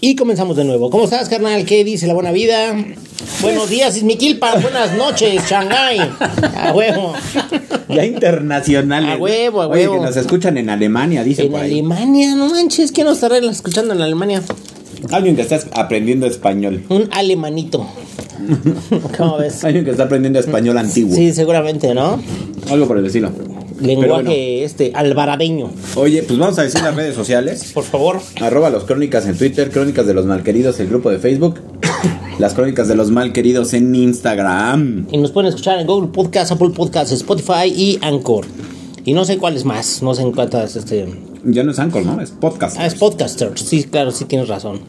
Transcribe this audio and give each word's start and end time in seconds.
Y 0.00 0.14
comenzamos 0.14 0.56
de 0.56 0.64
nuevo. 0.64 0.90
¿Cómo 0.90 1.04
estás, 1.04 1.28
carnal? 1.28 1.64
¿Qué 1.64 1.82
dice 1.82 2.06
la 2.06 2.14
buena 2.14 2.30
vida? 2.30 2.74
Buenos 3.42 3.68
días, 3.68 3.96
Ismiquilpa. 3.96 4.54
Buenas 4.60 4.94
noches, 4.96 5.42
Shanghai. 5.48 5.98
A 6.56 6.72
huevo. 6.72 7.14
Ya 7.88 8.04
internacionales. 8.04 9.16
A 9.16 9.16
huevo, 9.16 9.62
a 9.62 9.66
Oye, 9.66 9.88
huevo. 9.88 10.00
que 10.00 10.06
nos 10.06 10.16
escuchan 10.16 10.56
en 10.56 10.70
Alemania, 10.70 11.24
dice 11.24 11.42
En 11.42 11.50
por 11.50 11.60
ahí. 11.60 11.72
Alemania, 11.72 12.34
no 12.36 12.48
manches, 12.48 12.92
¿qué 12.92 13.02
nos 13.02 13.14
estarán 13.14 13.44
escuchando 13.44 13.92
en 13.94 14.00
Alemania? 14.00 14.42
Alguien 15.10 15.34
que 15.34 15.42
está 15.42 15.58
aprendiendo 15.74 16.26
español. 16.26 16.84
Un 16.88 17.08
alemanito. 17.12 17.86
¿Cómo 19.18 19.38
ves? 19.38 19.64
Alguien 19.64 19.84
que 19.84 19.90
está 19.90 20.04
aprendiendo 20.04 20.38
español 20.38 20.78
antiguo. 20.78 21.14
Sí, 21.14 21.32
seguramente, 21.32 21.92
¿no? 21.94 22.22
Algo 22.70 22.86
por 22.86 22.98
el 22.98 23.06
estilo. 23.06 23.32
Lenguaje 23.80 24.08
bueno. 24.08 24.30
este, 24.30 24.92
albaradeño. 24.94 25.70
Oye, 25.96 26.22
pues 26.22 26.38
vamos 26.38 26.58
a 26.58 26.62
decir 26.62 26.82
las 26.82 26.94
redes 26.94 27.14
sociales. 27.14 27.72
Por 27.72 27.84
favor. 27.84 28.20
Arroba 28.40 28.70
los 28.70 28.84
crónicas 28.84 29.26
en 29.26 29.36
Twitter, 29.36 29.70
crónicas 29.70 30.06
de 30.06 30.14
los 30.14 30.26
malqueridos, 30.26 30.80
el 30.80 30.88
grupo 30.88 31.10
de 31.10 31.18
Facebook. 31.18 31.60
Las 32.38 32.54
crónicas 32.54 32.86
de 32.86 32.94
los 32.94 33.10
malqueridos 33.10 33.74
en 33.74 33.92
Instagram. 33.92 35.08
Y 35.10 35.18
nos 35.18 35.32
pueden 35.32 35.48
escuchar 35.48 35.80
en 35.80 35.88
Google 35.88 36.10
Podcast, 36.12 36.52
Apple 36.52 36.70
Podcast, 36.70 37.10
Spotify 37.10 37.66
y 37.66 37.98
Anchor. 38.00 38.46
Y 39.04 39.12
no 39.12 39.24
sé 39.24 39.38
cuáles 39.38 39.64
más, 39.64 40.02
no 40.04 40.14
sé 40.14 40.22
en 40.22 40.30
cuántas, 40.30 40.76
este... 40.76 41.08
Ya 41.44 41.64
no 41.64 41.72
es 41.72 41.78
Anchor, 41.80 42.04
¿no? 42.04 42.20
Es 42.20 42.30
podcast. 42.30 42.76
Ah, 42.78 42.86
es 42.86 42.94
Podcasters, 42.94 43.60
sí, 43.60 43.84
claro, 43.84 44.12
sí 44.12 44.24
tienes 44.26 44.48
razón. 44.48 44.80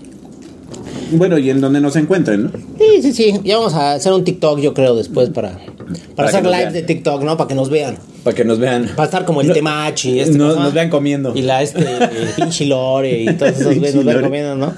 Bueno, 1.11 1.37
y 1.37 1.49
en 1.49 1.61
donde 1.61 1.81
nos 1.81 1.95
encuentren, 1.95 2.43
¿no? 2.43 2.51
Sí, 2.77 3.01
sí, 3.01 3.13
sí, 3.13 3.39
ya 3.43 3.57
vamos 3.57 3.73
a 3.73 3.93
hacer 3.93 4.13
un 4.13 4.23
TikTok, 4.23 4.59
yo 4.59 4.73
creo, 4.73 4.95
después 4.95 5.29
para, 5.29 5.57
para, 5.89 6.15
Para 6.15 6.27
hacer 6.29 6.43
live 6.43 6.57
vean. 6.57 6.73
de 6.73 6.81
TikTok, 6.83 7.23
¿no? 7.23 7.37
Para 7.37 7.47
que 7.47 7.55
nos 7.55 7.69
vean. 7.69 7.97
Para 8.23 8.35
que 8.35 8.45
nos 8.45 8.59
vean. 8.59 8.89
Para 8.95 9.05
estar 9.05 9.25
como 9.25 9.41
el 9.41 9.47
No- 9.47 9.53
Temachi, 9.53 10.19
este, 10.19 10.37
nos 10.37 10.73
vean 10.73 10.89
comiendo. 10.89 11.33
Y 11.35 11.41
la, 11.41 11.61
este, 11.61 11.85
pinche 12.35 12.65
Lore 12.65 13.23
y 13.23 13.33
todos 13.33 13.53
esos 13.53 13.75
güeyes 13.75 13.95
nos 13.95 14.05
vean 14.05 14.21
comiendo, 14.21 14.55
¿no? 14.55 14.73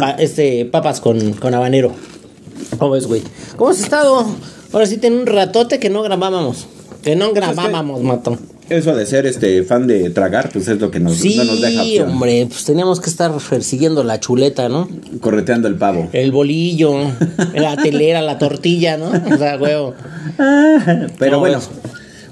Pa- 0.00 0.12
este, 0.18 0.64
papas 0.64 1.00
con, 1.00 1.32
con 1.34 1.54
habanero. 1.54 1.92
¿Cómo 2.78 2.92
ves, 2.92 3.06
güey? 3.06 3.22
¿Cómo 3.56 3.70
has 3.70 3.80
estado? 3.80 4.26
Ahora 4.72 4.86
sí 4.86 4.96
tiene 4.98 5.16
un 5.18 5.26
ratote 5.26 5.78
que 5.78 5.90
no 5.90 6.02
grabábamos. 6.02 6.66
Que 7.02 7.14
no 7.16 7.32
grabábamos, 7.32 8.00
matón. 8.02 8.38
Eso 8.70 8.96
de 8.96 9.04
ser 9.04 9.26
este 9.26 9.62
fan 9.62 9.86
de 9.86 10.08
tragar, 10.10 10.48
pues 10.50 10.68
es 10.68 10.80
lo 10.80 10.90
que 10.90 10.98
nos, 10.98 11.16
Sí, 11.16 11.36
no 11.36 11.44
nos 11.44 11.60
deja 11.60 11.82
opción. 11.82 12.10
hombre, 12.10 12.46
pues 12.48 12.64
teníamos 12.64 12.98
que 13.00 13.10
estar 13.10 13.30
persiguiendo 13.50 14.02
la 14.04 14.20
chuleta, 14.20 14.68
¿no? 14.70 14.88
Correteando 15.20 15.68
el 15.68 15.74
pavo. 15.76 16.08
El 16.14 16.32
bolillo, 16.32 16.94
la 17.54 17.76
telera, 17.76 18.22
la 18.22 18.38
tortilla, 18.38 18.96
¿no? 18.96 19.08
O 19.10 19.36
sea, 19.38 19.58
huevo. 19.58 19.94
Pero 21.18 21.32
No, 21.32 21.38
bueno, 21.40 21.60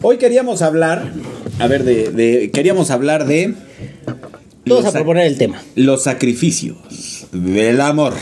hoy 0.00 0.16
queríamos 0.16 0.62
hablar, 0.62 1.12
a 1.58 1.66
ver, 1.66 1.84
de, 1.84 2.10
de- 2.10 2.50
queríamos 2.50 2.90
hablar 2.90 3.26
de 3.26 3.54
Vamos 4.64 4.86
a 4.86 4.92
proponer 4.92 5.26
el 5.26 5.36
tema. 5.38 5.60
los 5.74 6.04
sacrificios 6.04 6.76
del 7.32 7.80
amor. 7.80 8.14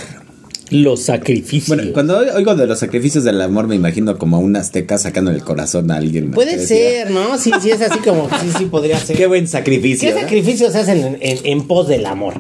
Los 0.70 1.02
sacrificios. 1.02 1.76
Bueno, 1.76 1.92
cuando 1.92 2.18
oigo 2.18 2.54
de 2.54 2.66
los 2.66 2.78
sacrificios 2.78 3.24
del 3.24 3.40
amor 3.40 3.66
me 3.66 3.74
imagino 3.74 4.16
como 4.18 4.36
a 4.36 4.38
un 4.38 4.54
azteca 4.56 4.98
sacando 4.98 5.30
el 5.32 5.42
corazón 5.42 5.90
a 5.90 5.96
alguien. 5.96 6.30
Puede 6.30 6.64
ser, 6.64 7.10
¿no? 7.10 7.36
Sí, 7.38 7.50
sí, 7.60 7.70
es 7.70 7.80
así 7.80 7.98
como, 7.98 8.28
sí, 8.28 8.46
sí, 8.56 8.64
podría 8.66 8.98
ser. 8.98 9.16
Qué 9.16 9.26
buen 9.26 9.48
sacrificio. 9.48 10.08
¿Qué 10.08 10.14
¿no? 10.14 10.20
sacrificios 10.20 10.72
se 10.72 10.78
hacen 10.78 10.98
en, 10.98 11.18
en- 11.20 11.38
en 11.44 11.66
pos 11.66 11.88
del 11.88 12.06
amor? 12.06 12.34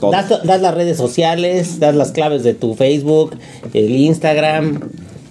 Todo. 0.00 0.10
Das, 0.10 0.28
das 0.44 0.60
las 0.60 0.74
redes 0.74 0.96
sociales, 0.96 1.78
das 1.78 1.94
las 1.94 2.12
claves 2.12 2.42
de 2.42 2.54
tu 2.54 2.74
Facebook, 2.74 3.36
el 3.72 3.90
Instagram, 3.94 4.80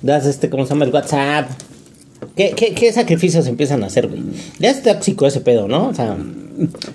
das 0.02 0.26
este, 0.26 0.50
¿cómo 0.50 0.66
se 0.66 0.70
llama? 0.74 0.86
El 0.86 0.94
WhatsApp. 0.94 1.50
¿Qué, 2.36 2.54
qué, 2.56 2.74
qué 2.74 2.92
sacrificios 2.94 3.46
empiezan 3.48 3.84
a 3.84 3.88
hacer, 3.88 4.08
güey? 4.08 4.22
Ya 4.60 4.72
es 4.72 4.82
tóxico 4.82 5.28
ese 5.28 5.42
pedo, 5.42 5.68
¿no? 5.68 5.90
O 5.90 5.94
sea, 5.94 6.16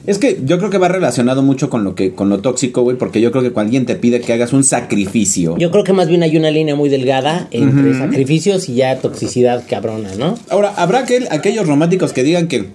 Es 0.06 0.18
que 0.18 0.40
yo 0.44 0.58
creo 0.58 0.70
que 0.70 0.78
va 0.78 0.88
relacionado 0.88 1.42
mucho 1.42 1.68
con 1.68 1.82
lo 1.84 1.94
que 1.94 2.12
con 2.14 2.28
lo 2.28 2.38
tóxico, 2.40 2.82
güey, 2.82 2.96
porque 2.96 3.20
yo 3.20 3.30
creo 3.32 3.42
que 3.42 3.50
cuando 3.50 3.68
alguien 3.68 3.86
te 3.86 3.96
pide 3.96 4.20
que 4.20 4.32
hagas 4.32 4.52
un 4.52 4.62
sacrificio. 4.64 5.56
yo 5.58 5.70
creo 5.70 5.84
que 5.84 5.92
más 5.92 6.08
bien 6.08 6.22
hay 6.22 6.36
una 6.36 6.50
línea 6.50 6.74
muy 6.76 6.88
delgada 6.88 7.48
entre 7.50 7.94
sacrificios 7.98 8.68
y 8.68 8.74
ya 8.74 8.98
toxicidad 8.98 9.64
cabrona, 9.68 10.14
¿no? 10.16 10.38
Ahora, 10.48 10.72
habrá 10.76 11.04
aquel- 11.06 11.26
aquellos 11.30 11.66
románticos 11.66 12.12
que 12.12 12.22
digan 12.22 12.46
que 12.48 12.66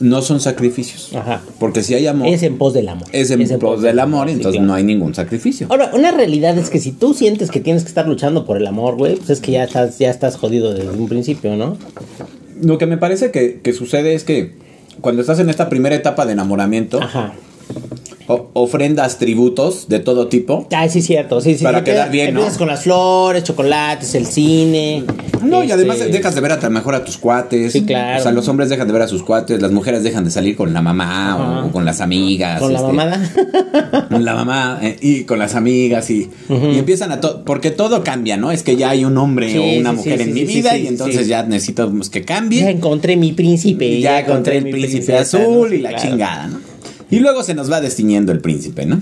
no 0.00 0.22
son 0.22 0.40
sacrificios. 0.40 1.10
Ajá. 1.14 1.42
Porque 1.58 1.82
si 1.82 1.94
hay 1.94 2.06
amor, 2.06 2.26
Es 2.28 2.42
en 2.42 2.56
pos 2.58 2.72
del 2.74 2.88
amor. 2.88 3.06
es 3.12 3.30
en 3.30 3.58
pos 3.58 3.82
del 3.82 3.98
amor, 3.98 4.28
entonces 4.30 4.52
claro. 4.52 4.66
no 4.66 4.74
hay 4.74 4.82
ningún 4.82 5.14
sacrificio. 5.14 5.66
Ahora, 5.70 5.90
una 5.94 6.10
realidad 6.10 6.56
es 6.58 6.70
que 6.70 6.80
si 6.80 6.90
tú 6.92 7.12
sientes 7.14 7.50
que 7.50 7.60
tienes 7.60 7.82
que 7.82 7.88
estar 7.90 8.08
luchando 8.08 8.46
por 8.46 8.56
el 8.56 8.66
amor, 8.66 8.96
güey, 8.96 9.16
pues 9.16 9.30
es 9.30 9.40
que 9.40 9.52
ya 9.52 9.64
estás, 9.64 9.98
ya 9.98 10.10
estás 10.10 10.36
jodido 10.36 10.72
desde 10.74 10.88
un 10.90 11.06
principio, 11.08 11.54
¿no? 11.56 11.76
Lo 12.62 12.78
que 12.78 12.86
me 12.86 12.96
parece 12.96 13.30
que, 13.30 13.60
que 13.62 13.72
sucede 13.74 14.14
es 14.14 14.24
que 14.24 14.52
cuando 15.00 15.20
estás 15.20 15.38
en 15.38 15.50
esta 15.50 15.68
primera 15.68 15.94
etapa 15.94 16.26
de 16.26 16.32
enamoramiento. 16.32 17.00
Ofrendas 18.54 19.18
tributos 19.18 19.88
de 19.88 19.98
todo 19.98 20.28
tipo. 20.28 20.66
Ah, 20.72 20.88
sí, 20.88 21.02
cierto. 21.02 21.40
Sí, 21.40 21.56
sí. 21.56 21.64
Para 21.64 21.78
sí, 21.78 21.84
quedar 21.84 22.06
te- 22.06 22.12
bien, 22.12 22.34
¿no? 22.34 22.40
Empiezas 22.40 22.58
con 22.58 22.68
las 22.68 22.82
flores, 22.82 23.44
chocolates, 23.44 24.14
el 24.14 24.26
cine. 24.26 25.04
No, 25.42 25.60
y 25.60 25.62
este, 25.62 25.72
además 25.74 25.98
dejas 25.98 26.34
de 26.34 26.40
ver 26.40 26.52
a, 26.52 26.70
mejor 26.70 26.94
a 26.94 27.04
tus 27.04 27.16
cuates. 27.16 27.72
Sí, 27.72 27.84
claro. 27.84 28.20
O 28.20 28.22
sea, 28.22 28.32
los 28.32 28.46
hombres 28.48 28.68
dejan 28.68 28.86
de 28.86 28.92
ver 28.92 29.02
a 29.02 29.08
sus 29.08 29.22
cuates, 29.22 29.60
las 29.60 29.72
mujeres 29.72 30.02
dejan 30.02 30.24
de 30.24 30.30
salir 30.30 30.56
con 30.56 30.72
la 30.74 30.82
mamá 30.82 31.64
o, 31.66 31.72
con 31.72 31.84
las 31.84 32.00
amigas. 32.00 32.60
Con 32.60 32.72
la 32.72 32.78
este, 32.80 32.92
mamada. 32.92 33.30
Con 34.10 34.24
la 34.24 34.34
mamá 34.34 34.78
eh, 34.82 34.96
y 35.00 35.24
con 35.24 35.38
las 35.38 35.54
amigas 35.54 36.10
y, 36.10 36.28
y 36.48 36.78
empiezan 36.78 37.12
a 37.12 37.20
todo, 37.20 37.44
porque 37.44 37.70
todo 37.70 38.02
cambia, 38.02 38.36
¿no? 38.36 38.50
Es 38.50 38.62
que 38.62 38.76
ya 38.76 38.90
hay 38.90 39.04
un 39.04 39.16
hombre 39.18 39.50
Sí, 39.52 39.58
o 39.58 39.80
una 39.80 39.92
mujer 39.92 40.20
en 40.20 40.34
mi 40.34 40.44
vida 40.44 40.76
y 40.76 40.86
entonces 40.88 41.28
ya 41.28 41.42
necesito 41.44 41.90
pues, 41.90 42.10
que 42.10 42.24
cambie. 42.24 42.62
ya 42.62 42.70
encontré 42.70 43.16
mi 43.16 43.32
príncipe. 43.32 43.86
y 43.86 44.00
ya 44.00 44.20
encontré 44.20 44.58
el 44.58 44.64
príncipe 44.64 45.04
princesa, 45.06 45.38
azul 45.38 45.70
¿no? 45.70 45.74
y 45.74 45.78
la 45.78 45.90
claro. 45.90 46.04
chingada, 46.08 46.46
¿no? 46.48 46.69
Y 47.10 47.18
luego 47.18 47.42
se 47.42 47.54
nos 47.54 47.70
va 47.70 47.80
destiñendo 47.80 48.32
el 48.32 48.40
príncipe, 48.40 48.86
¿no? 48.86 49.00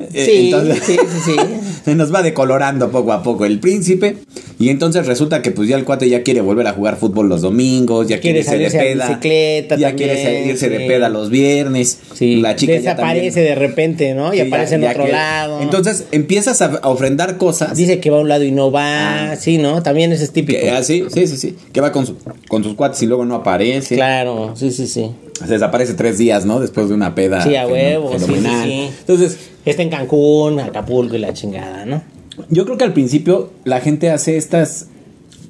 Eh, 0.00 0.24
Sí, 0.26 0.46
entonces- 0.46 0.82
sí, 0.84 0.96
sí, 0.96 1.20
sí. 1.32 1.36
se 1.84 1.94
nos 1.94 2.12
va 2.12 2.22
decolorando 2.22 2.90
poco 2.90 3.12
a 3.12 3.22
poco 3.22 3.44
el 3.44 3.60
príncipe 3.60 4.16
y 4.58 4.68
entonces 4.70 5.06
resulta 5.06 5.40
que 5.40 5.52
pues 5.52 5.68
ya 5.68 5.76
el 5.76 5.84
cuate 5.84 6.08
ya 6.08 6.24
quiere 6.24 6.40
volver 6.40 6.66
a 6.66 6.72
jugar 6.72 6.96
fútbol 6.96 7.28
los 7.28 7.42
domingos, 7.42 8.08
ya 8.08 8.18
Quiere 8.18 8.42
quiere, 8.44 8.64
irse 8.64 8.76
de 8.78 8.84
peda, 8.84 9.06
bicicleta 9.08 9.76
ya 9.76 9.88
también, 9.90 9.96
quiere 9.96 10.22
salirse 10.42 10.68
de 10.68 10.80
peda 10.88 11.08
los 11.08 11.30
viernes, 11.30 11.98
Sí, 12.12 12.36
la 12.40 12.56
chica 12.56 12.72
ya 12.72 12.78
desaparece 12.80 13.30
también- 13.30 13.44
de 13.46 13.54
repente, 13.54 14.14
¿no? 14.14 14.34
Y 14.34 14.38
ya- 14.38 14.44
aparece 14.46 14.74
en 14.74 14.80
ya 14.82 14.90
otro 14.90 15.04
quiere- 15.04 15.16
lado. 15.18 15.60
Entonces 15.62 16.04
empiezas 16.10 16.60
a, 16.60 16.66
a 16.82 16.88
ofrendar 16.88 17.36
cosas. 17.38 17.76
dice 17.76 18.00
que 18.00 18.10
va 18.10 18.18
a 18.18 18.20
un 18.20 18.28
lado 18.28 18.42
y 18.42 18.50
no 18.50 18.72
va. 18.72 19.30
Ah. 19.32 19.36
Sí, 19.36 19.58
¿no? 19.58 19.80
También 19.84 20.10
ese 20.12 20.24
es 20.24 20.32
típico. 20.32 20.58
que, 20.60 20.70
ah, 20.70 20.82
sí, 20.82 21.04
sí, 21.12 21.28
sí, 21.28 21.36
sí. 21.36 21.54
Que 21.72 21.80
va 21.80 21.92
con, 21.92 22.04
su- 22.04 22.16
con 22.48 22.64
sus 22.64 22.74
cuates 22.74 23.00
y 23.02 23.06
luego 23.06 23.24
no 23.24 23.36
aparece. 23.36 23.94
Claro, 23.94 24.54
sí, 24.56 24.72
sí, 24.72 24.88
sí. 24.88 25.10
Se 25.38 25.46
desaparece 25.52 25.94
tres 25.94 26.18
días, 26.18 26.44
¿no? 26.44 26.60
Después 26.60 26.88
de 26.88 26.94
una 26.94 27.14
peda. 27.14 27.42
Sí, 27.42 27.56
a 27.56 27.66
huevo, 27.66 28.12
sí, 28.18 28.24
sí, 28.24 28.34
sí. 28.34 28.90
Entonces, 29.00 29.38
Está 29.64 29.82
en 29.82 29.90
Cancún, 29.90 30.60
Acapulco 30.60 31.16
y 31.16 31.18
la 31.18 31.32
chingada, 31.32 31.86
¿no? 31.86 32.02
yo 32.50 32.64
creo 32.64 32.76
que 32.76 32.84
al 32.84 32.92
principio 32.92 33.52
la 33.64 33.80
gente 33.80 34.10
hace 34.10 34.36
estas 34.36 34.88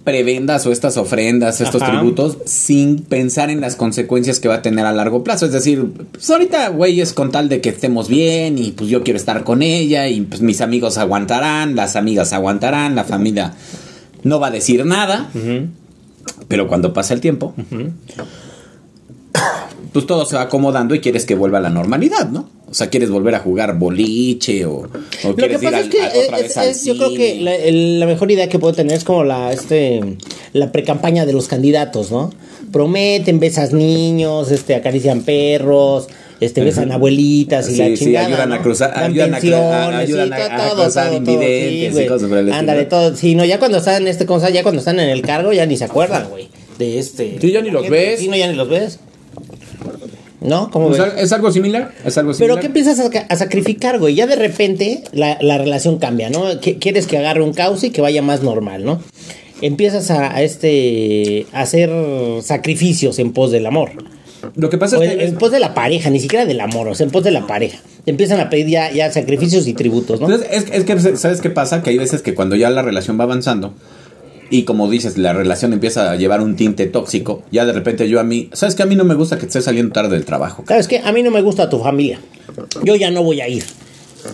prebendas 0.04 0.66
o 0.66 0.72
estas 0.72 0.98
ofrendas, 0.98 1.62
estos 1.62 1.80
Ajá. 1.80 1.92
tributos, 1.92 2.36
sin 2.44 2.98
pensar 2.98 3.48
en 3.48 3.62
las 3.62 3.74
consecuencias 3.74 4.38
que 4.38 4.48
va 4.48 4.56
a 4.56 4.62
tener 4.62 4.84
a 4.84 4.92
largo 4.92 5.24
plazo. 5.24 5.46
Es 5.46 5.52
decir, 5.52 5.82
pues 6.12 6.28
ahorita, 6.28 6.68
güey, 6.68 7.00
es 7.00 7.14
con 7.14 7.32
tal 7.32 7.48
de 7.48 7.62
que 7.62 7.70
estemos 7.70 8.08
bien 8.08 8.58
y 8.58 8.72
pues 8.72 8.90
yo 8.90 9.02
quiero 9.02 9.16
estar 9.16 9.44
con 9.44 9.62
ella 9.62 10.08
y 10.08 10.20
pues 10.20 10.42
mis 10.42 10.60
amigos 10.60 10.98
aguantarán, 10.98 11.74
las 11.74 11.96
amigas 11.96 12.34
aguantarán, 12.34 12.94
la 12.94 13.04
familia 13.04 13.54
no 14.24 14.38
va 14.38 14.48
a 14.48 14.50
decir 14.50 14.84
nada. 14.84 15.30
Pero 16.48 16.68
cuando 16.68 16.92
pasa 16.92 17.14
el 17.14 17.22
tiempo, 17.22 17.54
pues 19.94 20.06
todo 20.06 20.26
se 20.26 20.36
va 20.36 20.42
acomodando 20.42 20.94
y 20.94 21.00
quieres 21.00 21.24
que 21.24 21.34
vuelva 21.34 21.58
a 21.58 21.60
la 21.62 21.70
normalidad, 21.70 22.28
¿no? 22.28 22.50
O 22.68 22.74
sea, 22.74 22.90
quieres 22.90 23.08
volver 23.10 23.34
a 23.36 23.38
jugar 23.38 23.78
boliche 23.78 24.66
o, 24.66 24.72
o 24.80 24.88
Lo 25.22 25.36
que 25.36 25.42
quieres 25.56 25.62
ir 25.62 25.70
pasa 25.70 25.76
al- 25.78 25.84
es 25.84 25.88
que 25.90 26.02
a- 26.02 26.08
otra 26.08 26.36
es- 26.38 26.42
vez 26.42 26.56
al 26.58 26.68
es- 26.68 26.84
yo 26.84 26.96
creo 26.96 27.14
que 27.14 27.40
la, 27.40 27.54
el- 27.54 28.00
la 28.00 28.06
mejor 28.06 28.30
idea 28.30 28.48
que 28.48 28.58
puedo 28.58 28.74
tener 28.74 28.96
es 28.96 29.04
como 29.04 29.24
la 29.24 29.52
este 29.52 30.00
la 30.52 30.70
precampaña 30.72 31.24
de 31.24 31.32
los 31.32 31.46
candidatos, 31.48 32.10
¿no? 32.10 32.30
Prometen, 32.72 33.38
besas 33.38 33.72
niños, 33.72 34.50
este 34.50 34.74
acarician 34.74 35.22
perros, 35.22 36.08
este 36.40 36.62
besan 36.62 36.90
abuelitas 36.90 37.68
y 37.68 37.72
Sí, 37.72 37.78
la 37.78 37.86
sí, 37.86 37.96
chingada. 38.06 38.26
ayudan 38.26 38.52
a 38.52 38.62
cruzar- 38.62 38.92
Dan 38.94 39.04
ayudan 39.12 39.34
a 39.34 39.38
cru- 39.40 39.54
a- 39.54 39.70
pensiones, 39.70 40.00
ayudan 40.08 40.26
sí, 40.28 40.34
a- 40.34 40.36
todo, 40.36 40.56
a 40.66 40.70
todo, 40.70 40.82
cruzar 40.82 41.06
todo, 41.06 41.16
invidentes 41.18 41.94
sí, 41.96 42.02
y 42.02 42.06
cosas 42.06 42.28
por 42.28 42.38
el 42.38 42.44
estilo. 42.48 42.56
Ándale, 42.58 42.84
todo. 42.86 43.16
Sí, 43.16 43.34
no, 43.36 43.44
ya 43.44 43.58
cuando 43.60 43.78
están 43.78 44.02
en 44.02 44.08
este 44.08 44.26
cosa, 44.26 44.50
ya 44.50 44.62
cuando 44.64 44.80
están 44.80 44.98
en 44.98 45.08
el 45.08 45.22
cargo 45.22 45.52
ya 45.52 45.66
ni 45.66 45.76
se 45.76 45.84
acuerdan, 45.84 46.28
güey, 46.30 46.48
de 46.78 46.98
este. 46.98 47.38
Sí, 47.40 47.52
ya 47.52 47.62
ni 47.62 47.70
los 47.70 47.88
ves. 47.88 48.18
Sí, 48.18 48.26
no, 48.28 48.36
ya 48.36 48.48
ni 48.50 48.56
los 48.56 48.68
ves. 48.68 48.98
¿No? 50.44 50.70
¿Cómo 50.70 50.90
¿Es, 50.92 50.98
ves? 50.98 51.00
al- 51.12 51.18
es 51.18 51.32
algo 51.32 51.50
similar? 51.50 51.92
¿Es 52.04 52.16
algo 52.18 52.32
Pero 52.32 52.34
similar? 52.54 52.60
¿qué 52.60 52.66
empiezas 52.66 53.00
a, 53.00 53.08
a 53.28 53.36
sacrificar, 53.36 53.98
güey? 53.98 54.14
Ya 54.14 54.26
de 54.26 54.36
repente 54.36 55.02
la, 55.12 55.38
la 55.40 55.58
relación 55.58 55.98
cambia, 55.98 56.28
¿no? 56.30 56.44
Qu- 56.60 56.78
Quieres 56.78 57.06
que 57.06 57.16
agarre 57.18 57.42
un 57.42 57.54
cauce 57.54 57.86
y 57.86 57.90
que 57.90 58.00
vaya 58.02 58.20
más 58.22 58.42
normal, 58.42 58.84
¿no? 58.84 59.00
Empiezas 59.62 60.10
a, 60.10 60.34
a 60.36 60.42
este 60.42 61.46
a 61.52 61.62
hacer 61.62 61.90
sacrificios 62.42 63.18
en 63.18 63.32
pos 63.32 63.50
del 63.50 63.66
amor. 63.66 63.90
Lo 64.56 64.68
que 64.68 64.76
pasa 64.76 64.98
O 64.98 65.02
es 65.02 65.10
en, 65.12 65.18
que... 65.18 65.24
en 65.24 65.34
pos 65.36 65.50
de 65.50 65.60
la 65.60 65.72
pareja, 65.72 66.10
ni 66.10 66.20
siquiera 66.20 66.44
del 66.44 66.60
amor, 66.60 66.88
o 66.88 66.94
sea, 66.94 67.04
en 67.06 67.10
pos 67.10 67.24
de 67.24 67.30
la 67.30 67.46
pareja. 67.46 67.78
Te 68.04 68.10
empiezan 68.10 68.38
a 68.40 68.50
pedir 68.50 68.66
ya, 68.66 68.92
ya 68.92 69.10
sacrificios 69.10 69.66
y 69.66 69.72
tributos, 69.72 70.20
¿no? 70.20 70.26
Entonces, 70.30 70.48
es, 70.52 70.66
es 70.70 70.84
que, 70.84 71.16
¿sabes 71.16 71.40
qué 71.40 71.48
pasa? 71.48 71.82
Que 71.82 71.88
hay 71.90 71.96
veces 71.98 72.20
que 72.20 72.34
cuando 72.34 72.54
ya 72.54 72.68
la 72.68 72.82
relación 72.82 73.18
va 73.18 73.24
avanzando 73.24 73.72
y 74.50 74.64
como 74.64 74.90
dices, 74.90 75.18
la 75.18 75.32
relación 75.32 75.72
empieza 75.72 76.10
a 76.10 76.16
llevar 76.16 76.40
un 76.40 76.56
tinte 76.56 76.86
tóxico, 76.86 77.42
ya 77.50 77.64
de 77.64 77.72
repente 77.72 78.08
yo 78.08 78.20
a 78.20 78.24
mí, 78.24 78.50
¿sabes 78.52 78.74
que 78.74 78.82
A 78.82 78.86
mí 78.86 78.96
no 78.96 79.04
me 79.04 79.14
gusta 79.14 79.38
que 79.38 79.46
estés 79.46 79.64
saliendo 79.64 79.92
tarde 79.92 80.10
del 80.10 80.24
trabajo. 80.24 80.64
¿Sabes 80.68 80.88
qué? 80.88 80.98
A 80.98 81.12
mí 81.12 81.22
no 81.22 81.30
me 81.30 81.40
gusta 81.40 81.68
tu 81.70 81.78
familia. 81.78 82.20
Yo 82.82 82.94
ya 82.96 83.10
no 83.10 83.22
voy 83.22 83.40
a 83.40 83.48
ir. 83.48 83.64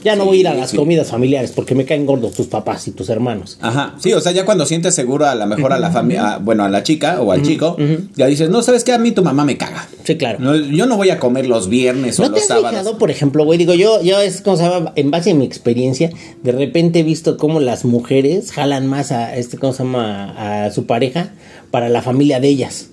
Ya 0.04 0.16
no 0.16 0.22
Sí, 0.24 0.28
voy 0.28 0.36
a 0.38 0.40
ir 0.40 0.48
a 0.48 0.54
las 0.54 0.70
sí. 0.70 0.76
comidas 0.76 1.08
familiares 1.08 1.52
porque 1.52 1.74
me 1.74 1.84
caen 1.84 2.06
gordos 2.06 2.32
tus 2.32 2.46
papás 2.46 2.86
y 2.88 2.92
tus 2.92 3.08
hermanos. 3.08 3.58
Ajá, 3.60 3.94
sí, 3.98 4.12
o 4.12 4.20
sea, 4.20 4.32
ya 4.32 4.44
cuando 4.44 4.66
sientes 4.66 4.94
seguro 4.94 5.26
a 5.26 5.34
lo 5.34 5.46
mejor 5.46 5.72
a 5.72 5.78
la 5.78 5.90
familia, 5.90 6.38
bueno, 6.38 6.64
a 6.64 6.68
la 6.68 6.82
chica 6.82 7.20
o 7.20 7.32
al 7.32 7.42
chico, 7.42 7.76
ya 8.16 8.26
dices, 8.26 8.50
no, 8.50 8.62
¿sabes 8.62 8.84
qué? 8.84 8.92
A 8.92 8.98
mí 8.98 9.12
tu 9.12 9.22
mamá 9.22 9.44
me 9.44 9.56
caga. 9.56 9.88
Sí, 10.04 10.16
claro. 10.16 10.38
No, 10.40 10.56
yo 10.56 10.86
no 10.86 10.96
voy 10.96 11.10
a 11.10 11.18
comer 11.18 11.46
los 11.46 11.68
viernes 11.68 12.18
o 12.18 12.22
¿No 12.22 12.30
te 12.32 12.40
los 12.40 12.46
sábados. 12.48 12.70
fijado, 12.70 12.98
por 12.98 13.10
ejemplo, 13.10 13.44
güey? 13.44 13.58
Digo, 13.58 13.74
yo, 13.74 14.00
yo 14.02 14.20
es 14.20 14.40
como 14.42 14.56
se 14.56 14.64
llama, 14.64 14.92
en 14.96 15.10
base 15.10 15.30
a 15.32 15.34
mi 15.34 15.44
experiencia, 15.44 16.10
de 16.42 16.52
repente 16.52 17.00
he 17.00 17.02
visto 17.02 17.36
cómo 17.36 17.60
las 17.60 17.84
mujeres 17.84 18.52
jalan 18.52 18.86
más 18.86 19.12
a 19.12 19.36
este, 19.36 19.58
¿cómo 19.58 19.72
se 19.72 19.82
llama? 19.84 20.64
A 20.66 20.70
su 20.70 20.86
pareja 20.86 21.30
para 21.70 21.88
la 21.88 22.02
familia 22.02 22.40
de 22.40 22.48
ellas. 22.48 22.89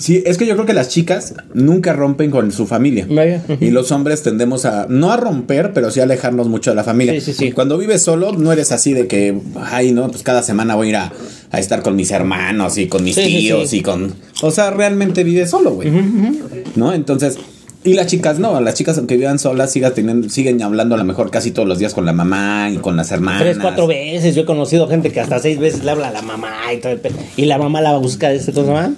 Sí, 0.00 0.22
es 0.24 0.38
que 0.38 0.46
yo 0.46 0.54
creo 0.54 0.64
que 0.64 0.72
las 0.72 0.88
chicas 0.88 1.34
nunca 1.52 1.92
rompen 1.92 2.30
con 2.30 2.50
su 2.52 2.66
familia. 2.66 3.06
Vaya. 3.08 3.42
Y 3.60 3.70
los 3.70 3.92
hombres 3.92 4.22
tendemos 4.22 4.64
a, 4.64 4.86
no 4.88 5.12
a 5.12 5.18
romper, 5.18 5.72
pero 5.74 5.90
sí 5.90 6.00
a 6.00 6.04
alejarnos 6.04 6.48
mucho 6.48 6.70
de 6.70 6.76
la 6.76 6.84
familia. 6.84 7.12
Sí, 7.14 7.20
sí, 7.20 7.32
sí. 7.34 7.52
Cuando 7.52 7.76
vives 7.76 8.02
solo, 8.02 8.32
no 8.32 8.50
eres 8.50 8.72
así 8.72 8.94
de 8.94 9.06
que, 9.06 9.38
ay, 9.60 9.92
no, 9.92 10.08
pues 10.08 10.22
cada 10.22 10.42
semana 10.42 10.74
voy 10.74 10.86
a 10.86 10.90
ir 10.90 10.96
a, 10.96 11.12
a 11.50 11.58
estar 11.60 11.82
con 11.82 11.96
mis 11.96 12.10
hermanos 12.12 12.78
y 12.78 12.86
con 12.88 13.04
mis 13.04 13.16
tíos 13.16 13.72
y 13.74 13.82
con... 13.82 14.14
O 14.40 14.50
sea, 14.50 14.70
realmente 14.70 15.22
vives 15.22 15.50
solo, 15.50 15.72
güey. 15.72 15.90
¿No? 16.76 16.92
Entonces... 16.94 17.38
Y 17.82 17.94
las 17.94 18.08
chicas 18.08 18.38
no, 18.38 18.60
las 18.60 18.74
chicas 18.74 18.98
aunque 18.98 19.16
vivan 19.16 19.38
solas 19.38 19.72
sigan, 19.72 19.94
teniendo, 19.94 20.28
siguen 20.28 20.60
hablando 20.62 20.94
a 20.96 20.98
lo 20.98 21.04
mejor 21.04 21.30
casi 21.30 21.50
todos 21.50 21.66
los 21.66 21.78
días 21.78 21.94
con 21.94 22.04
la 22.04 22.12
mamá 22.12 22.68
y 22.70 22.76
con 22.76 22.94
las 22.94 23.10
hermanas. 23.10 23.40
Tres, 23.40 23.56
cuatro 23.58 23.86
veces. 23.86 24.34
Yo 24.34 24.42
he 24.42 24.44
conocido 24.44 24.86
gente 24.86 25.10
que 25.12 25.18
hasta 25.20 25.38
seis 25.38 25.58
veces 25.58 25.82
le 25.82 25.90
habla 25.90 26.08
a 26.08 26.10
la 26.10 26.20
mamá 26.20 26.56
y 26.74 26.76
todo 26.78 26.92
el 26.92 26.98
pe- 27.00 27.10
Y 27.38 27.46
la 27.46 27.56
mamá 27.56 27.80
la 27.80 27.96
busca 27.96 28.28
de 28.28 28.36
este 28.36 28.52
cosa, 28.52 28.92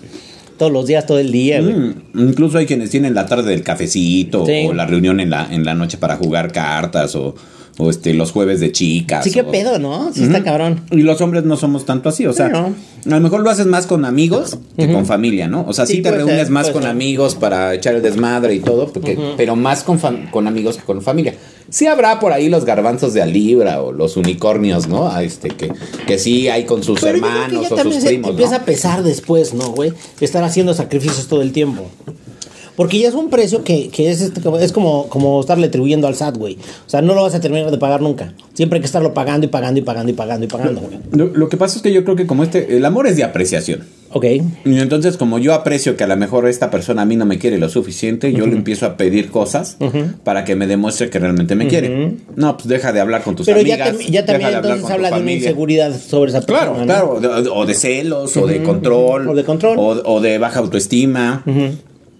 Todos 0.62 0.72
los 0.72 0.86
días, 0.86 1.06
todo 1.06 1.18
el 1.18 1.32
día, 1.32 1.60
güey. 1.60 1.74
Mm, 1.74 1.94
incluso 2.14 2.56
hay 2.56 2.66
quienes 2.66 2.88
tienen 2.90 3.14
la 3.14 3.26
tarde 3.26 3.50
del 3.50 3.64
cafecito 3.64 4.46
Sí. 4.46 4.66
o 4.68 4.72
la 4.72 4.86
reunión 4.86 5.18
en 5.18 5.28
la, 5.30 5.52
en 5.52 5.64
la 5.64 5.74
noche 5.74 5.98
para 5.98 6.14
jugar 6.14 6.52
cartas 6.52 7.16
o, 7.16 7.34
o 7.78 7.90
este 7.90 8.12
los 8.14 8.32
jueves 8.32 8.60
de 8.60 8.70
chicas. 8.72 9.24
Sí, 9.24 9.30
qué 9.30 9.44
pedo, 9.44 9.78
¿no? 9.78 10.12
Sí, 10.12 10.24
está 10.24 10.42
cabrón. 10.44 10.82
Y 10.90 11.02
los 11.02 11.20
hombres 11.20 11.44
no 11.44 11.56
somos 11.56 11.84
tanto 11.86 12.08
así, 12.10 12.26
o 12.26 12.32
sea, 12.32 12.48
No. 12.48 12.66
a 13.06 13.08
lo 13.16 13.20
mejor 13.20 13.40
lo 13.40 13.50
haces 13.50 13.66
más 13.66 13.86
con 13.86 14.04
amigos 14.04 14.58
que 14.76 14.92
con 14.92 15.06
familia, 15.06 15.48
¿no? 15.48 15.64
O 15.66 15.72
sea, 15.72 15.86
sí, 15.86 15.96
Sí, 15.96 16.02
te 16.02 16.10
reúnes 16.10 16.50
más 16.50 16.70
con 16.70 16.86
amigos 16.86 17.34
para 17.34 17.74
echar 17.74 17.94
el 17.94 18.02
desmadre 18.02 18.54
y 18.54 18.60
todo, 18.60 18.92
porque, 18.92 19.18
pero 19.36 19.56
más 19.56 19.84
con, 19.84 19.98
con 20.30 20.46
amigos 20.46 20.76
que 20.76 20.82
con 20.82 21.00
familia. 21.02 21.34
Sí 21.70 21.86
habrá 21.86 22.20
por 22.20 22.32
ahí 22.32 22.48
los 22.50 22.64
garbanzos 22.66 23.14
de 23.14 23.22
a 23.22 23.26
libra 23.26 23.80
o 23.82 23.92
los 23.92 24.16
unicornios, 24.16 24.88
¿no? 24.88 25.08
A 25.10 25.22
este 25.22 25.48
que, 25.48 25.72
que 26.06 26.18
sí 26.18 26.48
hay 26.48 26.64
con 26.64 26.82
sus 26.82 27.00
Pero 27.00 27.16
yo 27.16 27.22
creo 27.22 27.32
que 27.32 27.38
hermanos 27.38 27.68
ya 27.70 27.74
o 27.74 27.82
sus 27.82 27.94
se 27.94 28.08
primos, 28.08 28.30
empieza 28.32 28.56
a 28.56 28.64
pesar 28.64 29.02
después, 29.02 29.54
¿no, 29.54 29.70
güey? 29.70 29.92
Estar 30.20 30.44
haciendo 30.44 30.74
sacrificios 30.74 31.26
todo 31.28 31.40
el 31.40 31.52
tiempo. 31.52 31.86
Porque 32.76 32.98
ya 32.98 33.08
es 33.08 33.14
un 33.14 33.28
precio 33.30 33.64
que, 33.64 33.88
que 33.88 34.10
es, 34.10 34.20
este, 34.22 34.40
como- 34.40 34.58
es 34.58 34.72
como, 34.72 35.08
como 35.08 35.40
estarle 35.40 35.66
atribuyendo 35.66 36.06
al 36.06 36.14
SAT, 36.14 36.36
güey. 36.38 36.54
O 36.86 36.88
sea, 36.90 37.02
no 37.02 37.14
lo 37.14 37.22
vas 37.22 37.34
a 37.34 37.40
terminar 37.40 37.70
de 37.70 37.78
pagar 37.78 38.00
nunca. 38.00 38.32
Siempre 38.54 38.76
hay 38.78 38.80
que 38.80 38.86
estarlo 38.86 39.12
pagando 39.14 39.46
y 39.46 39.48
pagando 39.50 39.78
y 39.80 39.82
pagando 39.82 40.10
y 40.10 40.14
pagando 40.14 40.44
y 40.46 40.48
pagando. 40.48 40.82
Lo, 41.12 41.26
lo 41.26 41.48
que 41.48 41.56
pasa 41.56 41.76
es 41.76 41.82
que 41.82 41.92
yo 41.92 42.02
creo 42.04 42.16
que 42.16 42.26
como 42.26 42.42
este, 42.44 42.76
el 42.76 42.84
amor 42.84 43.06
es 43.06 43.16
de 43.16 43.24
apreciación. 43.24 43.84
Ok. 44.14 44.24
Y 44.66 44.78
entonces, 44.78 45.16
como 45.16 45.38
yo 45.38 45.54
aprecio 45.54 45.96
que 45.96 46.04
a 46.04 46.06
lo 46.06 46.16
mejor 46.18 46.46
esta 46.46 46.70
persona 46.70 47.00
a 47.02 47.04
mí 47.06 47.16
no 47.16 47.24
me 47.24 47.38
quiere 47.38 47.56
lo 47.58 47.70
suficiente, 47.70 48.30
yo 48.32 48.46
le 48.46 48.54
empiezo 48.56 48.84
a 48.84 48.98
pedir 48.98 49.30
cosas 49.30 49.78
para 50.22 50.44
que 50.44 50.54
me 50.54 50.66
demuestre 50.66 51.08
que 51.08 51.18
realmente 51.18 51.54
me 51.54 51.66
quiere. 51.66 52.16
No, 52.36 52.56
pues 52.58 52.68
deja 52.68 52.92
de 52.92 53.00
hablar 53.00 53.22
con 53.22 53.36
tus 53.36 53.46
Pero 53.46 53.60
amigas. 53.60 53.94
tam- 53.94 54.10
ya 54.10 54.24
también 54.26 54.50
de 54.50 54.56
entonces 54.56 54.90
habla 54.90 55.10
de 55.12 55.20
una 55.22 55.32
inseguridad 55.32 55.98
sobre 55.98 56.30
esa 56.30 56.40
persona. 56.42 56.72
Claro, 56.84 57.12
¿no? 57.16 57.20
claro, 57.20 57.42
de- 57.42 57.48
o 57.48 57.64
de 57.64 57.74
celos, 57.74 58.36
o 58.36 58.46
de 58.46 58.62
control, 58.62 59.28
O 59.30 59.34
de 59.34 59.44
control. 59.44 59.78
o, 59.78 59.88
o 60.04 60.20
de 60.20 60.36
baja 60.38 60.58
autoestima, 60.60 61.42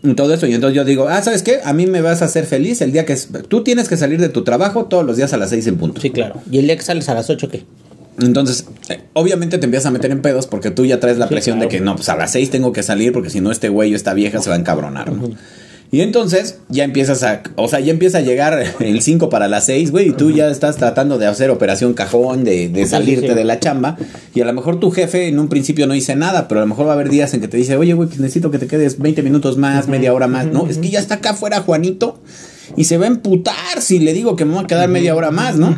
y 0.02 0.14
todo 0.14 0.34
eso. 0.34 0.46
Y 0.46 0.54
entonces 0.54 0.75
yo 0.76 0.84
digo, 0.84 1.08
ah, 1.08 1.22
¿sabes 1.22 1.43
qué? 1.43 1.60
A 1.64 1.72
mí 1.72 1.87
me 1.87 2.00
vas 2.00 2.22
a 2.22 2.25
hacer 2.26 2.44
feliz 2.46 2.81
el 2.81 2.93
día 2.93 3.04
que 3.06 3.12
es- 3.12 3.28
tú 3.49 3.62
tienes 3.62 3.88
que 3.88 3.96
salir 3.96 4.20
de 4.20 4.28
tu 4.28 4.43
trabajo 4.44 4.87
todos 4.87 5.04
los 5.04 5.16
días 5.16 5.32
a 5.32 5.37
las 5.37 5.50
seis 5.50 5.66
en 5.66 5.76
punto. 5.76 6.00
Sí, 6.00 6.10
claro. 6.10 6.40
¿Y 6.50 6.58
el 6.58 6.66
día 6.66 6.76
que 6.76 6.82
sales 6.82 7.08
a 7.08 7.14
las 7.14 7.31
8 7.31 7.49
qué? 7.49 7.64
Entonces, 8.20 8.66
eh, 8.90 9.00
obviamente 9.14 9.56
te 9.58 9.64
empiezas 9.64 9.87
a 9.87 9.90
meter 9.90 10.10
en 10.10 10.20
pedos 10.20 10.46
porque 10.46 10.70
tú 10.70 10.84
ya 10.84 11.00
traes 11.00 11.16
la 11.19 11.28
Sí, 11.28 11.34
presión 11.34 11.56
claro. 11.56 11.70
de 11.70 11.76
que 11.78 11.82
no, 11.82 11.96
pues 11.96 12.08
a 12.10 12.16
las 12.16 12.31
seis 12.32 12.50
tengo 12.50 12.72
que 12.72 12.82
salir 12.82 13.12
porque 13.12 13.31
si 13.31 13.40
no 13.40 13.50
este 13.50 13.69
güey 13.70 13.93
o 13.94 13.96
esta 13.96 14.12
vieja 14.12 14.40
se 14.43 14.50
va 14.50 14.56
a 14.56 14.58
encabronar, 14.58 15.10
¿no? 15.12 15.31
Y 15.94 16.00
entonces 16.00 16.56
ya 16.70 16.84
empiezas 16.84 17.22
a, 17.22 17.42
o 17.56 17.68
sea, 17.68 17.78
ya 17.78 17.92
empieza 17.92 18.16
a 18.16 18.20
llegar 18.22 18.58
el 18.80 19.02
5 19.02 19.28
para 19.28 19.46
las 19.46 19.66
6, 19.66 19.90
güey, 19.90 20.08
y 20.08 20.12
tú 20.12 20.30
ya 20.30 20.48
estás 20.48 20.78
tratando 20.78 21.18
de 21.18 21.26
hacer 21.26 21.50
operación 21.50 21.92
cajón, 21.92 22.44
de, 22.44 22.70
de 22.70 22.86
salirte 22.86 23.28
sí. 23.28 23.34
de 23.34 23.44
la 23.44 23.60
chamba, 23.60 23.98
y 24.34 24.40
a 24.40 24.46
lo 24.46 24.54
mejor 24.54 24.80
tu 24.80 24.90
jefe 24.90 25.28
en 25.28 25.38
un 25.38 25.48
principio 25.48 25.86
no 25.86 25.92
dice 25.92 26.16
nada, 26.16 26.48
pero 26.48 26.60
a 26.60 26.64
lo 26.64 26.68
mejor 26.68 26.86
va 26.86 26.92
a 26.92 26.94
haber 26.94 27.10
días 27.10 27.34
en 27.34 27.42
que 27.42 27.48
te 27.48 27.58
dice, 27.58 27.76
oye, 27.76 27.92
güey, 27.92 28.08
pues 28.08 28.20
necesito 28.20 28.50
que 28.50 28.58
te 28.58 28.68
quedes 28.68 29.00
20 29.00 29.22
minutos 29.22 29.58
más, 29.58 29.86
media 29.86 30.14
hora 30.14 30.28
más, 30.28 30.46
no, 30.46 30.66
es 30.66 30.78
que 30.78 30.88
ya 30.88 30.98
está 30.98 31.16
acá 31.16 31.32
afuera 31.32 31.60
Juanito, 31.60 32.22
y 32.74 32.84
se 32.84 32.96
va 32.96 33.04
a 33.04 33.08
emputar 33.08 33.82
si 33.82 33.98
le 33.98 34.14
digo 34.14 34.34
que 34.34 34.46
me 34.46 34.54
voy 34.54 34.64
a 34.64 34.66
quedar 34.66 34.88
media 34.88 35.14
hora 35.14 35.30
más, 35.30 35.56
¿no? 35.56 35.76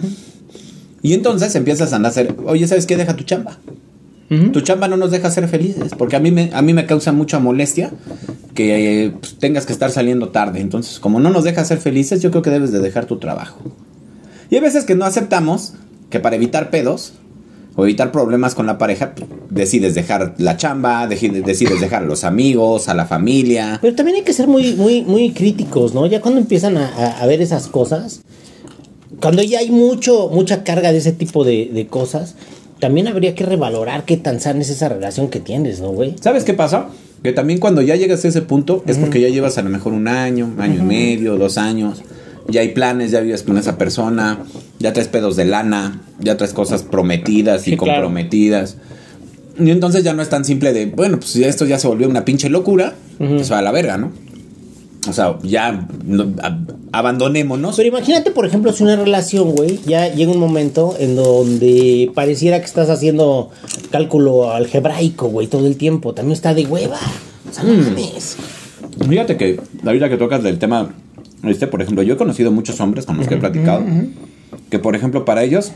Y 1.03 1.15
entonces 1.15 1.53
empiezas 1.57 1.93
a 1.93 1.97
hacer, 1.97 2.37
oye, 2.47 2.69
¿sabes 2.69 2.87
qué? 2.87 2.97
Deja 2.97 3.17
tu 3.17 3.25
chamba. 3.25 3.59
Tu 4.53 4.61
chamba 4.63 4.89
no 4.89 4.97
nos 4.97 5.11
deja 5.11 5.31
ser 5.31 5.47
felices, 5.49 5.93
porque 5.97 6.17
a 6.17 6.21
mí 6.21 6.31
me, 6.31 6.51
a 6.55 6.63
mí 6.63 6.73
me 6.73 6.87
causa 6.87 7.13
mucha 7.13 7.39
molestia 7.39 7.91
que 8.55 9.05
eh, 9.07 9.11
pues, 9.21 9.37
tengas 9.39 9.67
que 9.67 9.73
estar 9.73 9.91
saliendo 9.91 10.31
tarde. 10.31 10.61
Entonces, 10.61 10.99
como 10.99 11.21
no 11.21 11.31
nos 11.31 11.45
deja 11.45 11.65
ser 11.65 11.79
felices, 11.79 12.21
yo 12.23 12.31
creo 12.31 12.43
que 12.43 12.51
debes 12.51 12.73
de 12.73 12.81
dejar 12.81 13.05
tu 13.07 13.19
trabajo. 13.19 13.61
Y 14.51 14.55
hay 14.57 14.61
veces 14.61 14.85
que 14.85 14.95
no 14.95 15.05
aceptamos 15.05 15.75
que 16.11 16.21
para 16.21 16.37
evitar 16.37 16.71
pedos 16.71 17.13
o 17.77 17.85
evitar 17.85 18.13
problemas 18.13 18.55
con 18.55 18.67
la 18.67 18.79
pareja, 18.79 19.15
pues, 19.15 19.29
decides 19.51 19.95
dejar 19.95 20.35
la 20.39 20.57
chamba, 20.57 21.07
decides 21.07 21.81
dejar 21.81 22.03
a 22.03 22.07
los 22.07 22.25
amigos, 22.25 22.89
a 22.89 22.95
la 22.95 23.05
familia. 23.07 23.79
Pero 23.83 23.95
también 23.95 24.17
hay 24.19 24.23
que 24.25 24.33
ser 24.33 24.49
muy, 24.49 24.75
muy, 24.75 25.03
muy 25.03 25.33
críticos, 25.33 25.93
¿no? 25.95 26.07
Ya 26.07 26.21
cuando 26.21 26.41
empiezan 26.41 26.77
a, 26.79 26.89
a- 26.89 27.21
a 27.23 27.27
ver 27.27 27.43
esas 27.43 27.67
cosas, 27.69 28.23
cuando 29.21 29.43
ya 29.43 29.59
hay 29.61 29.71
mucho, 29.71 30.29
mucha 30.33 30.65
carga 30.65 30.93
de 30.93 30.99
ese 30.99 31.13
tipo 31.13 31.45
de, 31.45 31.71
de 31.73 31.87
cosas, 31.87 32.35
también 32.85 33.09
habría 33.09 33.35
que 33.35 33.47
revalorar 33.47 34.05
qué 34.05 34.19
tan 34.19 34.41
sana 34.41 34.61
es 34.61 34.69
esa 34.69 34.91
relación 34.91 35.31
que 35.31 35.41
tienes, 35.41 35.81
¿no, 35.81 35.89
güey? 35.89 36.17
¿Sabes 36.21 36.45
qué 36.45 36.53
pasa? 36.53 36.89
Que 37.23 37.33
también 37.33 37.59
cuando 37.59 37.81
ya 37.81 37.97
llegas 37.97 38.23
a 38.27 38.29
ese 38.29 38.43
punto 38.43 38.85
es 38.87 38.99
porque 38.99 39.23
ya 39.23 39.31
llevas 39.31 39.57
a 39.57 39.63
lo 39.63 39.71
mejor 39.71 39.95
un 39.95 40.07
año, 40.07 40.53
año 40.59 40.83
y 40.83 40.85
medio, 40.85 41.39
dos 41.39 41.57
años. 41.57 42.03
Ya 42.47 42.61
hay 42.61 42.69
planes, 42.75 43.11
ya 43.11 43.21
vives 43.21 43.43
con 43.43 43.57
esa 43.57 43.79
persona, 43.79 44.41
ya 44.81 44.93
traes 44.93 45.09
pedos 45.09 45.35
de 45.35 45.47
lana, 45.47 46.03
ya 46.21 46.37
traes 46.37 46.53
cosas 46.53 46.83
prometidas 46.83 47.67
y 47.67 47.71
Sí, 47.71 47.77
claro. 47.79 48.03
comprometidas. 48.03 48.77
Y 49.59 49.71
entonces 49.71 50.05
ya 50.05 50.13
no 50.13 50.21
es 50.21 50.29
tan 50.29 50.45
simple 50.45 50.75
de, 50.75 50.85
bueno, 50.85 51.17
pues 51.17 51.31
si 51.31 51.43
esto 51.43 51.65
ya 51.65 51.79
se 51.79 51.89
volvió 51.89 52.07
una 52.07 52.27
pinche 52.27 52.51
locura, 52.51 52.93
pues 53.17 53.51
va 53.51 53.61
a 53.61 53.63
la 53.63 53.73
verga, 53.73 53.97
¿no? 53.97 54.13
O 55.09 55.13
sea, 55.13 55.39
ya 55.43 55.87
no, 56.05 56.25
ab- 56.25 56.75
abandonémonos. 56.93 57.77
Pero 57.77 57.89
imagínate, 57.89 58.31
por 58.31 58.47
ejemplo, 58.47 58.73
si 58.73 58.83
una 58.85 58.97
relación, 58.97 59.51
güey, 59.55 59.79
ya 59.87 60.09
llega 60.15 60.33
un 60.33 60.39
momento 60.39 60.95
en 60.99 61.15
donde 61.17 62.11
pareciera 62.15 62.59
que 62.61 62.67
estás 62.67 62.89
haciendo 62.91 63.51
cálculo 63.91 64.53
algebraico, 64.53 65.29
güey, 65.29 65.47
todo 65.47 65.67
el 65.67 65.77
tiempo. 65.77 66.15
También 66.15 66.33
está 66.33 66.55
de 66.55 66.65
hueva. 66.67 66.99
O 67.51 67.53
sea, 67.53 67.65
no 67.65 67.75
mames. 67.75 68.37
Fíjate 69.09 69.37
que 69.37 69.61
ahorita 69.85 70.09
que 70.09 70.17
tocas 70.17 70.43
del 70.43 70.59
tema, 70.59 70.95
este, 71.43 71.67
por 71.67 71.83
ejemplo, 71.83 72.03
yo 72.03 72.15
he 72.15 72.17
conocido 72.17 72.51
muchos 72.51 72.81
hombres 72.81 73.05
con 73.07 73.17
los 73.19 73.27
que 73.29 73.35
he 73.35 73.39
platicado, 73.39 73.83
que 74.71 74.79
por 74.79 74.95
ejemplo 74.97 75.25
para 75.25 75.43
ellos, 75.43 75.73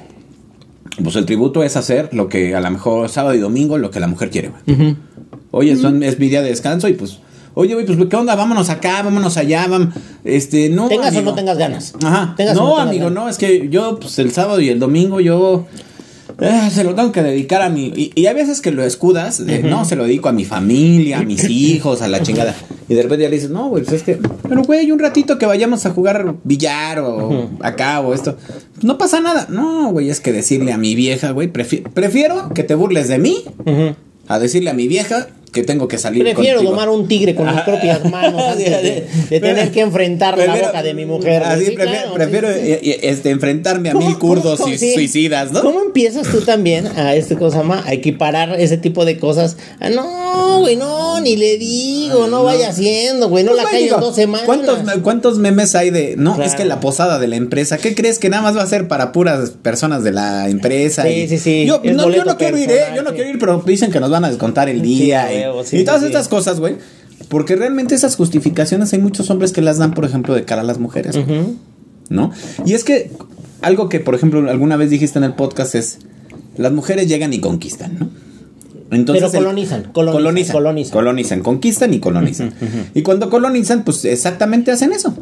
pues 1.03 1.17
el 1.17 1.27
tributo 1.27 1.63
es 1.63 1.77
hacer 1.77 2.11
lo 2.15 2.29
que 2.29 2.55
a 2.55 2.61
lo 2.61 2.71
mejor 2.71 3.09
sábado 3.09 3.35
y 3.35 3.39
domingo, 3.39 3.77
lo 3.77 3.91
que 3.91 4.01
la 4.01 4.07
mujer 4.07 4.31
quiere, 4.31 4.51
güey. 4.67 4.97
Oye, 5.51 5.77
son, 5.77 6.03
es 6.03 6.19
mi 6.19 6.29
día 6.29 6.43
de 6.43 6.49
descanso 6.51 6.89
y 6.89 6.93
pues, 6.95 7.19
oye, 7.59 7.75
güey, 7.75 7.85
pues 7.87 7.99
qué 8.09 8.17
onda, 8.17 8.37
vámonos 8.37 8.71
acá, 8.71 9.03
vámonos 9.03 9.37
allá, 9.37 9.67
vamos, 9.67 9.89
este, 10.25 10.69
no. 10.69 10.89
Tengas 10.89 11.09
amigo. 11.09 11.23
o 11.23 11.25
no 11.25 11.35
tengas 11.35 11.59
ganas. 11.59 11.93
Ajá. 12.03 12.35
Tengas 12.37 12.55
no, 12.55 12.79
amigo, 12.79 13.07
ganas. 13.07 13.23
no, 13.25 13.29
es 13.29 13.37
que 13.37 13.69
yo, 13.69 13.99
pues 13.99 14.19
el 14.21 14.31
sábado 14.33 14.61
y 14.61 14.69
el 14.69 14.79
domingo, 14.79 15.21
yo 15.21 15.67
eh, 16.41 16.71
se 16.73 16.85
lo 16.85 16.95
tengo 16.95 17.11
que 17.11 17.23
dedicar 17.23 17.63
a 17.63 17.69
mi. 17.69 17.87
Y, 17.97 18.13
y 18.15 18.27
hay 18.27 18.35
veces 18.35 18.61
que 18.61 18.71
lo 18.71 18.85
escudas, 18.85 19.45
de, 19.45 19.63
no, 19.65 19.85
se 19.85 19.97
lo 19.97 20.05
dedico 20.05 20.29
a 20.29 20.33
mi 20.33 20.45
familia, 20.45 21.19
a 21.19 21.23
mis 21.23 21.49
hijos, 21.51 22.01
a 22.01 22.07
la 22.09 22.23
chingada. 22.23 22.55
Y 22.89 22.95
de 22.95 23.03
repente 23.03 23.25
ya 23.25 23.29
le 23.29 23.35
dices, 23.37 23.51
no, 23.51 23.69
güey, 23.69 23.83
pues 23.83 23.97
es 23.97 24.03
que, 24.05 24.19
pero 24.49 24.63
güey, 24.63 24.91
un 24.93 24.99
ratito 25.01 25.37
que 25.37 25.45
vayamos 25.47 25.85
a 25.85 25.91
jugar 25.91 26.37
billar 26.45 27.01
o 27.01 27.51
acá 27.61 28.01
o 28.01 28.15
esto. 28.15 28.37
No 28.83 28.97
pasa 28.99 29.21
nada. 29.21 29.47
No, 29.51 29.91
güey, 29.91 30.11
es 30.11 30.21
que 30.21 30.33
decirle 30.33 30.73
a 30.73 30.79
mi 30.79 30.95
vieja, 30.95 31.33
güey, 31.33 31.53
prefi- 31.53 31.83
prefiero 31.83 32.51
que 32.55 32.63
te 32.63 32.75
burles 32.77 33.09
de 33.09 33.19
mí 33.19 33.43
Ujú. 33.67 33.97
a 34.29 34.39
decirle 34.39 34.71
a 34.71 34.75
mi 34.75 34.87
vieja 34.89 35.27
que 35.61 35.67
tengo 35.67 35.89
que 35.89 35.99
salir 35.99 36.23
Prefiero 36.23 36.57
contigo. 36.59 36.73
domar 36.73 36.89
un 36.89 37.09
tigre 37.09 37.35
con 37.35 37.47
mis 37.53 37.61
propias 37.63 38.05
manos 38.11 38.43
antes 38.53 38.83
de, 38.83 39.07
de 39.31 39.41
tener 39.41 39.71
que 39.71 39.81
enfrentar 39.81 40.37
la 40.39 40.55
boca 40.57 40.83
de 40.83 40.95
mi 40.95 41.05
mujer. 41.07 41.43
Así, 41.43 41.67
Sí, 41.67 41.71
prefiero, 41.73 42.01
claro, 42.03 42.15
prefiero, 42.15 42.49
sí, 42.55 42.61
sí. 42.61 42.91
eh, 42.91 43.01
este, 43.03 43.31
enfrentarme 43.31 43.91
a 43.91 43.93
¿Cómo- 43.93 44.07
mil 44.07 44.19
kurdos 44.19 44.61
y 44.69 44.79
sí. 44.79 44.95
suicidas, 44.95 45.53
¿no? 45.53 45.63
¿Cómo 45.63 45.81
empiezas 45.83 46.29
tú 46.29 46.41
también 46.43 46.87
a 46.87 47.15
este 47.15 47.37
cosa 47.37 47.63
más 47.63 47.87
a 47.87 47.93
equiparar 47.93 48.59
ese 48.61 48.79
tipo 48.79 49.05
de 49.05 49.19
cosas? 49.19 49.57
Ah, 49.81 49.91
no, 49.91 50.28
güey, 50.61 50.77
no, 50.77 51.21
ni 51.21 51.37
le 51.37 51.59
digo, 51.59 52.27
no, 52.29 52.45
vaya 52.45 52.69
haciendo, 52.71 53.29
güey, 53.29 53.45
no 53.45 53.53
Pues, 53.53 53.65
la 53.65 53.79
digo, 53.79 53.97
dos 53.99 54.15
semanas. 54.15 54.47
¿cuántos, 54.47 54.79
¿Cuántos 55.03 55.39
memes 55.39 55.75
hay 55.75 55.91
de.? 55.91 56.17
No, 56.17 56.35
Claro. 56.35 56.49
es 56.51 56.57
que 56.57 56.65
la 56.65 56.81
posada 56.81 57.19
de 57.19 57.29
la 57.29 57.37
empresa. 57.37 57.79
¿Qué 57.79 57.95
crees 57.95 58.19
que 58.19 58.29
nada 58.29 58.43
más 58.43 58.57
va 58.57 58.63
a 58.63 58.67
ser 58.67 58.89
para 58.89 59.13
puras 59.13 59.51
personas 59.51 60.03
de 60.05 60.13
la 60.13 60.49
empresa? 60.49 61.03
Sí, 61.05 61.09
Y- 61.11 61.29
sí, 61.29 61.39
sí. 61.39 61.67
Yo, 61.67 61.81
no, 61.85 62.11
yo 62.11 62.25
no 62.25 62.37
quiero 62.37 62.57
ir, 62.59 62.71
¿eh? 62.71 62.81
Yo 62.97 63.03
no 63.03 63.11
sí. 63.11 63.17
quiero 63.17 63.31
ir, 63.31 63.39
pero 63.39 63.63
dicen 63.67 63.91
que 63.91 64.01
nos 64.01 64.11
van 64.11 64.25
a 64.25 64.29
descontar 64.29 64.69
el 64.69 64.83
día. 64.83 65.33
y- 65.33 65.37
huevo, 65.39 65.65
sí, 65.65 65.79
y, 65.79 65.85
todas 65.85 66.03
estas 66.03 66.29
cosas, 66.29 66.61
güey. 66.61 66.77
Porque 67.29 67.57
realmente 67.57 67.95
esas 67.95 68.17
justificaciones 68.17 68.93
hay 68.93 69.01
muchos 69.01 69.29
hombres 69.31 69.53
que 69.53 69.61
las 69.61 69.79
dan, 69.79 69.93
por 69.93 70.05
ejemplo, 70.05 70.35
de 70.35 70.45
cara 70.45 70.63
a 70.63 70.65
las 70.65 70.79
mujeres. 70.79 71.17
¿no? 72.09 72.33
Y 72.65 72.73
es 72.75 72.85
que 72.85 73.11
algo 73.61 73.89
que, 73.89 74.01
por 74.01 74.15
ejemplo, 74.15 74.49
alguna 74.49 74.77
vez 74.77 74.89
dijiste 74.91 75.19
en 75.19 75.25
el 75.25 75.35
podcast 75.35 75.75
es, 75.75 75.99
las 76.57 76.73
mujeres 76.73 77.07
llegan 77.09 77.33
y 77.35 77.41
conquistan, 77.41 77.99
¿no? 77.99 78.11
Pero 78.91 79.03
el- 79.27 79.31
colonizan, 79.33 79.83
colonizan, 79.93 80.53
colonizan. 80.53 80.93
colonizan, 80.93 81.43
conquistan 81.43 81.93
y 81.93 82.01
colonizan. 82.01 82.55
Y 82.95 83.03
cuando 83.03 83.29
colonizan, 83.29 83.85
pues 83.85 84.05
exactamente 84.07 84.71
hacen 84.71 84.93
eso. 84.93 85.15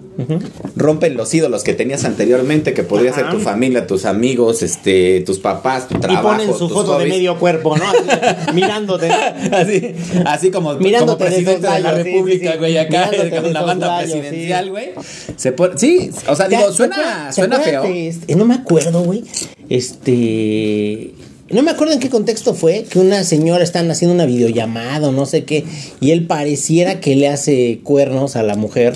Rompen 0.76 1.16
los 1.16 1.34
ídolos 1.34 1.64
que 1.64 1.72
tenías 1.74 2.04
anteriormente, 2.04 2.72
que 2.74 2.84
podría 2.84 3.12
ser 3.12 3.28
tu 3.30 3.38
familia, 3.40 3.86
tus 3.86 4.04
amigos, 4.04 4.62
este, 4.62 5.20
tus 5.26 5.38
papás, 5.40 5.88
tu 5.88 5.96
Y 5.96 6.00
trabajo. 6.00 6.28
ponen 6.28 6.46
su 6.52 6.58
tus 6.68 6.72
foto 6.72 6.96
de 6.98 7.06
medio 7.06 7.38
cuerpo, 7.38 7.76
¿no? 7.76 7.84
Así, 7.84 8.52
mirándote. 8.54 9.10
así, 9.10 9.94
así 10.24 10.50
como, 10.52 10.74
Mirándote 10.74 11.24
como 11.24 11.30
presidente 11.30 11.66
de 11.68 11.80
la 11.80 11.96
sí, 11.96 12.02
República, 12.02 12.46
sí, 12.46 12.52
sí. 12.52 12.58
güey, 12.58 12.78
acá 12.78 13.10
con 13.42 13.52
la 13.52 13.62
banda 13.62 14.00
sí. 14.06 14.12
presidencial, 14.12 14.70
güey. 14.70 14.90
Se 15.36 15.52
pone- 15.52 15.76
sí, 15.76 16.10
o 16.28 16.36
sea, 16.36 16.46
digo, 16.48 16.66
¿Te 16.68 16.72
suena, 16.72 17.32
suena 17.32 17.58
feo. 17.58 17.82
este? 17.84 18.36
No 18.36 18.44
me 18.44 18.54
acuerdo, 18.54 19.02
güey. 19.02 19.24
Este. 19.68 21.12
No 21.48 21.62
me 21.62 21.70
acuerdo 21.70 21.94
en 21.94 22.00
qué 22.00 22.10
contexto 22.10 22.54
fue 22.54 22.84
que 22.90 22.98
una 22.98 23.22
señora 23.22 23.62
están 23.62 23.88
haciendo 23.90 24.14
una 24.14 24.26
videollamada 24.26 25.08
o 25.08 25.12
no 25.12 25.26
sé 25.26 25.44
qué. 25.44 25.64
Y 26.00 26.10
él 26.10 26.26
pareciera 26.26 26.98
que 26.98 27.14
le 27.14 27.28
hace 27.28 27.80
cuernos 27.84 28.34
a 28.34 28.42
la 28.42 28.56
mujer. 28.56 28.94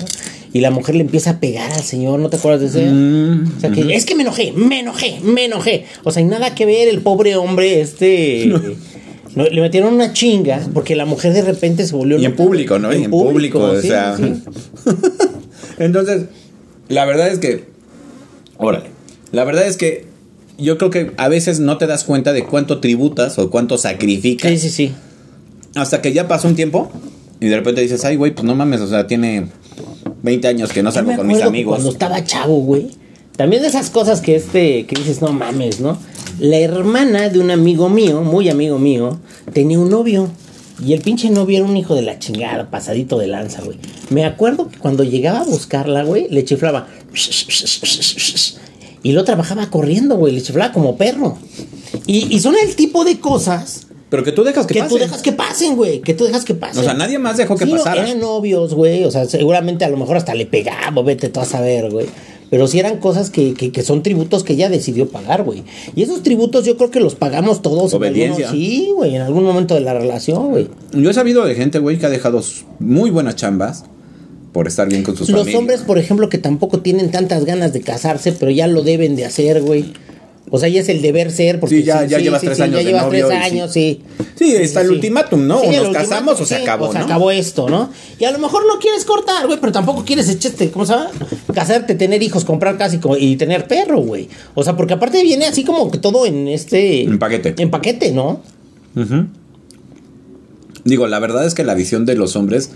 Y 0.53 0.59
la 0.59 0.69
mujer 0.69 0.95
le 0.95 1.01
empieza 1.01 1.29
a 1.29 1.39
pegar 1.39 1.71
al 1.71 1.83
señor. 1.83 2.19
¿No 2.19 2.29
te 2.29 2.35
acuerdas 2.35 2.59
de 2.59 2.67
ese? 2.67 2.91
Mm, 2.91 3.57
o 3.57 3.59
sea, 3.61 3.71
que 3.71 3.95
es 3.95 4.05
que 4.05 4.15
me 4.15 4.23
enojé, 4.23 4.51
me 4.51 4.81
enojé, 4.81 5.19
me 5.23 5.45
enojé. 5.45 5.85
O 6.03 6.11
sea, 6.11 6.21
y 6.21 6.25
nada 6.25 6.53
que 6.53 6.65
ver 6.65 6.89
el 6.89 6.99
pobre 6.99 7.37
hombre, 7.37 7.79
este. 7.79 8.47
no, 9.35 9.45
le 9.45 9.61
metieron 9.61 9.93
una 9.93 10.11
chinga 10.11 10.59
porque 10.73 10.97
la 10.97 11.05
mujer 11.05 11.31
de 11.31 11.43
repente 11.43 11.87
se 11.87 11.95
volvió. 11.95 12.17
Y 12.17 12.25
en 12.25 12.35
público, 12.35 12.79
¿no? 12.79 12.93
y 12.93 13.05
en 13.05 13.11
público, 13.11 13.79
sí, 13.79 13.87
sea. 13.87 14.17
sí. 14.17 14.43
Entonces, 15.79 16.25
la 16.89 17.05
verdad 17.05 17.29
es 17.29 17.39
que. 17.39 17.63
Órale. 18.57 18.89
La 19.31 19.45
verdad 19.45 19.65
es 19.65 19.77
que 19.77 20.10
yo 20.61 20.77
creo 20.77 20.89
que 20.89 21.11
a 21.17 21.27
veces 21.27 21.59
no 21.59 21.77
te 21.77 21.87
das 21.87 22.03
cuenta 22.03 22.33
de 22.33 22.43
cuánto 22.43 22.79
tributas 22.79 23.37
o 23.39 23.49
cuánto 23.49 23.77
sacrificas. 23.77 24.51
Sí, 24.51 24.57
sí, 24.57 24.69
sí. 24.69 24.91
Hasta 25.75 26.01
que 26.01 26.13
ya 26.13 26.27
pasó 26.27 26.47
un 26.47 26.55
tiempo 26.55 26.91
y 27.39 27.47
de 27.47 27.55
repente 27.55 27.81
dices, 27.81 28.05
ay, 28.05 28.17
güey, 28.17 28.33
pues 28.33 28.45
no 28.45 28.55
mames, 28.55 28.81
o 28.81 28.87
sea, 28.87 29.07
tiene 29.07 29.47
20 30.23 30.47
años 30.47 30.71
que 30.71 30.83
no 30.83 30.91
salgo 30.91 31.15
con 31.15 31.27
mis 31.27 31.41
amigos. 31.41 31.75
Cuando 31.75 31.91
estaba 31.91 32.23
chavo, 32.23 32.57
güey. 32.61 32.89
También 33.35 33.61
de 33.61 33.69
esas 33.69 33.89
cosas 33.89 34.21
que 34.21 34.35
este, 34.35 34.85
que 34.85 34.95
dices, 34.95 35.21
no 35.21 35.31
mames, 35.31 35.79
¿no? 35.79 35.97
La 36.39 36.57
hermana 36.57 37.29
de 37.29 37.39
un 37.39 37.49
amigo 37.49 37.89
mío, 37.89 38.21
muy 38.21 38.49
amigo 38.49 38.77
mío, 38.77 39.19
tenía 39.53 39.79
un 39.79 39.89
novio. 39.89 40.29
Y 40.85 40.93
el 40.93 41.01
pinche 41.01 41.29
novio 41.29 41.59
era 41.59 41.67
un 41.67 41.77
hijo 41.77 41.95
de 41.95 42.01
la 42.01 42.17
chingada, 42.19 42.69
pasadito 42.69 43.17
de 43.19 43.27
lanza, 43.27 43.61
güey. 43.61 43.77
Me 44.09 44.25
acuerdo 44.25 44.69
que 44.69 44.77
cuando 44.79 45.03
llegaba 45.03 45.41
a 45.41 45.43
buscarla, 45.43 46.03
güey, 46.03 46.27
le 46.29 46.43
chiflaba. 46.43 46.87
Y 49.03 49.13
lo 49.13 49.23
trabajaba 49.23 49.69
corriendo, 49.69 50.15
güey. 50.17 50.33
Le 50.33 50.41
chiflaba 50.41 50.71
como 50.73 50.95
perro. 50.97 51.37
Y, 52.05 52.33
y 52.35 52.39
son 52.39 52.55
el 52.63 52.75
tipo 52.75 53.03
de 53.03 53.19
cosas 53.19 53.87
Pero 54.09 54.23
que 54.23 54.31
tú 54.31 54.43
dejas 54.43 54.65
que, 54.67 54.75
que, 54.75 54.79
pase. 54.81 54.89
tú 54.93 54.99
dejas 54.99 55.21
que 55.21 55.31
pasen, 55.31 55.75
güey. 55.75 56.01
Que 56.01 56.13
tú 56.13 56.25
dejas 56.25 56.45
que 56.45 56.53
pasen. 56.53 56.79
O 56.81 56.83
sea, 56.83 56.93
nadie 56.93 57.17
más 57.19 57.37
dejó 57.37 57.55
que 57.57 57.65
Sí, 57.65 57.71
no, 57.71 57.77
pasara. 57.77 58.03
eran 58.07 58.19
novios, 58.19 58.73
güey. 58.73 59.03
O 59.05 59.11
sea, 59.11 59.25
seguramente 59.25 59.85
a 59.85 59.89
lo 59.89 59.97
mejor 59.97 60.17
hasta 60.17 60.35
le 60.35 60.45
pegaba, 60.45 61.01
vete 61.01 61.29
tú 61.29 61.39
a 61.39 61.45
saber, 61.45 61.89
güey. 61.89 62.07
Pero 62.51 62.67
sí 62.67 62.79
eran 62.79 62.97
cosas 62.97 63.29
que, 63.29 63.53
que, 63.53 63.71
que 63.71 63.81
son 63.81 64.03
tributos 64.03 64.43
que 64.43 64.53
ella 64.53 64.69
decidió 64.69 65.07
pagar, 65.07 65.43
güey. 65.43 65.63
Y 65.95 66.03
esos 66.03 66.21
tributos 66.21 66.65
yo 66.65 66.75
creo 66.75 66.91
que 66.91 66.99
los 66.99 67.15
pagamos 67.15 67.61
todos. 67.61 67.93
en 67.93 67.97
Obediencia. 67.97 68.49
algunos- 68.49 68.65
sí, 68.67 68.91
güey, 68.93 69.15
en 69.15 69.21
algún 69.21 69.43
momento 69.45 69.73
de 69.73 69.81
la 69.81 69.93
relación, 69.93 70.49
güey. 70.49 70.67
Yo 70.91 71.09
he 71.09 71.13
sabido 71.13 71.45
de 71.45 71.55
gente, 71.55 71.79
güey, 71.79 71.97
que 71.97 72.05
ha 72.07 72.09
dejado 72.09 72.41
muy 72.79 73.09
buenas 73.09 73.37
chambas 73.37 73.85
por 74.51 74.67
estar 74.67 74.87
bien 74.89 75.03
con 75.03 75.15
sus 75.15 75.29
Los 75.29 75.39
familias. 75.41 75.59
hombres, 75.59 75.81
por 75.81 75.97
ejemplo, 75.97 76.29
que 76.29 76.37
tampoco 76.37 76.81
tienen 76.81 77.11
tantas 77.11 77.45
ganas 77.45 77.73
de 77.73 77.81
casarse, 77.81 78.31
pero 78.33 78.51
ya 78.51 78.67
lo 78.67 78.83
deben 78.83 79.15
de 79.15 79.25
hacer, 79.25 79.61
güey. 79.61 79.93
O 80.53 80.59
sea, 80.59 80.67
ya 80.67 80.81
es 80.81 80.89
el 80.89 81.01
deber 81.01 81.31
ser. 81.31 81.61
Porque 81.61 81.77
Sí, 81.77 81.83
ya- 81.83 82.03
ya 82.05 82.19
llevas 82.19 82.41
tres 82.41 82.59
años 82.59 82.83
Ya 82.83 82.89
llevas 82.89 83.09
tres 83.09 83.23
años, 83.23 83.71
sí. 83.71 84.01
Sí, 84.35 84.53
está 84.55 84.81
el 84.81 84.91
ultimátum, 84.91 85.47
¿no? 85.47 85.61
O 85.61 85.71
nos 85.71 85.89
casamos 85.95 86.41
o 86.41 86.45
se 86.45 86.57
sí, 86.57 86.61
acabó, 86.63 86.89
o 86.89 86.91
se 86.91 86.99
¿no? 86.99 87.05
acabó 87.05 87.31
esto, 87.31 87.69
¿no? 87.69 87.89
Y 88.19 88.25
a 88.25 88.31
lo 88.31 88.39
mejor 88.39 88.63
no 88.67 88.77
quieres 88.79 89.05
cortar, 89.05 89.45
güey, 89.47 89.59
pero 89.61 89.71
tampoco 89.71 90.03
quieres 90.03 90.27
echarte, 90.27 90.69
¿cómo 90.69 90.85
se 90.85 90.93
llama? 90.93 91.09
Casarte, 91.53 91.95
tener 91.95 92.21
hijos, 92.21 92.43
comprar 92.43 92.77
casa 92.77 92.99
y, 93.19 93.35
tener 93.37 93.67
perro, 93.67 93.99
güey. 94.01 94.27
O 94.55 94.63
sea, 94.65 94.75
porque 94.75 94.93
aparte 94.95 95.23
viene 95.23 95.45
así 95.45 95.63
como 95.63 95.89
que 95.89 95.99
todo 95.99 96.25
en 96.25 96.49
este... 96.49 97.03
En 97.03 97.17
paquete. 97.19 97.55
En 97.59 97.69
paquete, 97.71 98.11
¿no? 98.11 98.41
Ujú. 98.97 99.27
Digo, 100.83 101.07
la 101.07 101.19
verdad 101.19 101.45
es 101.45 101.53
que 101.53 101.63
la 101.63 101.75
visión 101.75 102.05
de 102.05 102.15
los 102.15 102.35
hombres, 102.35 102.71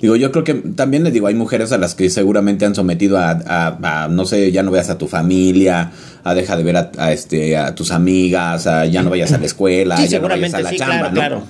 digo, 0.00 0.16
yo 0.16 0.30
creo 0.32 0.44
que 0.44 0.54
también 0.54 1.04
les 1.04 1.12
digo, 1.12 1.26
hay 1.26 1.34
mujeres 1.34 1.72
a 1.72 1.78
las 1.78 1.94
que 1.94 2.08
seguramente 2.10 2.64
han 2.64 2.74
sometido 2.74 3.18
a, 3.18 3.30
a- 3.46 4.04
a, 4.04 4.08
no 4.08 4.24
sé, 4.24 4.50
ya 4.52 4.62
no 4.62 4.70
veas 4.70 4.90
a 4.90 4.98
tu 4.98 5.08
familia, 5.08 5.90
a 6.24 6.34
deja 6.34 6.56
de 6.56 6.62
ver 6.62 6.76
a, 6.76 6.90
a, 6.98 7.12
este, 7.12 7.56
a 7.56 7.74
tus 7.74 7.90
amigas, 7.90 8.66
a 8.66 8.86
ya 8.86 9.02
no 9.02 9.10
vayas 9.10 9.32
a 9.32 9.38
la 9.38 9.46
escuela, 9.46 9.96
Sí, 9.96 10.08
ya 10.08 10.20
no 10.20 10.28
vayas 10.28 10.54
a 10.54 10.60
la 10.60 10.70
sí, 10.70 10.76
chamba, 10.76 11.10
claro, 11.10 11.10
¿no? 11.10 11.14
claro. 11.14 11.42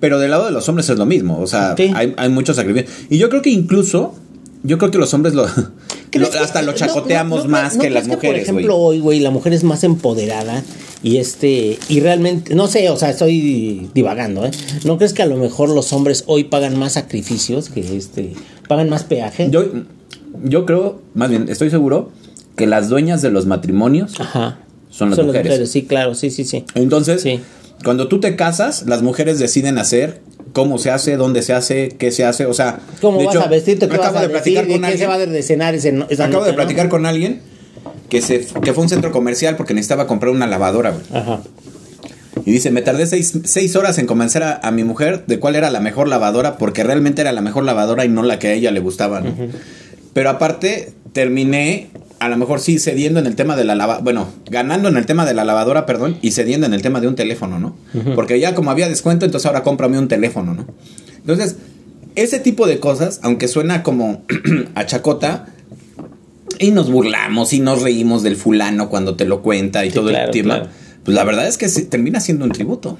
Pero 0.00 0.18
del 0.18 0.30
lado 0.30 0.44
de 0.46 0.50
los 0.50 0.68
hombres 0.68 0.88
es 0.90 0.98
lo 0.98 1.06
mismo, 1.06 1.38
o 1.40 1.46
sea, 1.46 1.74
Sí. 1.76 1.90
hay, 1.94 2.12
hay 2.16 2.28
muchos 2.28 2.56
sacrificios. 2.56 2.92
Y 3.08 3.16
yo 3.18 3.30
creo 3.30 3.40
que 3.42 3.50
incluso, 3.50 4.14
yo 4.62 4.76
creo 4.78 4.90
que 4.90 4.98
los 4.98 5.14
hombres 5.14 5.34
lo, 5.34 5.46
¿Crees 6.18 6.28
lo- 6.28 6.32
que- 6.32 6.44
hasta 6.44 6.62
lo 6.62 6.72
chacoteamos 6.72 7.38
no, 7.40 7.44
no, 7.44 7.50
más 7.50 7.76
que 7.76 7.90
las 7.90 8.06
mujeres, 8.08 8.44
Por 8.46 8.54
ejemplo, 8.56 8.76
hoy, 8.76 9.00
güey, 9.00 9.20
la 9.20 9.30
mujer 9.30 9.52
es 9.52 9.64
más 9.64 9.84
empoderada 9.84 10.62
y 11.02 11.18
este, 11.18 11.78
y 11.88 12.00
realmente, 12.00 12.54
no 12.54 12.66
sé, 12.66 12.88
o 12.90 12.96
sea, 12.96 13.10
estoy 13.10 13.90
divagando, 13.94 14.46
¿eh? 14.46 14.50
¿No 14.84 14.96
crees 14.96 15.12
que 15.12 15.22
a 15.22 15.26
lo 15.26 15.36
mejor 15.36 15.68
los 15.68 15.92
hombres 15.92 16.24
hoy 16.26 16.44
pagan 16.44 16.78
más 16.78 16.92
sacrificios 16.92 17.68
que 17.68 17.96
este, 17.96 18.32
pagan 18.68 18.88
más 18.88 19.04
peaje? 19.04 19.48
Yo, 19.50 19.64
yo 20.42 20.64
creo, 20.66 21.00
más 21.14 21.30
bien, 21.30 21.46
estoy 21.48 21.70
seguro 21.70 22.10
que 22.56 22.66
las 22.66 22.88
dueñas 22.88 23.20
de 23.22 23.30
los 23.30 23.46
matrimonios 23.46 24.18
Ajá. 24.20 24.58
son 24.90 25.10
las 25.10 25.18
mujeres. 25.24 25.70
sí, 25.70 25.82
claro, 25.82 26.14
sí, 26.14 26.30
sí, 26.30 26.44
sí. 26.44 26.64
Entonces, 26.74 27.22
Sí. 27.22 27.40
cuando 27.84 28.08
tú 28.08 28.20
te 28.20 28.36
casas, 28.36 28.84
las 28.86 29.02
mujeres 29.02 29.38
deciden 29.38 29.76
hacer 29.78 30.20
cómo 30.54 30.78
se 30.78 30.90
hace, 30.90 31.16
dónde 31.18 31.42
se 31.42 31.52
hace, 31.52 31.90
qué 31.98 32.10
se 32.10 32.24
hace, 32.24 32.46
o 32.46 32.54
sea... 32.54 32.78
¿Cómo 33.02 33.18
de 33.18 33.26
vas 33.26 33.34
hecho, 33.34 33.44
a 33.44 33.48
vestirte? 33.48 33.86
¿Qué 33.86 33.96
vas 33.98 34.06
acabo 34.06 34.20
a 34.20 34.22
de 34.22 34.28
platicar 34.30 34.64
¿De 34.66 34.72
con 34.72 34.80
qué 34.80 34.86
se 34.96 35.04
alguien, 35.04 35.32
va 35.34 35.38
a 35.38 35.42
cenar 35.42 35.74
ese 35.74 35.92
no- 35.92 36.06
esa 36.08 36.24
acabo 36.24 36.44
de 36.44 36.52
no? 36.52 36.56
platicar 36.56 36.88
con 36.88 37.04
alguien 37.04 37.40
que 38.08 38.22
se 38.22 38.40
que 38.40 38.72
fue 38.72 38.82
a 38.82 38.84
un 38.84 38.88
centro 38.88 39.12
comercial 39.12 39.56
porque 39.56 39.74
necesitaba 39.74 40.06
comprar 40.06 40.32
una 40.32 40.46
lavadora, 40.46 40.90
güey. 40.92 41.02
Ajá. 41.12 41.42
Y 42.46 42.52
dice, 42.52 42.70
me 42.70 42.82
tardé 42.82 43.06
seis, 43.06 43.32
seis 43.44 43.74
horas 43.76 43.98
en 43.98 44.06
convencer 44.06 44.42
a, 44.42 44.54
a 44.62 44.70
mi 44.70 44.84
mujer 44.84 45.24
de 45.26 45.38
cuál 45.38 45.56
era 45.56 45.70
la 45.70 45.80
mejor 45.80 46.08
lavadora, 46.08 46.56
porque 46.58 46.82
realmente 46.84 47.22
era 47.22 47.32
la 47.32 47.40
mejor 47.40 47.64
lavadora 47.64 48.04
y 48.04 48.08
no 48.08 48.22
la 48.22 48.38
que 48.38 48.48
a 48.48 48.52
ella 48.52 48.70
le 48.70 48.80
gustaba, 48.80 49.20
¿no? 49.20 49.34
Pero 50.12 50.30
aparte, 50.30 50.92
terminé, 51.12 51.88
a 52.24 52.28
lo 52.28 52.36
mejor 52.36 52.60
sí, 52.60 52.78
cediendo 52.78 53.20
en 53.20 53.26
el 53.26 53.36
tema 53.36 53.56
de 53.56 53.64
la 53.64 53.74
lavadora, 53.74 54.02
bueno, 54.04 54.28
ganando 54.50 54.88
en 54.88 54.96
el 54.96 55.06
tema 55.06 55.24
de 55.26 55.34
la 55.34 55.44
lavadora, 55.44 55.86
perdón, 55.86 56.16
y 56.22 56.30
cediendo 56.32 56.66
en 56.66 56.74
el 56.74 56.82
tema 56.82 57.00
de 57.00 57.08
un 57.08 57.14
teléfono, 57.16 57.58
¿no? 57.58 57.76
Porque 58.14 58.38
ya 58.40 58.54
como 58.54 58.70
había 58.70 58.88
descuento, 58.88 59.24
entonces 59.24 59.46
ahora 59.46 59.62
cómprame 59.62 59.98
un 59.98 60.08
teléfono, 60.08 60.54
¿no? 60.54 60.66
Entonces, 61.18 61.56
ese 62.16 62.38
tipo 62.38 62.66
de 62.66 62.78
cosas, 62.80 63.20
aunque 63.22 63.48
suena 63.48 63.82
como 63.82 64.22
a 64.74 64.86
chacota, 64.86 65.46
y 66.58 66.70
nos 66.70 66.90
burlamos 66.90 67.52
y 67.52 67.60
nos 67.60 67.82
reímos 67.82 68.22
del 68.22 68.36
fulano 68.36 68.88
cuando 68.88 69.16
te 69.16 69.24
lo 69.24 69.42
cuenta 69.42 69.84
y 69.84 69.88
Sí, 69.88 69.94
todo 69.94 70.08
claro, 70.10 70.26
el 70.26 70.30
tema, 70.30 70.54
claro. 70.60 70.70
pues 71.04 71.14
la 71.14 71.24
verdad 71.24 71.48
es 71.48 71.58
que 71.58 71.68
se- 71.68 71.84
termina 71.84 72.20
siendo 72.20 72.44
un 72.44 72.52
tributo. 72.52 72.98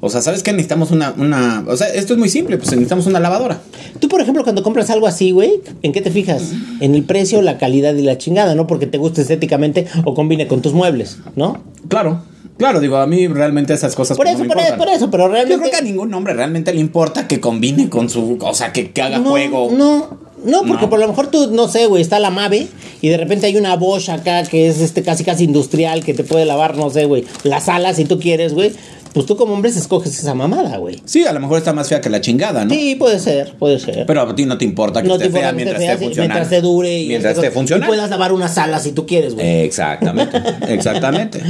O 0.00 0.10
sea, 0.10 0.20
¿sabes 0.20 0.42
qué? 0.44 0.52
Necesitamos 0.52 0.90
una, 0.92 1.12
una... 1.16 1.64
O 1.66 1.76
sea, 1.76 1.88
esto 1.88 2.12
es 2.12 2.18
muy 2.18 2.28
simple, 2.28 2.56
pues 2.56 2.70
necesitamos 2.70 3.06
una 3.06 3.18
lavadora. 3.18 3.60
Tú, 3.98 4.08
por 4.08 4.20
ejemplo, 4.20 4.44
cuando 4.44 4.62
compras 4.62 4.90
algo 4.90 5.08
así, 5.08 5.32
güey, 5.32 5.60
¿en 5.82 5.92
qué 5.92 6.00
te 6.00 6.10
fijas? 6.12 6.52
En 6.80 6.94
el 6.94 7.02
precio, 7.02 7.42
la 7.42 7.58
calidad 7.58 7.94
y 7.94 8.02
la 8.02 8.16
chingada, 8.16 8.54
¿no? 8.54 8.66
Porque 8.68 8.86
te 8.86 8.96
guste 8.98 9.22
estéticamente 9.22 9.86
o 10.04 10.14
combine 10.14 10.46
con 10.46 10.62
tus 10.62 10.72
muebles, 10.72 11.18
¿no? 11.34 11.64
Claro, 11.88 12.22
claro, 12.58 12.78
digo, 12.78 12.98
a 12.98 13.08
mí 13.08 13.26
realmente 13.26 13.74
esas 13.74 13.96
cosas 13.96 14.16
Por 14.16 14.26
pues, 14.26 14.36
eso, 14.36 14.44
no 14.44 14.48
me 14.48 14.54
por, 14.54 14.58
eso, 14.62 14.72
importan. 14.74 14.86
por 14.86 14.96
eso, 14.96 15.10
pero 15.10 15.24
Yo 15.26 15.32
realmente... 15.32 15.58
creo 15.62 15.70
que 15.72 15.76
a 15.78 15.82
ningún 15.82 16.14
hombre 16.14 16.32
realmente 16.34 16.72
le 16.72 16.80
importa 16.80 17.26
que 17.26 17.40
combine 17.40 17.88
con 17.88 18.08
su... 18.08 18.38
O 18.40 18.54
sea, 18.54 18.72
que, 18.72 18.92
que 18.92 19.02
haga 19.02 19.18
no, 19.18 19.30
juego. 19.30 19.70
No, 19.76 20.16
no, 20.44 20.62
porque 20.64 20.84
No. 20.84 20.90
por 20.90 21.00
lo 21.00 21.08
mejor 21.08 21.26
tú, 21.26 21.50
no 21.50 21.66
sé, 21.66 21.86
güey, 21.86 22.02
está 22.02 22.20
la 22.20 22.30
Mave 22.30 22.68
y 23.00 23.08
de 23.08 23.16
repente 23.16 23.46
hay 23.46 23.56
una 23.56 23.74
Bosch 23.74 24.08
acá 24.10 24.44
que 24.44 24.68
es 24.68 24.80
este 24.80 25.02
casi 25.02 25.24
casi 25.24 25.44
industrial 25.44 26.04
que 26.04 26.14
te 26.14 26.22
puede 26.22 26.44
lavar, 26.44 26.76
no 26.76 26.90
sé, 26.90 27.06
güey, 27.06 27.24
las 27.42 27.68
alas 27.68 27.96
si 27.96 28.04
tú 28.04 28.20
quieres, 28.20 28.54
güey. 28.54 28.72
Pues 29.18 29.26
tú 29.26 29.36
como 29.36 29.52
hombre 29.54 29.68
escoges 29.68 30.16
esa 30.16 30.32
mamada, 30.32 30.76
güey. 30.76 31.02
Sí, 31.04 31.26
a 31.26 31.32
lo 31.32 31.40
mejor 31.40 31.58
está 31.58 31.72
más 31.72 31.88
fea 31.88 32.00
que 32.00 32.08
la 32.08 32.20
chingada, 32.20 32.64
¿no? 32.64 32.72
Sí, 32.72 32.94
puede 32.94 33.18
ser, 33.18 33.52
puede 33.58 33.80
ser. 33.80 34.06
Pero 34.06 34.20
a 34.22 34.32
ti 34.36 34.44
no 34.46 34.56
te 34.56 34.64
importa 34.64 35.02
que 35.02 35.08
no 35.08 35.14
esté 35.14 35.26
te 35.26 35.32
fea 35.32 35.50
mientras 35.50 35.80
esté 35.82 35.96
funcionando. 35.96 36.34
Mientras 36.34 36.48
te 36.50 36.60
dure 36.60 36.98
y 37.00 37.08
Mientras 37.08 37.34
esté 37.34 37.50
funcionando. 37.50 37.86
Y 37.86 37.96
puedas 37.96 38.10
lavar 38.10 38.32
unas 38.32 38.56
alas 38.58 38.84
si 38.84 38.92
tú 38.92 39.06
quieres, 39.06 39.34
güey. 39.34 39.62
Exactamente, 39.64 40.40
exactamente. 40.68 41.40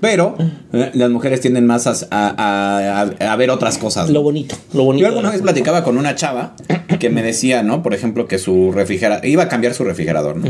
Pero 0.00 0.36
eh, 0.72 0.92
las 0.94 1.10
mujeres 1.10 1.40
tienden 1.40 1.66
más 1.66 1.88
a, 1.88 1.96
a- 2.12 3.02
a- 3.20 3.32
a 3.32 3.36
ver 3.36 3.50
otras 3.50 3.76
cosas. 3.78 4.08
Lo 4.08 4.22
bonito, 4.22 4.54
lo 4.72 4.84
bonito. 4.84 5.02
Yo 5.02 5.08
alguna 5.08 5.30
vez 5.30 5.42
platicaba 5.42 5.82
con 5.82 5.98
una 5.98 6.14
chava 6.14 6.54
que 7.00 7.10
me 7.10 7.24
decía, 7.24 7.64
¿no? 7.64 7.82
Por 7.82 7.92
ejemplo, 7.92 8.28
que 8.28 8.38
su 8.38 8.70
refrigerador, 8.70 9.26
iba 9.26 9.42
a 9.42 9.48
cambiar 9.48 9.74
su 9.74 9.82
refrigerador, 9.82 10.36
¿no? 10.36 10.46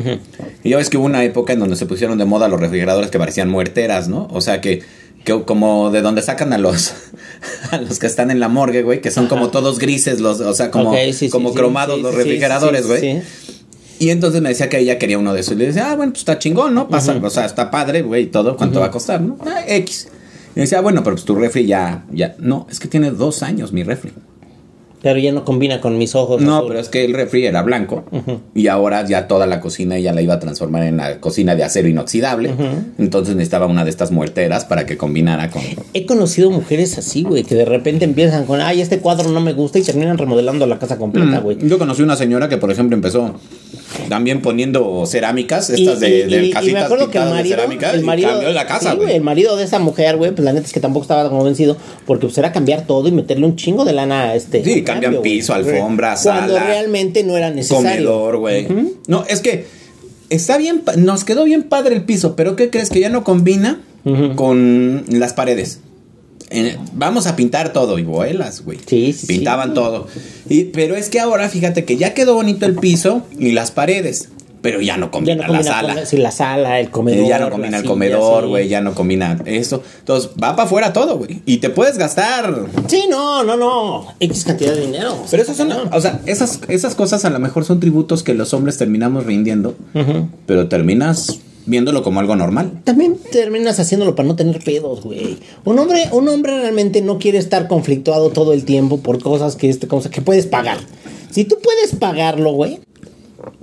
Y 0.62 0.68
ya 0.70 0.76
ves 0.76 0.90
que 0.90 0.98
hubo 0.98 1.06
una 1.06 1.24
época 1.24 1.54
en 1.54 1.58
donde 1.60 1.76
se 1.76 1.86
pusieron 1.86 2.18
de 2.18 2.26
moda 2.26 2.48
los 2.48 2.60
refrigeradores 2.60 3.10
que 3.10 3.18
parecían 3.18 3.48
muerteras, 3.48 4.08
¿no? 4.08 4.28
O 4.30 4.40
sea, 4.42 4.60
que, 4.60 4.82
que 5.26 5.42
como 5.42 5.90
de 5.90 6.02
donde 6.02 6.22
sacan 6.22 6.52
a 6.52 6.58
los, 6.58 6.94
a 7.72 7.78
los 7.78 7.98
que 7.98 8.06
están 8.06 8.30
en 8.30 8.38
la 8.38 8.48
morgue, 8.48 8.82
güey, 8.82 9.00
que 9.00 9.10
son 9.10 9.26
como 9.26 9.50
todos 9.50 9.80
grises, 9.80 10.20
los, 10.20 10.40
o 10.40 10.54
sea, 10.54 10.70
como, 10.70 10.94
sí, 11.12 11.28
como 11.28 11.50
sí, 11.50 11.56
cromados 11.56 11.96
sí, 11.96 12.02
los 12.02 12.14
refrigeradores, 12.14 12.86
güey. 12.86 13.22
Y 13.98 14.10
entonces 14.10 14.40
me 14.40 14.50
decía 14.50 14.68
que 14.68 14.78
ella 14.78 14.98
quería 14.98 15.18
uno 15.18 15.34
de 15.34 15.40
esos. 15.40 15.54
Y 15.54 15.56
le 15.56 15.66
decía, 15.66 15.90
ah, 15.90 15.96
bueno, 15.96 16.12
pues 16.12 16.20
está 16.20 16.38
chingón, 16.38 16.74
¿no? 16.74 16.88
Pasa, 16.88 17.18
o 17.20 17.30
sea, 17.30 17.44
está 17.44 17.70
padre, 17.72 18.02
güey, 18.02 18.24
y 18.24 18.26
todo. 18.26 18.56
¿Cuánto 18.56 18.78
va 18.78 18.86
a 18.86 18.90
costar, 18.90 19.20
no? 19.20 19.36
Ah, 19.40 19.64
X. 19.66 20.08
Y 20.54 20.60
me 20.60 20.62
decía, 20.62 20.78
ah, 20.78 20.82
bueno, 20.82 21.02
pero 21.02 21.16
pues 21.16 21.24
tu 21.24 21.34
refri 21.34 21.66
ya, 21.66 22.04
ya. 22.12 22.36
No, 22.38 22.68
es 22.70 22.78
que 22.78 22.86
tiene 22.86 23.10
dos 23.10 23.42
años 23.42 23.72
mi 23.72 23.82
refri. 23.82 24.12
Pero 25.06 25.20
ya 25.20 25.30
no 25.30 25.44
combina 25.44 25.80
con 25.80 25.98
mis 25.98 26.16
ojos. 26.16 26.42
No, 26.42 26.66
pero 26.66 26.80
es 26.80 26.88
que 26.88 27.04
el 27.04 27.14
refri 27.14 27.46
era 27.46 27.62
blanco 27.62 28.02
y 28.56 28.66
ahora 28.66 29.06
ya 29.06 29.28
toda 29.28 29.46
la 29.46 29.60
cocina 29.60 29.96
ella 29.96 30.12
la 30.12 30.20
iba 30.20 30.34
a 30.34 30.40
transformar 30.40 30.82
en 30.82 30.96
la 30.96 31.20
cocina 31.20 31.54
de 31.54 31.62
acero 31.62 31.86
inoxidable. 31.86 32.52
Entonces 32.98 33.36
necesitaba 33.36 33.66
una 33.66 33.84
de 33.84 33.90
estas 33.90 34.10
muerteras 34.10 34.64
para 34.64 34.84
que 34.84 34.96
combinara 34.96 35.48
con... 35.48 35.62
He 35.94 36.06
conocido 36.06 36.50
mujeres 36.50 36.98
así, 36.98 37.22
güey, 37.22 37.44
que 37.44 37.54
de 37.54 37.66
repente 37.66 38.04
empiezan 38.04 38.46
con, 38.46 38.60
ay, 38.60 38.80
este 38.80 38.98
cuadro 38.98 39.30
no 39.30 39.40
me 39.40 39.52
gusta 39.52 39.78
y 39.78 39.82
terminan 39.82 40.18
remodelando 40.18 40.66
la 40.66 40.80
casa 40.80 40.98
completa, 40.98 41.38
güey. 41.38 41.56
Yo 41.62 41.78
conocí 41.78 42.02
una 42.02 42.16
señora 42.16 42.48
que, 42.48 42.56
por 42.56 42.72
ejemplo, 42.72 42.96
empezó 42.96 43.36
también 44.08 44.42
poniendo 44.42 45.04
cerámicas, 45.06 45.70
Y- 45.70 45.74
estas 45.82 46.00
de, 46.00 46.08
y- 46.08 46.22
de 46.24 46.36
y- 46.36 46.44
y 46.44 46.48
me 46.48 46.50
casitas 46.52 46.84
acuerdo 46.84 47.10
que 47.10 47.18
el 47.18 47.24
de 47.24 47.30
marido, 47.30 47.56
cerámica 47.56 47.90
el 47.92 48.00
y 48.00 48.04
marido 48.04 48.30
cambió 48.30 48.50
la 48.52 48.66
casa, 48.66 48.90
sí, 48.92 48.96
güey. 48.96 49.14
el 49.14 49.22
marido 49.22 49.56
de 49.56 49.64
esa 49.64 49.78
mujer, 49.78 50.16
güey, 50.16 50.30
pues 50.32 50.44
la 50.44 50.52
neta 50.52 50.66
es 50.66 50.72
que 50.72 50.80
tampoco 50.80 51.02
estaba 51.04 51.28
convencido 51.28 51.76
porque 52.06 52.26
pues 52.26 52.38
era 52.38 52.52
cambiar 52.52 52.86
todo 52.86 53.08
y 53.08 53.12
meterle 53.12 53.46
un 53.46 53.56
chingo 53.56 53.84
de 53.84 53.92
lana 53.92 54.30
a 54.30 54.34
este. 54.34 54.62
Sí, 54.64 54.82
cambian 54.82 55.12
cambio, 55.14 55.22
piso, 55.22 55.54
alfombra, 55.54 56.16
Cuando 56.22 56.54
sala, 56.54 56.64
realmente 56.66 57.22
no 57.24 57.36
era 57.36 57.50
necesario. 57.50 57.82
Comedor, 58.10 58.36
güey. 58.38 58.68
No, 59.06 59.24
es 59.28 59.40
que 59.40 59.66
está 60.30 60.56
bien, 60.58 60.82
nos 60.96 61.24
quedó 61.24 61.44
bien 61.44 61.64
padre 61.64 61.94
el 61.96 62.02
piso, 62.04 62.36
pero 62.36 62.56
¿qué 62.56 62.70
crees? 62.70 62.90
Que 62.90 63.00
ya 63.00 63.08
no 63.08 63.24
combina 63.24 63.80
con 64.36 65.04
las 65.08 65.32
paredes. 65.32 65.80
En- 66.50 66.78
vamos 66.92 67.26
a 67.26 67.34
pintar 67.36 67.72
todo 67.72 67.98
y 67.98 68.02
vuelas, 68.04 68.62
güey. 68.64 68.78
Sí, 68.86 69.12
sí, 69.12 69.26
Pintaban 69.26 69.68
sí. 69.70 69.74
todo. 69.74 70.06
Y, 70.48 70.64
pero 70.64 70.94
es 70.96 71.08
que 71.08 71.20
ahora, 71.20 71.48
fíjate 71.48 71.84
que 71.84 71.96
ya 71.96 72.14
quedó 72.14 72.34
bonito 72.34 72.66
el 72.66 72.76
piso 72.76 73.22
y 73.38 73.52
las 73.52 73.70
paredes, 73.72 74.28
pero 74.62 74.80
ya 74.80 74.96
no 74.96 75.06
Ya 75.06 75.10
combina, 75.12 75.48
la 75.48 75.62
sala. 75.62 75.94
con 75.94 76.06
sí, 76.06 76.16
la 76.16 76.30
sala, 76.30 76.80
el 76.80 76.90
comedor. 76.90 77.24
Eh, 77.24 77.28
ya 77.28 77.38
no 77.38 77.50
combina 77.50 77.78
el 77.78 77.84
comedor, 77.84 78.44
sí. 78.44 78.48
güey, 78.48 78.68
ya 78.68 78.80
no 78.80 78.94
combina 78.94 79.38
esto. 79.44 79.82
Entonces, 80.00 80.30
va 80.42 80.56
para 80.56 80.64
afuera 80.64 80.92
todo, 80.92 81.18
güey. 81.18 81.40
Y 81.46 81.58
te 81.58 81.70
puedes 81.70 81.98
gastar. 81.98 82.66
Sí, 82.88 83.04
no, 83.10 83.44
no, 83.44 83.56
no. 83.56 84.06
X 84.20 84.44
cantidad 84.44 84.72
de 84.74 84.80
dinero. 84.86 85.16
Pero 85.30 85.42
esas 85.42 85.56
son, 85.56 85.70
o 85.92 86.00
sea, 86.00 86.20
esas, 86.26 86.60
esas 86.68 86.94
cosas 86.94 87.24
a 87.24 87.30
lo 87.30 87.38
mejor 87.38 87.64
son 87.64 87.80
tributos 87.80 88.22
que 88.22 88.34
los 88.34 88.54
hombres 88.54 88.76
terminamos 88.78 89.26
rindiendo, 89.26 89.76
pero 90.46 90.68
terminas 90.68 91.38
viéndolo 91.66 92.02
como 92.02 92.20
algo 92.20 92.36
normal. 92.36 92.80
También 92.84 93.18
terminas 93.30 93.78
haciéndolo 93.78 94.14
para 94.14 94.28
no 94.28 94.36
tener 94.36 94.62
pedos, 94.62 95.02
güey. 95.02 95.36
Un 95.64 95.78
hombre, 95.78 96.04
un 96.12 96.28
hombre 96.28 96.60
realmente 96.60 97.02
no 97.02 97.18
quiere 97.18 97.38
estar 97.38 97.68
conflictuado 97.68 98.30
todo 98.30 98.52
el 98.52 98.64
tiempo 98.64 98.98
por 98.98 99.20
cosas 99.20 99.56
que 99.56 99.68
este 99.68 99.86
cosa 99.86 100.10
que 100.10 100.22
puedes 100.22 100.46
pagar. 100.46 100.78
Si 101.30 101.44
tú 101.44 101.58
puedes 101.62 101.94
pagarlo, 101.96 102.52
güey. 102.52 102.80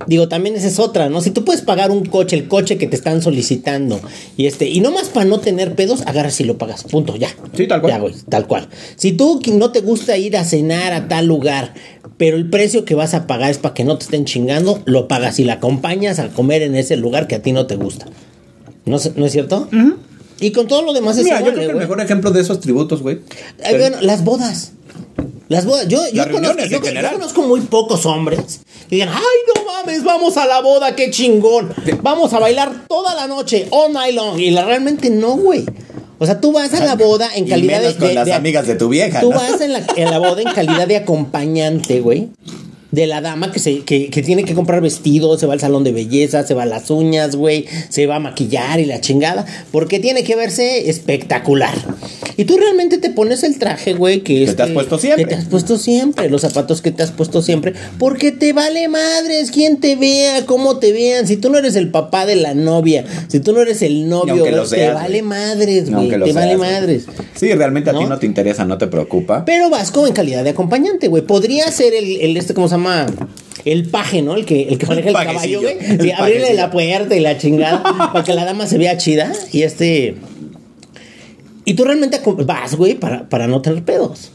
Digo, 0.07 0.27
también 0.27 0.55
esa 0.55 0.67
es 0.67 0.79
otra, 0.79 1.09
¿no? 1.09 1.21
Si 1.21 1.31
tú 1.31 1.43
puedes 1.45 1.61
pagar 1.61 1.91
un 1.91 2.05
coche, 2.05 2.35
el 2.35 2.47
coche 2.47 2.77
que 2.77 2.87
te 2.87 2.95
están 2.95 3.21
solicitando, 3.21 3.99
y 4.37 4.45
este, 4.47 4.69
y 4.69 4.79
no 4.81 4.91
más 4.91 5.09
para 5.09 5.25
no 5.25 5.39
tener 5.39 5.75
pedos, 5.75 6.01
agarras 6.05 6.39
y 6.39 6.43
lo 6.45 6.57
pagas. 6.57 6.83
Punto, 6.83 7.15
ya. 7.15 7.29
Sí, 7.55 7.67
tal 7.67 7.81
cual. 7.81 7.93
Ya, 7.93 7.99
güey, 7.99 8.13
tal 8.29 8.47
cual. 8.47 8.67
Si 8.95 9.11
tú 9.13 9.41
no 9.53 9.71
te 9.71 9.81
gusta 9.81 10.17
ir 10.17 10.37
a 10.37 10.43
cenar 10.43 10.93
a 10.93 11.07
tal 11.07 11.25
lugar, 11.25 11.73
pero 12.17 12.37
el 12.37 12.49
precio 12.49 12.85
que 12.85 12.95
vas 12.95 13.13
a 13.13 13.27
pagar 13.27 13.51
es 13.51 13.57
para 13.57 13.73
que 13.73 13.83
no 13.83 13.97
te 13.97 14.05
estén 14.05 14.25
chingando, 14.25 14.81
lo 14.85 15.07
pagas 15.07 15.39
y 15.39 15.43
la 15.43 15.53
acompañas 15.53 16.19
a 16.19 16.29
comer 16.29 16.61
en 16.61 16.75
ese 16.75 16.95
lugar 16.97 17.27
que 17.27 17.35
a 17.35 17.41
ti 17.41 17.51
no 17.51 17.65
te 17.65 17.75
gusta. 17.75 18.05
¿No, 18.85 18.97
es- 18.97 19.15
¿no 19.15 19.25
es 19.25 19.31
cierto? 19.31 19.69
Y 20.39 20.51
con 20.51 20.67
todo 20.67 20.81
lo 20.81 20.93
demás 20.93 21.17
es 21.17 21.23
Mira, 21.23 21.37
yo 21.37 21.41
igual, 21.47 21.55
creo 21.55 21.67
que 21.67 21.73
el 21.73 21.79
mejor 21.79 22.01
ejemplo 22.01 22.31
de 22.31 22.41
esos 22.41 22.59
tributos, 22.59 23.01
güey. 23.01 23.19
Bueno, 23.69 23.97
las 24.01 24.23
bodas. 24.23 24.73
Las 25.49 25.65
bodas. 25.65 25.87
Yo, 25.87 25.99
yo, 26.13 26.29
conozco, 26.31 26.57
yo- 26.67 26.81
conozco 27.11 27.41
muy 27.43 27.61
pocos 27.61 28.05
hombres 28.05 28.61
que 28.89 28.95
digan, 28.95 29.09
ay, 29.09 29.53
no 29.55 29.65
mames, 29.65 30.03
vamos 30.03 30.37
a 30.37 30.45
la 30.45 30.61
boda, 30.61 30.95
qué 30.95 31.11
chingón. 31.11 31.73
Vamos 32.01 32.33
a 32.33 32.39
bailar 32.39 32.85
toda 32.87 33.13
la 33.15 33.27
noche, 33.27 33.67
all 33.71 33.91
night 33.93 34.15
long. 34.15 34.39
Y 34.39 34.51
la, 34.51 34.65
realmente 34.65 35.09
no, 35.09 35.35
güey. 35.35 35.65
O 36.19 36.25
sea, 36.25 36.39
tú 36.39 36.53
vas 36.53 36.73
a 36.73 36.85
la 36.85 36.95
boda 36.95 37.29
en 37.35 37.45
Y 37.47 37.49
calidad 37.49 37.79
menos 37.79 37.93
de, 37.95 37.99
con 37.99 38.07
de- 38.07 38.13
las 38.15 38.25
de- 38.25 38.33
amigas 38.33 38.65
de 38.67 38.75
tu 38.75 38.87
vieja, 38.87 39.19
Tú 39.19 39.31
¿no? 39.31 39.35
vas 39.37 39.59
en 39.59 39.73
la, 39.73 39.83
en 39.97 40.09
la 40.09 40.19
boda 40.19 40.41
en 40.41 40.53
calidad 40.53 40.87
de 40.87 40.95
acompañante, 40.97 41.99
güey. 41.99 42.29
De 42.93 43.07
la 43.07 43.21
dama 43.21 43.51
que, 43.51 43.57
se, 43.57 43.79
que, 43.79 44.11
que 44.11 44.21
tiene 44.21 44.43
que 44.43 44.53
comprar 44.53 44.79
vestidos, 44.79 45.39
se 45.39 45.47
va 45.47 45.53
al 45.53 45.59
salón 45.59 45.83
de 45.83 45.91
belleza, 45.91 46.45
se 46.45 46.53
va 46.53 46.61
a 46.61 46.67
las 46.67 46.91
uñas, 46.91 47.35
güey, 47.35 47.65
se 47.89 48.05
va 48.05 48.17
a 48.17 48.19
maquillar 48.19 48.79
y 48.79 48.85
la 48.85 49.01
chingada, 49.01 49.47
porque 49.71 49.99
tiene 49.99 50.23
que 50.23 50.35
verse 50.35 50.91
espectacular. 50.91 51.73
Y 52.37 52.45
tú 52.45 52.55
realmente 52.55 52.99
te 52.99 53.09
pones 53.09 53.41
el 53.41 53.57
traje, 53.57 53.93
güey, 53.93 54.21
que, 54.21 54.45
Que 54.45 54.53
te 54.53 54.61
has 54.61 54.69
puesto 54.69 54.99
siempre. 54.99 55.23
Que 55.23 55.29
te 55.29 55.35
has 55.35 55.45
puesto 55.45 55.79
siempre, 55.79 56.29
los 56.29 56.41
zapatos 56.41 56.83
que 56.83 56.91
te 56.91 57.01
has 57.01 57.11
puesto 57.11 57.41
siempre, 57.41 57.73
porque 57.97 58.31
te 58.31 58.53
vale 58.53 58.87
madres 58.89 59.49
quien 59.49 59.77
te 59.77 59.95
vea, 59.95 60.45
cómo 60.45 60.77
te 60.77 60.91
vean. 60.91 61.25
Si 61.25 61.37
tú 61.37 61.49
no 61.49 61.57
eres 61.57 61.75
el 61.75 61.89
papá 61.89 62.27
de 62.27 62.35
la 62.35 62.53
novia, 62.53 63.05
si 63.27 63.39
tú 63.39 63.53
no 63.53 63.61
eres 63.61 63.81
el 63.81 64.07
novio, 64.07 64.43
te 64.69 64.91
vale 64.91 65.23
madres, 65.23 65.89
güey, 65.89 66.09
te 66.09 66.17
vale 66.17 66.33
seas, 66.33 66.59
madres. 66.59 67.05
Sí, 67.33 67.51
realmente 67.53 67.89
a 67.89 67.93
ti 67.93 68.03
¿No? 68.03 68.09
no 68.09 68.19
te 68.19 68.27
interesa, 68.27 68.65
no 68.65 68.77
te 68.77 68.85
preocupa. 68.85 69.45
Pero 69.45 69.71
vas 69.71 69.89
como 69.89 70.05
en 70.05 70.13
calidad 70.13 70.43
de 70.43 70.51
acompañante, 70.51 71.07
güey. 71.07 71.23
Podría 71.23 71.71
ser 71.71 71.95
el, 71.95 72.21
el 72.21 72.37
este, 72.37 72.53
¿cómo 72.53 72.67
se 72.67 72.75
llama? 72.75 72.82
El 73.65 73.89
paje, 73.89 74.21
¿no? 74.21 74.35
El 74.35 74.45
que, 74.45 74.63
el 74.63 74.77
que 74.77 74.85
maneja 74.85 75.09
el 75.09 75.15
caballo, 75.15 75.61
güey. 75.61 75.77
Sí, 76.01 76.11
abrirle 76.11 76.53
la 76.53 76.69
puerta 76.69 77.15
y 77.15 77.19
la 77.19 77.37
chingada 77.37 77.81
para 77.83 78.23
que 78.23 78.33
la 78.33 78.45
dama 78.45 78.67
se 78.67 78.77
vea 78.77 78.97
chida. 78.97 79.31
Y 79.51 79.61
este. 79.63 80.15
Y 81.65 81.75
tú 81.75 81.85
realmente 81.85 82.19
vas, 82.45 82.75
güey, 82.75 82.95
para, 82.95 83.29
para 83.29 83.47
no 83.47 83.61
tener 83.61 83.83
pedos. 83.83 84.31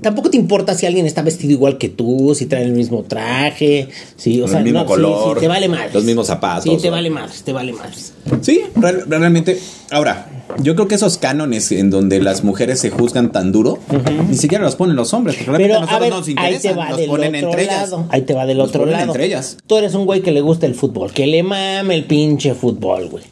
Tampoco 0.00 0.30
te 0.30 0.36
importa 0.36 0.74
si 0.74 0.86
alguien 0.86 1.06
está 1.06 1.22
vestido 1.22 1.52
igual 1.52 1.78
que 1.78 1.88
tú, 1.88 2.34
si 2.34 2.46
trae 2.46 2.62
el 2.64 2.72
mismo 2.72 3.02
traje, 3.02 3.88
si, 4.16 4.40
o 4.40 4.44
El 4.46 4.50
sea, 4.50 4.60
mismo 4.60 4.80
no, 4.80 4.86
color, 4.86 5.34
sí, 5.36 5.40
te 5.40 5.48
vale 5.48 5.68
más. 5.68 5.92
los 5.92 6.04
mismos 6.04 6.26
zapatos, 6.26 6.64
Sí, 6.64 6.76
te 6.80 6.88
o- 6.88 6.92
vale 6.92 7.10
más, 7.10 7.42
te 7.42 7.52
vale 7.52 7.72
más. 7.72 8.12
Sí, 8.40 8.60
real- 8.76 9.04
realmente. 9.08 9.58
Ahora, 9.90 10.44
yo 10.62 10.74
creo 10.74 10.86
que 10.88 10.94
esos 10.94 11.18
cánones 11.18 11.70
en 11.72 11.90
donde 11.90 12.20
las 12.22 12.44
mujeres 12.44 12.78
se 12.80 12.90
juzgan 12.90 13.32
tan 13.32 13.50
duro, 13.52 13.78
ni 14.28 14.36
siquiera 14.36 14.62
los 14.64 14.76
ponen 14.76 14.96
los 14.96 15.12
hombres, 15.14 15.36
porque 15.36 15.50
realmente 15.50 15.68
Pero 15.68 15.74
a 15.74 15.78
a 15.78 15.80
nosotros 15.86 16.00
ver, 16.00 16.10
no 16.10 16.16
nos 16.18 16.26
ahí 16.26 16.32
interesa, 16.54 16.68
te 16.68 16.74
va 16.74 16.88
los 16.90 16.98
del 16.98 17.08
ponen 17.10 17.34
otro 17.36 17.48
entre 17.50 17.62
ellas. 17.64 17.90
lado. 17.90 18.06
Ahí 18.10 18.22
te 18.22 18.34
va 18.34 18.46
del 18.46 18.58
Los 18.58 18.68
otro 18.68 18.80
ponen 18.82 18.92
lado. 18.94 19.06
entre 19.06 19.26
ellas. 19.26 19.56
Tú 19.66 19.76
eres 19.76 19.94
un 19.94 20.06
güey 20.06 20.20
que 20.22 20.30
le 20.32 20.40
gusta 20.40 20.66
el 20.66 20.74
fútbol, 20.74 21.12
que 21.12 21.26
le 21.26 21.42
mame 21.42 21.94
el 21.94 22.04
pinche 22.04 22.54
fútbol, 22.54 23.08
güey. 23.08 23.24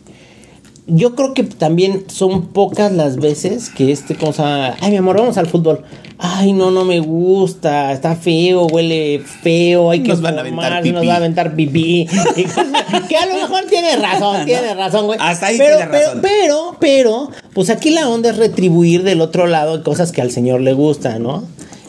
Yo 0.88 1.14
creo 1.14 1.34
que 1.34 1.44
también 1.44 2.04
son 2.08 2.46
pocas 2.46 2.92
las 2.92 3.16
veces 3.16 3.68
que 3.68 3.92
este 3.92 4.16
cosa, 4.16 4.74
ay 4.80 4.90
mi 4.90 4.96
amor, 4.96 5.18
vamos 5.18 5.36
al 5.36 5.46
fútbol. 5.46 5.84
Ay, 6.20 6.52
no, 6.52 6.72
no 6.72 6.84
me 6.84 6.98
gusta, 6.98 7.92
está 7.92 8.16
feo, 8.16 8.66
huele 8.66 9.20
feo, 9.20 9.90
hay 9.90 10.02
que 10.02 10.08
Nos 10.08 10.20
van 10.20 10.36
a 10.36 10.40
aventar 10.40 10.84
nos 10.86 11.06
va 11.06 11.12
a 11.12 11.16
aventar 11.16 11.54
pipí. 11.54 12.08
Que 13.08 13.16
a 13.16 13.26
lo 13.26 13.34
mejor 13.34 13.66
tiene 13.66 13.96
razón, 13.96 14.44
tiene 14.44 14.74
razón, 14.74 15.06
güey. 15.06 15.18
Hasta 15.22 15.46
ahí 15.46 15.58
pero, 15.58 15.76
tiene 15.76 15.92
razón. 15.92 16.20
Pero, 16.20 16.76
pero, 16.80 17.30
pero, 17.30 17.30
pues 17.52 17.70
aquí 17.70 17.90
la 17.90 18.08
onda 18.08 18.30
es 18.30 18.36
retribuir 18.36 19.04
del 19.04 19.20
otro 19.20 19.46
lado 19.46 19.84
cosas 19.84 20.10
que 20.10 20.20
al 20.20 20.32
señor 20.32 20.60
le 20.62 20.72
gustan, 20.72 21.22
¿no? 21.22 21.44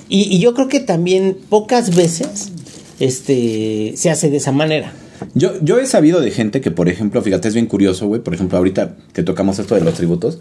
Y, 0.09 0.23
y 0.35 0.39
yo 0.39 0.53
creo 0.53 0.67
que 0.67 0.79
también 0.79 1.37
pocas 1.49 1.95
veces 1.95 2.51
este, 2.99 3.93
se 3.95 4.09
hace 4.09 4.29
de 4.29 4.37
esa 4.37 4.51
manera. 4.51 4.93
Yo, 5.33 5.53
yo 5.61 5.79
he 5.79 5.85
sabido 5.85 6.21
de 6.21 6.31
gente 6.31 6.61
que, 6.61 6.71
por 6.71 6.89
ejemplo, 6.89 7.21
fíjate, 7.21 7.47
es 7.47 7.53
bien 7.53 7.65
curioso, 7.65 8.07
güey. 8.07 8.21
Por 8.21 8.33
ejemplo, 8.33 8.57
ahorita 8.57 8.95
que 9.13 9.23
tocamos 9.23 9.59
esto 9.59 9.75
de 9.75 9.81
los 9.81 9.93
tributos, 9.93 10.39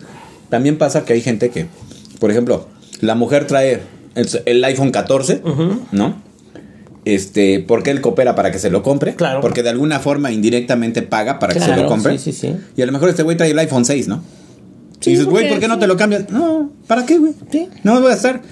también 0.51 0.79
pasa 0.79 1.05
que 1.05 1.13
hay 1.13 1.21
gente 1.21 1.51
que, 1.51 1.67
por 2.19 2.31
ejemplo, 2.31 2.69
la 3.01 3.15
mujer 3.15 3.47
trae 3.47 3.81
el, 4.15 4.29
el 4.47 4.65
iPhone 4.65 4.91
14, 4.91 5.43
¿no? 5.93 6.23
Este, 7.05 7.65
porque 7.67 7.91
él 7.91 8.01
coopera 8.01 8.35
para 8.35 8.51
que 8.51 8.59
se 8.59 8.71
lo 8.71 8.83
compre. 8.83 9.15
Claro. 9.15 9.41
Porque 9.41 9.63
de 9.63 9.71
alguna 9.71 9.99
forma 9.99 10.31
indirectamente 10.31 11.03
paga 11.03 11.39
para 11.39 11.55
que 11.55 11.61
se 11.61 11.75
lo 11.75 11.87
compre. 11.87 12.19
sí, 12.19 12.33
sí, 12.33 12.49
sí. 12.49 12.57
Y 12.77 12.83
a 12.83 12.87
lo 12.87 12.93
mejor 12.93 13.09
este 13.09 13.23
güey 13.23 13.37
trae 13.37 13.51
el 13.51 13.59
iPhone 13.59 13.85
6, 13.85 14.09
¿no? 14.09 14.23
Sí, 15.01 15.11
y 15.11 15.13
dices, 15.13 15.27
güey, 15.27 15.45
porque 15.45 15.51
¿por 15.51 15.61
qué 15.61 15.69
no 15.69 15.79
te 15.79 15.87
lo 15.87 15.97
cambias? 15.97 16.29
No, 16.31 16.73
¿para 16.87 17.07
qué, 17.07 17.19
güey? 17.19 17.33
Sí. 17.51 17.69
No 17.85 17.95
me 17.95 18.01
voy 18.01 18.11
a 18.11 18.15
estar. 18.15 18.43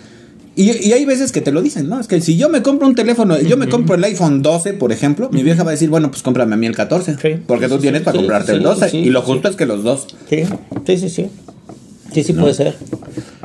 Y, 0.59 0.71
y 0.89 0.93
hay 0.95 1.05
veces 1.05 1.33
que 1.33 1.43
te 1.43 1.53
lo 1.53 1.61
dicen, 1.61 1.87
¿no? 1.89 2.01
Es 2.01 2.09
que 2.09 2.19
si 2.23 2.39
yo 2.39 2.49
me 2.49 2.63
compro 2.63 2.89
un 2.89 2.95
teléfono, 2.95 3.39
yo 3.39 3.59
me 3.59 3.69
compro 3.69 3.95
el 3.95 4.03
iPhone 4.05 4.41
12, 4.41 4.73
por 4.73 4.91
ejemplo, 4.91 5.29
mi 5.31 5.43
vieja 5.43 5.63
va 5.65 5.71
a 5.71 5.73
decir, 5.73 5.91
bueno, 5.91 6.11
pues 6.11 6.23
cómprame 6.23 6.55
a 6.55 6.57
mí 6.57 6.65
el 6.67 6.75
14. 6.75 7.17
Sí. 7.21 7.43
Porque 7.47 7.69
tú 7.69 7.79
tienes 7.79 8.01
para 8.01 8.13
sí, 8.13 8.19
comprarte 8.19 8.53
sí, 8.53 8.57
el 8.57 8.63
12. 8.63 8.89
sí, 8.89 8.97
y 8.99 9.11
lo 9.11 9.21
justo 9.21 9.49
es 9.49 9.57
que 9.57 9.67
los 9.67 9.85
dos. 9.85 10.07
Sí, 10.31 10.45
sí, 10.87 10.97
sí, 10.97 11.09
sí. 11.11 11.31
Sí, 12.11 12.25
sí 12.25 12.33
puede 12.33 12.55
ser. 12.55 12.75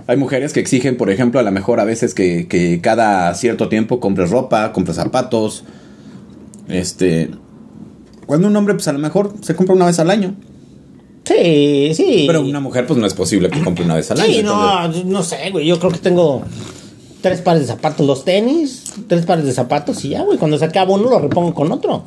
Hay 0.08 0.15
mujeres 0.15 0.54
que 0.54 0.62
exigen, 0.62 0.95
por 0.95 1.10
ejemplo, 1.10 1.41
a 1.41 1.43
lo 1.43 1.52
mejor 1.52 1.82
a 1.82 1.84
veces 1.84 2.13
que, 2.13 2.47
que 2.47 2.80
cada 2.80 3.34
cierto 3.36 3.67
tiempo 3.67 4.00
compres 4.00 4.30
ropa, 4.30 4.71
compres 4.71 4.95
zapatos. 4.95 5.65
Este. 6.69 7.30
Cuando 8.26 8.47
un 8.47 8.56
hombre, 8.56 8.74
pues 8.76 8.88
a 8.88 8.93
lo 8.93 9.00
mejor 9.00 9.34
se 9.41 9.54
compra 9.54 9.76
una 9.76 9.86
vez 9.86 10.00
al 10.00 10.10
año. 10.10 10.36
Sí, 11.26 11.91
sí. 11.93 12.24
Pero 12.26 12.41
una 12.41 12.62
mujer, 12.62 12.88
pues 12.88 12.97
no 12.97 13.06
es 13.06 13.13
posible 13.13 13.50
que 13.50 13.62
compre 13.62 13.84
una 13.84 13.95
vez 13.95 14.10
al 14.12 14.21
año. 14.21 14.32
Sí, 14.32 14.39
entonces- 14.39 15.04
no, 15.06 15.12
no 15.12 15.24
sé, 15.24 15.50
güey. 15.52 15.65
Yo 15.67 15.78
creo 15.78 15.91
que 15.91 16.00
tengo 16.00 16.43
tres 17.21 17.41
pares 17.41 17.62
de 17.62 17.67
zapatos, 17.67 18.05
los 18.05 18.23
tenis, 18.25 18.84
tres 19.07 19.25
pares 19.25 19.45
de 19.45 19.51
zapatos 19.53 20.03
y 20.05 20.10
ya, 20.10 20.23
güey. 20.23 20.38
Cuando 20.38 20.57
se 20.57 20.65
acaba 20.65 20.93
uno 20.93 21.10
lo 21.10 21.19
repongo 21.19 21.53
con 21.53 21.71
otro. 21.71 22.03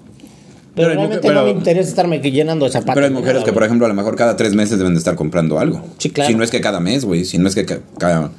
Pero, 0.75 0.89
Pero 0.89 1.01
realmente 1.01 1.29
mujer- 1.29 1.35
no 1.35 1.45
me 1.45 1.51
interesa 1.51 1.89
estarme 1.89 2.19
llenando 2.19 2.65
de 2.67 2.73
zapatos. 2.73 2.95
Pero 2.97 3.07
hay 3.07 3.13
mujeres 3.13 3.35
nada, 3.35 3.45
que, 3.45 3.53
por 3.53 3.63
ejemplo, 3.63 3.87
a 3.87 3.89
lo 3.89 3.95
mejor 3.95 4.17
cada 4.17 4.37
tres 4.37 4.55
meses 4.55 4.77
deben 4.79 4.95
de 4.95 4.99
estar 4.99 5.15
comprando 5.15 5.59
algo. 5.61 5.81
Sí, 5.99 6.11
claro. 6.11 6.29
Si 6.31 6.35
no 6.37 6.43
es 6.43 6.51
que 6.51 6.61
cada 6.61 6.81
mes, 6.81 7.05
güey. 7.05 7.25
Si 7.25 7.39
no 7.39 7.47
es 7.49 7.55
que 7.55 7.65
ca- 7.65 7.79
cada. 7.99 8.33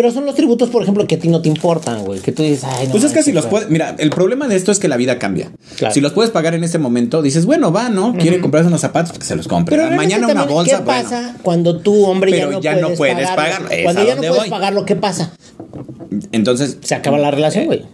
Pero 0.00 0.14
son 0.14 0.24
los 0.24 0.34
tributos, 0.34 0.70
por 0.70 0.82
ejemplo, 0.82 1.06
que 1.06 1.16
a 1.16 1.18
ti 1.18 1.28
no 1.28 1.42
te 1.42 1.50
importan, 1.50 2.06
güey. 2.06 2.20
Que 2.20 2.32
tú 2.32 2.42
dices, 2.42 2.64
ay, 2.64 2.86
no. 2.86 2.92
Pues 2.92 3.04
es 3.04 3.12
que 3.12 3.22
si 3.22 3.32
los 3.32 3.44
puedes. 3.44 3.66
puedes. 3.66 3.70
Mira, 3.70 3.94
el 3.98 4.08
problema 4.08 4.48
de 4.48 4.56
esto 4.56 4.72
es 4.72 4.78
que 4.78 4.88
la 4.88 4.96
vida 4.96 5.18
cambia. 5.18 5.50
Claro. 5.76 5.92
Si 5.92 6.00
los 6.00 6.12
puedes 6.12 6.30
pagar 6.30 6.54
en 6.54 6.64
este 6.64 6.78
momento, 6.78 7.20
dices, 7.20 7.44
bueno, 7.44 7.70
va, 7.70 7.90
¿no? 7.90 8.14
Quiere 8.16 8.40
comprarse 8.40 8.68
unos 8.68 8.80
zapatos, 8.80 9.10
pues 9.10 9.18
que 9.18 9.26
se 9.26 9.36
los 9.36 9.46
compre. 9.46 9.76
Pero 9.76 9.94
Mañana 9.94 10.26
una 10.26 10.44
bolsa. 10.44 10.78
¿Qué 10.78 10.82
bueno. 10.84 11.02
pasa 11.02 11.36
cuando 11.42 11.80
tú, 11.80 12.06
hombre, 12.06 12.30
Pero 12.30 12.62
ya 12.62 12.76
no 12.76 12.94
puedes, 12.94 13.28
pagarlo? 13.28 13.68
Es 13.68 13.84
Cuando 13.84 14.06
ya 14.06 14.14
no 14.14 14.20
puedes 14.22 14.36
voy. 14.38 14.48
pagarlo, 14.48 14.86
¿qué 14.86 14.96
pasa? 14.96 15.32
Entonces, 16.32 16.78
Se 16.82 16.94
acaba 16.94 17.18
la 17.18 17.30
relación, 17.30 17.66
güey. 17.66 17.84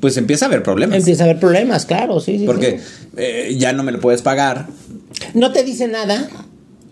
pues 0.00 0.16
empieza 0.16 0.46
a 0.46 0.48
haber 0.48 0.64
problemas. 0.64 0.98
Empieza 0.98 1.22
a 1.22 1.26
haber 1.26 1.38
problemas, 1.38 1.86
claro, 1.86 2.18
sí, 2.18 2.40
sí. 2.40 2.46
Porque 2.46 2.80
sí. 2.80 2.84
eh, 3.16 3.54
ya 3.56 3.72
no 3.72 3.84
me 3.84 3.92
lo 3.92 4.00
puedes 4.00 4.22
pagar. 4.22 4.66
No 5.34 5.52
te 5.52 5.62
dice 5.62 5.86
nada. 5.86 6.28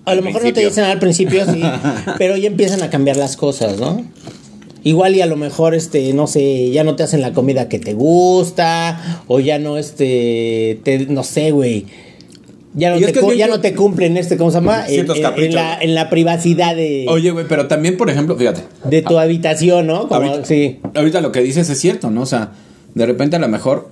A 0.07 0.15
lo 0.15 0.23
mejor 0.23 0.45
no 0.45 0.53
te 0.53 0.65
dicen 0.65 0.85
al 0.85 0.99
principio, 0.99 1.45
sí. 1.51 1.63
pero 2.19 2.37
ya 2.37 2.49
empiezan 2.49 2.83
a 2.83 2.91
cambiar 2.91 3.17
las 3.17 3.37
cosas, 3.37 3.79
¿no? 3.79 4.05
Igual 4.83 5.17
y 5.17 5.23
a 5.23 5.27
lo 5.27 5.37
mejor, 5.37 5.75
este, 5.75 6.13
no 6.13 6.27
sé, 6.27 6.71
ya 6.71 6.85
no 6.85 6.95
te 6.95 7.03
hacen 7.05 7.23
la 7.23 7.33
comida 7.33 7.69
que 7.71 7.79
te 7.79 7.95
gusta, 7.95 9.23
o 9.29 9.41
ya 9.41 9.59
no, 9.59 9.79
este, 9.79 10.79
te, 10.85 11.07
no 11.07 11.23
sé, 11.25 11.53
güey. 11.53 11.87
Ya, 12.75 12.91
no 12.91 12.97
es 12.97 13.07
te, 13.07 13.13
que 13.13 13.21
es 13.21 13.37
ya 13.39 13.47
que- 13.47 13.51
no 13.53 13.61
te 13.61 13.75
cumplen 13.75 14.17
este, 14.19 14.37
¿cómo 14.37 14.51
se 14.51 14.57
llama? 14.57 14.85
En, 14.89 15.55
la, 15.55 15.79
en 15.81 15.95
la 15.95 16.11
privacidad 16.11 16.75
de, 16.77 17.07
Oye, 17.09 17.31
güey, 17.31 17.47
pero 17.49 17.67
también, 17.67 17.97
por 17.97 18.11
ejemplo, 18.11 18.37
fíjate. 18.37 18.63
de 18.85 19.01
tu 19.01 19.19
habitación, 19.19 19.87
¿no? 19.87 20.09
Como, 20.09 20.21
ahorita, 20.29 20.45
sí. 20.45 20.81
ahorita 20.95 21.21
lo 21.23 21.33
que 21.33 21.41
dices 21.41 21.71
es 21.71 21.81
cierto, 21.81 22.11
¿no? 22.11 22.23
O 22.23 22.27
sea, 22.27 22.53
de 22.95 23.07
repente 23.07 23.37
a 23.37 23.39
lo 23.39 23.49
mejor, 23.49 23.89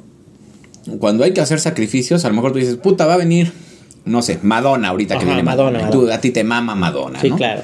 cuando 0.99 1.25
hay 1.25 1.33
que 1.33 1.41
hacer 1.41 1.61
sacrificios, 1.61 2.25
a 2.25 2.29
lo 2.29 2.35
mejor 2.35 2.53
tú 2.53 2.59
dices, 2.59 2.77
puta, 2.77 3.07
va 3.07 3.15
a 3.15 3.19
venir, 3.19 3.53
no 4.05 4.23
sé, 4.23 4.39
Madonna 4.43 4.89
ahorita 4.89 5.15
que 5.15 5.19
Ajá, 5.21 5.27
viene 5.27 5.43
Madonna, 5.43 5.79
Madonna. 5.79 5.91
Tú, 5.91 5.99
Madonna. 5.99 6.15
a 6.17 6.21
ti 6.21 6.31
te 6.31 6.45
mama 6.45 6.75
Madonna, 6.75 7.21
Sí, 7.21 7.31
¿no? 7.31 7.37
claro. 7.37 7.63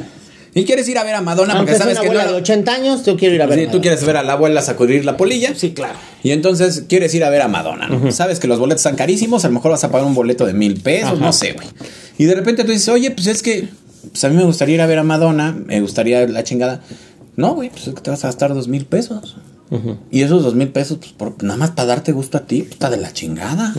Y 0.54 0.64
quieres 0.64 0.88
ir 0.88 0.98
a 0.98 1.04
ver 1.04 1.14
a 1.14 1.20
Madonna 1.20 1.52
Aunque 1.54 1.72
porque 1.72 1.78
sabes 1.82 1.94
una 1.98 2.00
que 2.02 2.06
abuela 2.08 2.24
no... 2.24 2.30
de 2.32 2.36
80 2.38 2.72
años, 2.74 3.04
yo 3.04 3.16
quiero 3.16 3.34
ir 3.34 3.42
a 3.42 3.46
ver. 3.46 3.58
Sí, 3.60 3.66
tú 3.70 3.80
quieres 3.80 4.04
ver 4.04 4.16
a 4.16 4.22
la 4.24 4.32
abuela 4.32 4.60
sacudir 4.62 5.04
la 5.04 5.16
polilla. 5.16 5.54
Sí, 5.54 5.70
claro. 5.72 5.94
Y 6.24 6.30
entonces 6.32 6.84
quieres 6.88 7.14
ir 7.14 7.22
a 7.22 7.30
ver 7.30 7.42
a 7.42 7.48
Madonna, 7.48 7.86
¿no? 7.86 8.10
Sabes 8.10 8.40
que 8.40 8.48
los 8.48 8.58
boletos 8.58 8.80
están 8.80 8.96
carísimos, 8.96 9.44
a 9.44 9.48
lo 9.48 9.54
mejor 9.54 9.70
vas 9.72 9.84
a 9.84 9.90
pagar 9.92 10.06
un 10.06 10.14
boleto 10.14 10.46
de 10.46 10.54
mil 10.54 10.80
pesos, 10.80 11.12
Ajá. 11.12 11.20
no 11.20 11.32
sé, 11.32 11.52
güey. 11.52 11.66
Y 12.16 12.24
de 12.24 12.34
repente 12.34 12.64
tú 12.64 12.72
dices, 12.72 12.88
oye, 12.88 13.10
pues 13.12 13.26
es 13.28 13.42
que 13.42 13.68
pues 14.10 14.24
a 14.24 14.30
mí 14.30 14.36
me 14.36 14.44
gustaría 14.44 14.76
ir 14.76 14.80
a 14.80 14.86
ver 14.86 14.98
a 14.98 15.04
Madonna, 15.04 15.52
me 15.66 15.80
gustaría 15.80 16.26
la 16.26 16.42
chingada. 16.42 16.80
No, 17.36 17.54
güey, 17.54 17.68
pues 17.70 17.86
es 17.88 17.94
que 17.94 18.00
te 18.00 18.10
vas 18.10 18.24
a 18.24 18.28
gastar 18.28 18.52
dos 18.54 18.66
mil 18.68 18.84
pesos. 18.86 19.36
Y 20.10 20.22
esos 20.22 20.42
dos 20.42 20.54
mil 20.54 20.68
pesos, 20.68 20.96
pues 20.98 21.12
por- 21.12 21.40
nada 21.44 21.58
más 21.58 21.70
para 21.72 21.86
darte 21.88 22.10
gusto 22.12 22.38
a 22.38 22.46
ti, 22.46 22.62
pues, 22.62 22.72
está 22.72 22.88
de 22.90 22.96
la 22.96 23.12
chingada. 23.12 23.74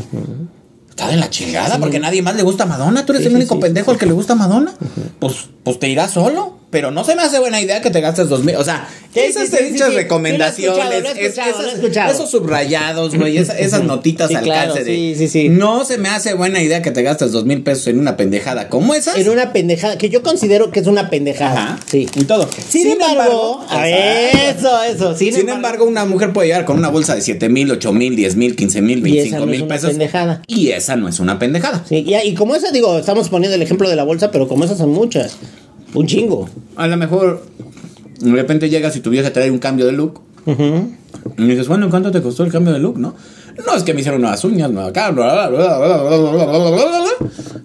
Está 1.00 1.12
de 1.12 1.18
la 1.18 1.30
chingada, 1.30 1.80
porque 1.80 1.98
nadie 1.98 2.22
más 2.22 2.36
le 2.36 2.44
gusta 2.44 2.66
a 2.66 2.68
Madonna. 2.68 3.06
Tú 3.06 3.14
eres 3.14 3.24
Sí, 3.24 3.30
el 3.30 3.36
único 3.38 3.56
sí, 3.56 3.62
pendejo 3.62 3.92
al 3.92 3.98
que 3.98 4.06
le 4.06 4.12
gusta 4.12 4.34
a 4.34 4.36
Madonna. 4.36 4.74
Pues, 5.20 5.48
pues 5.64 5.80
te 5.80 5.88
irás 5.88 6.12
solo. 6.12 6.59
Pero 6.72 6.92
no 6.92 7.04
se 7.04 7.16
me 7.16 7.24
hace 7.24 7.40
buena 7.40 7.60
idea 7.60 7.82
que 7.82 7.90
te 7.90 8.00
gastes 8.00 8.30
dos 8.30 8.44
mil. 8.44 8.56
O 8.56 8.64
sea, 8.64 8.88
Sí, 9.12 9.22
esas 9.22 9.50
sí, 9.50 9.58
sí, 9.58 9.74
dichas 9.74 9.92
recomendaciones, 9.96 11.04
esas- 11.18 12.12
esos 12.12 12.30
subrayados, 12.30 13.16
güey, 13.16 13.38
esa- 13.40 13.58
esas 13.60 13.84
notitas 13.84 14.30
al 14.36 14.44
claro, 14.44 14.74
alcance 14.74 14.84
de. 14.84 14.96
sí, 14.96 15.16
sí, 15.18 15.28
sí. 15.28 15.50
No 15.50 15.84
se 15.84 15.98
me 15.98 16.10
hace 16.10 16.36
buena 16.36 16.62
idea 16.62 16.84
que 16.84 16.92
te 16.92 17.02
gastes 17.02 17.32
dos 17.32 17.46
mil 17.46 17.64
pesos 17.64 17.88
en 17.88 18.00
una 18.00 18.18
pendejada 18.18 18.70
como 18.70 18.94
esas. 18.94 19.18
En 19.18 19.30
una 19.30 19.52
pendejada, 19.52 19.98
que 19.98 20.10
yo 20.10 20.22
considero 20.22 20.70
que 20.70 20.80
es 20.82 20.86
una 20.88 21.10
pendejada. 21.10 21.60
Ajá. 21.74 21.80
Sí. 21.90 22.08
Y 22.16 22.24
todo. 22.26 22.48
Sin, 22.70 22.88
embargo, 22.92 23.66
a 23.68 23.90
eso, 23.90 24.84
eso. 24.84 25.16
Sin, 25.18 25.34
Sin 25.34 25.50
embargo, 25.50 25.86
una 25.86 26.06
mujer 26.06 26.34
puede 26.34 26.50
llegar 26.50 26.66
con 26.66 26.78
una 26.78 26.90
bolsa 26.90 27.16
de 27.16 27.22
7 27.22 27.50
mil, 27.50 27.72
8 27.72 27.92
mil, 27.94 28.16
10 28.16 28.36
mil, 28.36 28.56
15 28.56 28.82
mil, 28.84 29.00
Y 29.08 29.18
esa 29.18 29.38
25 29.40 29.46
no 29.48 29.52
es 29.54 29.60
mil 29.60 29.68
pesos. 29.68 29.90
pendejada. 29.90 30.42
Y 30.46 30.70
esa 30.70 30.96
no 30.96 31.08
es 31.08 31.20
una 31.20 31.40
pendejada. 31.40 31.84
Sí, 31.90 32.06
y, 32.08 32.16
y 32.16 32.36
como 32.36 32.54
esa, 32.54 32.72
digo, 32.72 33.00
estamos 33.00 33.30
poniendo 33.30 33.56
el 33.56 33.62
ejemplo 33.64 33.90
de 33.90 33.96
la 33.96 34.04
bolsa, 34.04 34.30
pero 34.30 34.48
como 34.48 34.66
esas 34.66 34.78
son 34.78 34.92
muchas. 34.92 35.36
Un 35.94 36.08
chingo. 36.08 36.50
A 36.76 36.88
lo 36.88 36.98
mejor 36.98 37.44
de 38.20 38.32
repente 38.32 38.70
llegas 38.70 38.96
y 38.96 39.00
tuvieras 39.00 39.30
que 39.30 39.34
traer 39.34 39.52
un 39.52 39.60
cambio 39.60 39.86
de 39.86 39.94
look. 39.94 40.22
Uh 40.46 40.52
-huh. 40.52 40.96
Y 41.38 41.48
dices, 41.48 41.68
bueno, 41.68 41.90
¿cuánto 41.90 42.12
te 42.12 42.22
costó 42.22 42.44
el 42.44 42.52
cambio 42.52 42.74
de 42.74 42.80
look, 42.80 42.98
no? 42.98 43.16
No 43.66 43.76
es 43.76 43.84
que 43.84 43.94
me 43.94 44.00
hicieron 44.00 44.22
nuevas 44.22 44.44
uñas, 44.46 44.72
nueva 44.72 44.94
cara, 44.94 45.12
bla, 45.12 45.50
bla, 45.50 45.78
bla, 45.78 45.98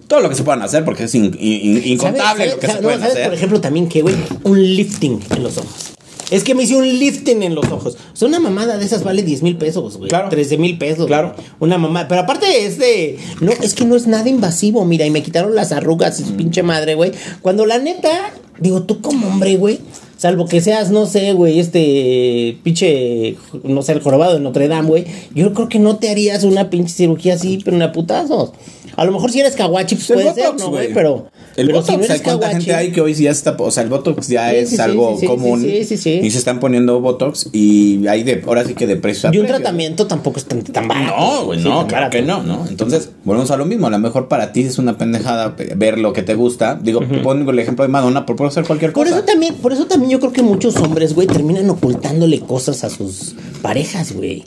todo 0.07 0.19
lo 0.19 0.29
que 0.29 0.35
se 0.35 0.43
puedan 0.43 0.61
hacer 0.61 0.83
porque 0.83 1.05
es 1.05 1.15
incontable 1.15 2.49
lo 2.49 2.59
que 2.59 2.67
se 2.67 2.73
no, 2.75 2.81
pueden 2.81 3.03
hacer. 3.03 3.25
Por 3.25 3.33
ejemplo, 3.33 3.61
también 3.61 3.87
que, 3.87 4.01
güey, 4.01 4.15
un 4.43 4.61
lifting 4.61 5.19
en 5.35 5.43
los 5.43 5.57
ojos. 5.57 5.94
Es 6.31 6.43
que 6.43 6.55
me 6.55 6.63
hice 6.63 6.75
un 6.75 6.87
lifting 6.87 7.43
en 7.43 7.55
los 7.55 7.65
ojos. 7.71 7.97
O 8.13 8.15
sea, 8.15 8.27
una 8.27 8.39
mamada 8.39 8.77
de 8.77 8.85
esas 8.85 9.03
vale 9.03 9.23
10 9.23 9.43
mil 9.43 9.57
pesos, 9.57 9.97
güey. 9.97 10.09
Claro. 10.09 10.29
13 10.29 10.57
mil 10.57 10.77
pesos. 10.77 11.07
Claro. 11.07 11.33
güey. 11.35 11.47
Una 11.59 11.77
mamada. 11.77 12.07
Pero 12.07 12.21
aparte 12.21 12.65
es 12.65 12.77
de. 12.77 13.17
No, 13.41 13.51
es 13.51 13.73
que 13.73 13.85
no 13.85 13.95
es 13.95 14.07
nada 14.07 14.27
invasivo, 14.29 14.85
mira. 14.85 15.05
Y 15.05 15.11
me 15.11 15.23
quitaron 15.23 15.55
las 15.55 15.71
arrugas 15.71 16.19
y 16.19 16.25
su 16.25 16.35
pinche 16.35 16.63
madre, 16.63 16.95
güey. 16.95 17.11
Cuando 17.41 17.65
la 17.65 17.77
neta, 17.77 18.31
digo, 18.59 18.83
tú 18.83 19.01
como 19.01 19.27
hombre, 19.27 19.57
güey. 19.57 19.79
Salvo 20.17 20.45
que 20.47 20.61
seas, 20.61 20.91
no 20.91 21.05
sé, 21.05 21.33
güey, 21.33 21.59
este 21.59 22.57
pinche, 22.63 23.35
no 23.63 23.81
sé, 23.81 23.91
el 23.93 24.01
jorobado 24.01 24.33
de 24.35 24.39
Notre 24.39 24.67
Dame, 24.67 24.87
güey. 24.87 25.05
Yo 25.33 25.53
creo 25.53 25.69
que 25.69 25.79
no 25.79 25.97
te 25.97 26.09
harías 26.09 26.43
una 26.43 26.69
pinche 26.69 26.93
cirugía 26.93 27.33
así, 27.35 27.59
pero 27.63 27.75
una 27.75 27.91
putazos. 27.91 28.51
A 28.97 29.03
lo 29.03 29.11
mejor 29.11 29.29
si 29.29 29.41
eres 29.41 29.55
kawachi, 29.57 29.95
pues 29.95 30.09
El 30.09 30.15
puede 30.21 30.33
ser, 30.33 30.55
¿no, 30.57 30.69
güey. 30.69 30.93
Pero, 30.93 31.27
El 31.57 31.67
pero 31.67 31.79
Botox, 31.79 31.91
si 31.91 31.97
no 31.97 32.03
¿sabes 32.03 32.09
eres 32.11 32.21
cuánta 32.21 32.47
kawachi. 32.47 32.65
gente 32.65 32.75
hay 32.79 32.91
que 32.93 33.01
hoy 33.01 33.13
ya 33.13 33.29
está, 33.29 33.53
o 33.59 33.69
sea, 33.69 33.83
el 33.83 33.89
Botox 33.89 34.29
ya 34.29 34.51
Sí, 34.51 34.55
es 34.55 34.69
sí, 34.69 34.77
algo 34.79 35.17
sí, 35.19 35.27
común. 35.27 35.59
sí, 35.61 35.83
sí, 35.83 35.97
sí. 35.97 36.21
Y 36.23 36.31
se 36.31 36.37
están 36.37 36.61
poniendo 36.61 37.01
Botox 37.01 37.49
y 37.51 38.07
hay 38.07 38.23
de, 38.23 38.41
ahora 38.47 38.63
sí 38.63 38.73
que 38.73 38.87
de 38.87 38.95
precio 38.95 39.31
Y 39.33 39.37
un 39.37 39.43
precio. 39.43 39.57
tratamiento 39.57 40.07
tampoco 40.07 40.39
es 40.39 40.45
tan, 40.45 40.63
tan 40.63 40.87
barato. 40.87 41.13
No, 41.13 41.45
güey, 41.45 41.59
no, 41.61 41.85
claro 41.87 42.09
que 42.09 42.21
no, 42.21 42.41
¿no? 42.43 42.65
Entonces, 42.69 43.09
volvemos 43.25 43.51
a 43.51 43.57
lo 43.57 43.65
mismo. 43.65 43.87
A 43.87 43.89
lo 43.89 43.99
mejor 43.99 44.29
para 44.29 44.53
ti 44.53 44.61
es 44.61 44.77
una 44.77 44.97
pendejada 44.97 45.57
pe- 45.57 45.73
ver 45.75 45.97
lo 45.99 46.13
que 46.13 46.21
te 46.23 46.35
gusta. 46.35 46.79
Digo, 46.81 47.01
pongo 47.21 47.51
el 47.51 47.59
ejemplo 47.59 47.83
de 47.83 47.89
Madonna, 47.89 48.25
por 48.25 48.37
puedo 48.37 48.47
hacer 48.47 48.63
cualquier 48.63 48.93
Por 48.93 49.07
cosa. 49.07 49.17
eso 49.17 49.25
también, 49.25 49.55
por 49.55 49.73
eso 49.73 49.87
también 49.87 50.04
yo 50.09 50.19
creo 50.19 50.33
que 50.33 50.43
muchos 50.43 50.75
hombres, 50.77 51.13
güey, 51.13 51.27
terminan 51.27 51.69
ocultándole 51.69 52.39
cosas 52.39 52.83
a 52.83 52.89
sus 52.89 53.35
parejas, 53.61 54.13
güey. 54.13 54.43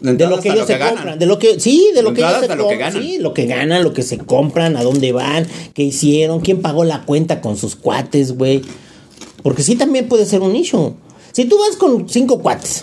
De 0.00 0.28
lo 0.28 0.40
que 0.40 0.50
ellos 0.50 0.66
se 0.66 0.78
ganan. 0.78 0.94
compran, 0.94 1.18
de 1.18 1.26
lo 1.26 1.38
que, 1.38 1.58
sí, 1.58 1.90
de 1.92 2.02
lo 2.02 2.10
De 2.10 2.16
que 2.16 2.20
ellos 2.20 2.46
se 2.46 2.54
lo 2.54 2.68
que 2.68 2.76
ganan. 2.76 3.02
sí, 3.02 3.18
lo 3.18 3.34
que 3.34 3.46
ganan, 3.46 3.82
lo 3.82 3.92
que 3.92 4.02
se 4.02 4.18
compran, 4.18 4.76
a 4.76 4.84
dónde 4.84 5.10
van, 5.10 5.46
qué 5.74 5.82
hicieron, 5.82 6.40
quién 6.40 6.62
pagó 6.62 6.84
la 6.84 7.04
cuenta 7.04 7.40
con 7.40 7.56
sus 7.56 7.74
cuates, 7.74 8.36
güey. 8.36 8.62
Porque 9.42 9.62
sí 9.62 9.74
también 9.74 10.08
puede 10.08 10.24
ser 10.24 10.40
un 10.40 10.54
issue. 10.54 10.94
Si 11.32 11.46
tú 11.46 11.58
vas 11.58 11.76
con 11.76 12.08
cinco 12.08 12.40
cuates, 12.40 12.82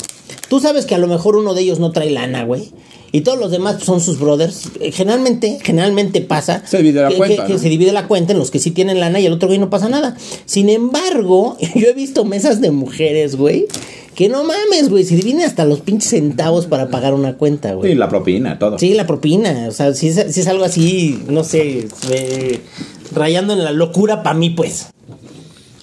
tú 0.49 0.59
sabes 0.59 0.85
que 0.85 0.95
a 0.95 0.97
lo 0.97 1.07
mejor 1.07 1.35
uno 1.35 1.53
de 1.53 1.61
ellos 1.61 1.79
no 1.79 1.91
trae 1.91 2.09
lana, 2.11 2.43
güey. 2.45 2.71
Y 3.11 3.21
todos 3.21 3.39
los 3.39 3.49
demás 3.49 3.81
son 3.81 4.01
sus 4.01 4.19
brothers. 4.19 4.63
eh, 4.81 4.91
Generalmente, 4.91 5.59
generalmente 5.63 6.19
pasa. 6.21 6.63
Se 6.65 6.77
divide 6.79 7.01
la 7.01 7.07
que, 7.09 7.15
cuenta, 7.15 7.45
que- 7.45 7.57
se 7.59 7.69
divide 7.69 7.91
la 7.93 8.07
cuenta 8.07 8.33
en 8.33 8.39
los 8.39 8.51
que 8.51 8.59
sí 8.59 8.71
tienen 8.71 8.99
lana 8.99 9.19
y 9.21 9.25
el 9.25 9.31
otro 9.33 9.47
güey 9.47 9.57
no 9.59 9.69
pasa 9.69 9.87
nada. 9.87 10.17
Sin 10.45 10.67
embargo, 10.69 11.55
yo 11.75 11.87
he 11.87 11.93
visto 11.93 12.25
mesas 12.25 12.59
de 12.59 12.71
mujeres, 12.71 13.37
güey, 13.37 13.67
que 14.15 14.27
no 14.27 14.43
mames, 14.43 14.89
güey, 14.89 15.05
se 15.05 15.15
dividen 15.15 15.41
hasta 15.43 15.63
los 15.65 15.79
pinches 15.81 16.09
centavos 16.09 16.65
para 16.65 16.89
pagar 16.89 17.13
una 17.13 17.37
cuenta, 17.37 17.73
güey. 17.73 17.91
Sí, 17.91 17.97
la 17.97 18.09
propina, 18.09 18.59
todo. 18.59 18.77
Sí, 18.79 18.93
la 18.93 19.07
propina. 19.07 19.65
O 19.69 19.71
sea, 19.71 19.93
si 19.93 20.09
es, 20.09 20.33
si 20.33 20.41
es 20.41 20.47
algo 20.47 20.65
así, 20.65 21.21
no 21.29 21.43
sé, 21.45 21.87
eh, 22.11 22.59
rayando 23.13 23.53
en 23.53 23.63
la 23.63 23.71
locura 23.71 24.23
para 24.23 24.37
mí, 24.37 24.49
pues. 24.49 24.87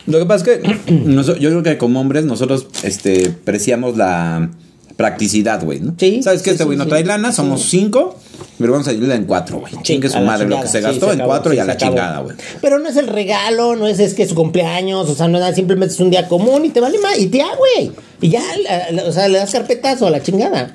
Lo 0.07 0.19
que 0.19 0.27
pasa 0.27 0.45
es 0.51 0.61
que 0.61 0.93
yo 1.41 1.51
creo 1.51 1.63
que 1.63 1.79
como 1.79 2.01
hombres 2.01 2.25
nosotros 2.25 2.67
este, 2.83 3.31
preciamos 3.31 3.97
la 3.97 4.51
practicidad, 4.97 5.63
güey, 5.65 5.81
¿no? 5.81 5.95
Sí, 5.99 6.23
¿Sabes 6.23 6.43
que 6.43 6.51
sí, 6.51 6.55
este 6.55 6.65
sí, 6.65 6.67
güey 6.67 6.79
no 6.79 6.87
trae 6.87 7.05
lana? 7.05 7.33
Somos 7.33 7.63
cinco, 7.63 8.17
pero 8.59 8.73
vamos 8.73 8.87
a 8.87 8.91
ayudarle 8.91 9.15
en 9.17 9.25
cuatro, 9.25 9.61
güey. 9.61 9.73
Chingue 9.83 10.09
su 10.09 10.19
madre 10.21 10.49
lo 10.49 10.61
que 10.61 10.69
se 10.69 10.81
gastó 10.81 11.07
se 11.07 11.13
en 11.13 11.21
acabó, 11.21 11.29
cuatro 11.31 11.55
y 11.55 11.59
a 11.59 11.65
la 11.65 11.73
acabó. 11.73 11.93
chingada, 11.93 12.21
güey. 12.21 12.37
Pero 12.61 12.79
no 12.79 12.89
es 12.89 12.97
el 12.97 13.07
regalo, 13.09 13.75
no 13.75 13.87
es, 13.89 13.99
es 14.01 14.15
que 14.15 14.25
es 14.25 14.29
su 14.29 14.35
cumpleaños, 14.35 15.09
o 15.09 15.15
sea, 15.15 15.29
no 15.29 15.39
es 15.39 15.43
nada, 15.43 15.55
simplemente 15.55 15.95
es 15.95 16.01
un 16.01 16.11
día 16.11 16.29
común 16.29 16.65
y 16.67 16.71
te 16.71 16.81
vale 16.81 16.99
más, 16.99 17.19
y 17.19 17.31
ya, 17.31 17.47
güey. 17.57 17.91
Y 18.21 18.29
ya, 18.29 18.43
la- 18.65 18.91
la- 18.93 19.05
o 19.09 19.13
sea, 19.13 19.29
le 19.29 19.39
das 19.39 19.51
carpetazo 19.51 20.07
a 20.07 20.11
la 20.11 20.23
chingada. 20.23 20.75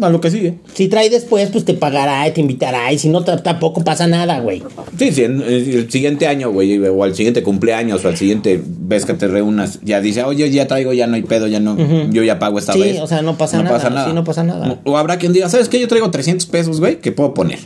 A 0.00 0.08
lo 0.10 0.20
que 0.20 0.30
sigue. 0.30 0.54
Si 0.74 0.88
trae 0.88 1.10
después, 1.10 1.50
pues 1.50 1.64
te 1.64 1.74
pagará 1.74 2.26
y 2.26 2.32
te 2.32 2.40
invitará, 2.40 2.92
y 2.92 2.98
si 2.98 3.08
no, 3.08 3.22
ta- 3.24 3.42
tampoco 3.42 3.82
pasa 3.84 4.06
nada, 4.06 4.40
güey. 4.40 4.62
Sí, 4.98 5.12
sí, 5.12 5.24
en 5.24 5.40
el 5.42 5.90
siguiente 5.90 6.26
año, 6.26 6.50
güey, 6.50 6.78
o 6.86 7.04
al 7.04 7.14
siguiente 7.14 7.42
cumpleaños, 7.42 8.04
o 8.04 8.08
al 8.08 8.16
siguiente 8.16 8.60
vez 8.64 9.04
que 9.04 9.14
te 9.14 9.28
reúnas, 9.28 9.80
ya 9.82 10.00
dice, 10.00 10.22
oye, 10.24 10.50
ya 10.50 10.66
traigo, 10.66 10.92
ya 10.92 11.06
no 11.06 11.14
hay 11.16 11.22
pedo, 11.22 11.46
ya 11.46 11.60
no, 11.60 11.76
yo 12.10 12.22
ya 12.22 12.38
pago 12.38 12.58
esta 12.58 12.72
Sí, 12.72 12.80
vez. 12.80 13.00
o 13.00 13.06
sea, 13.06 13.22
no 13.22 13.36
pasa 13.38 13.62
nada, 13.62 14.06
sí, 14.06 14.12
no 14.14 14.24
pasa 14.24 14.42
nada. 14.44 14.80
O 14.84 14.96
habrá 14.96 15.18
quien 15.18 15.32
diga, 15.32 15.48
¿sabes 15.48 15.68
qué? 15.68 15.80
Yo 15.80 15.88
traigo 15.88 16.10
300 16.10 16.46
pesos, 16.46 16.80
güey, 16.80 17.00
que 17.00 17.12
puedo 17.12 17.34
poner. 17.34 17.58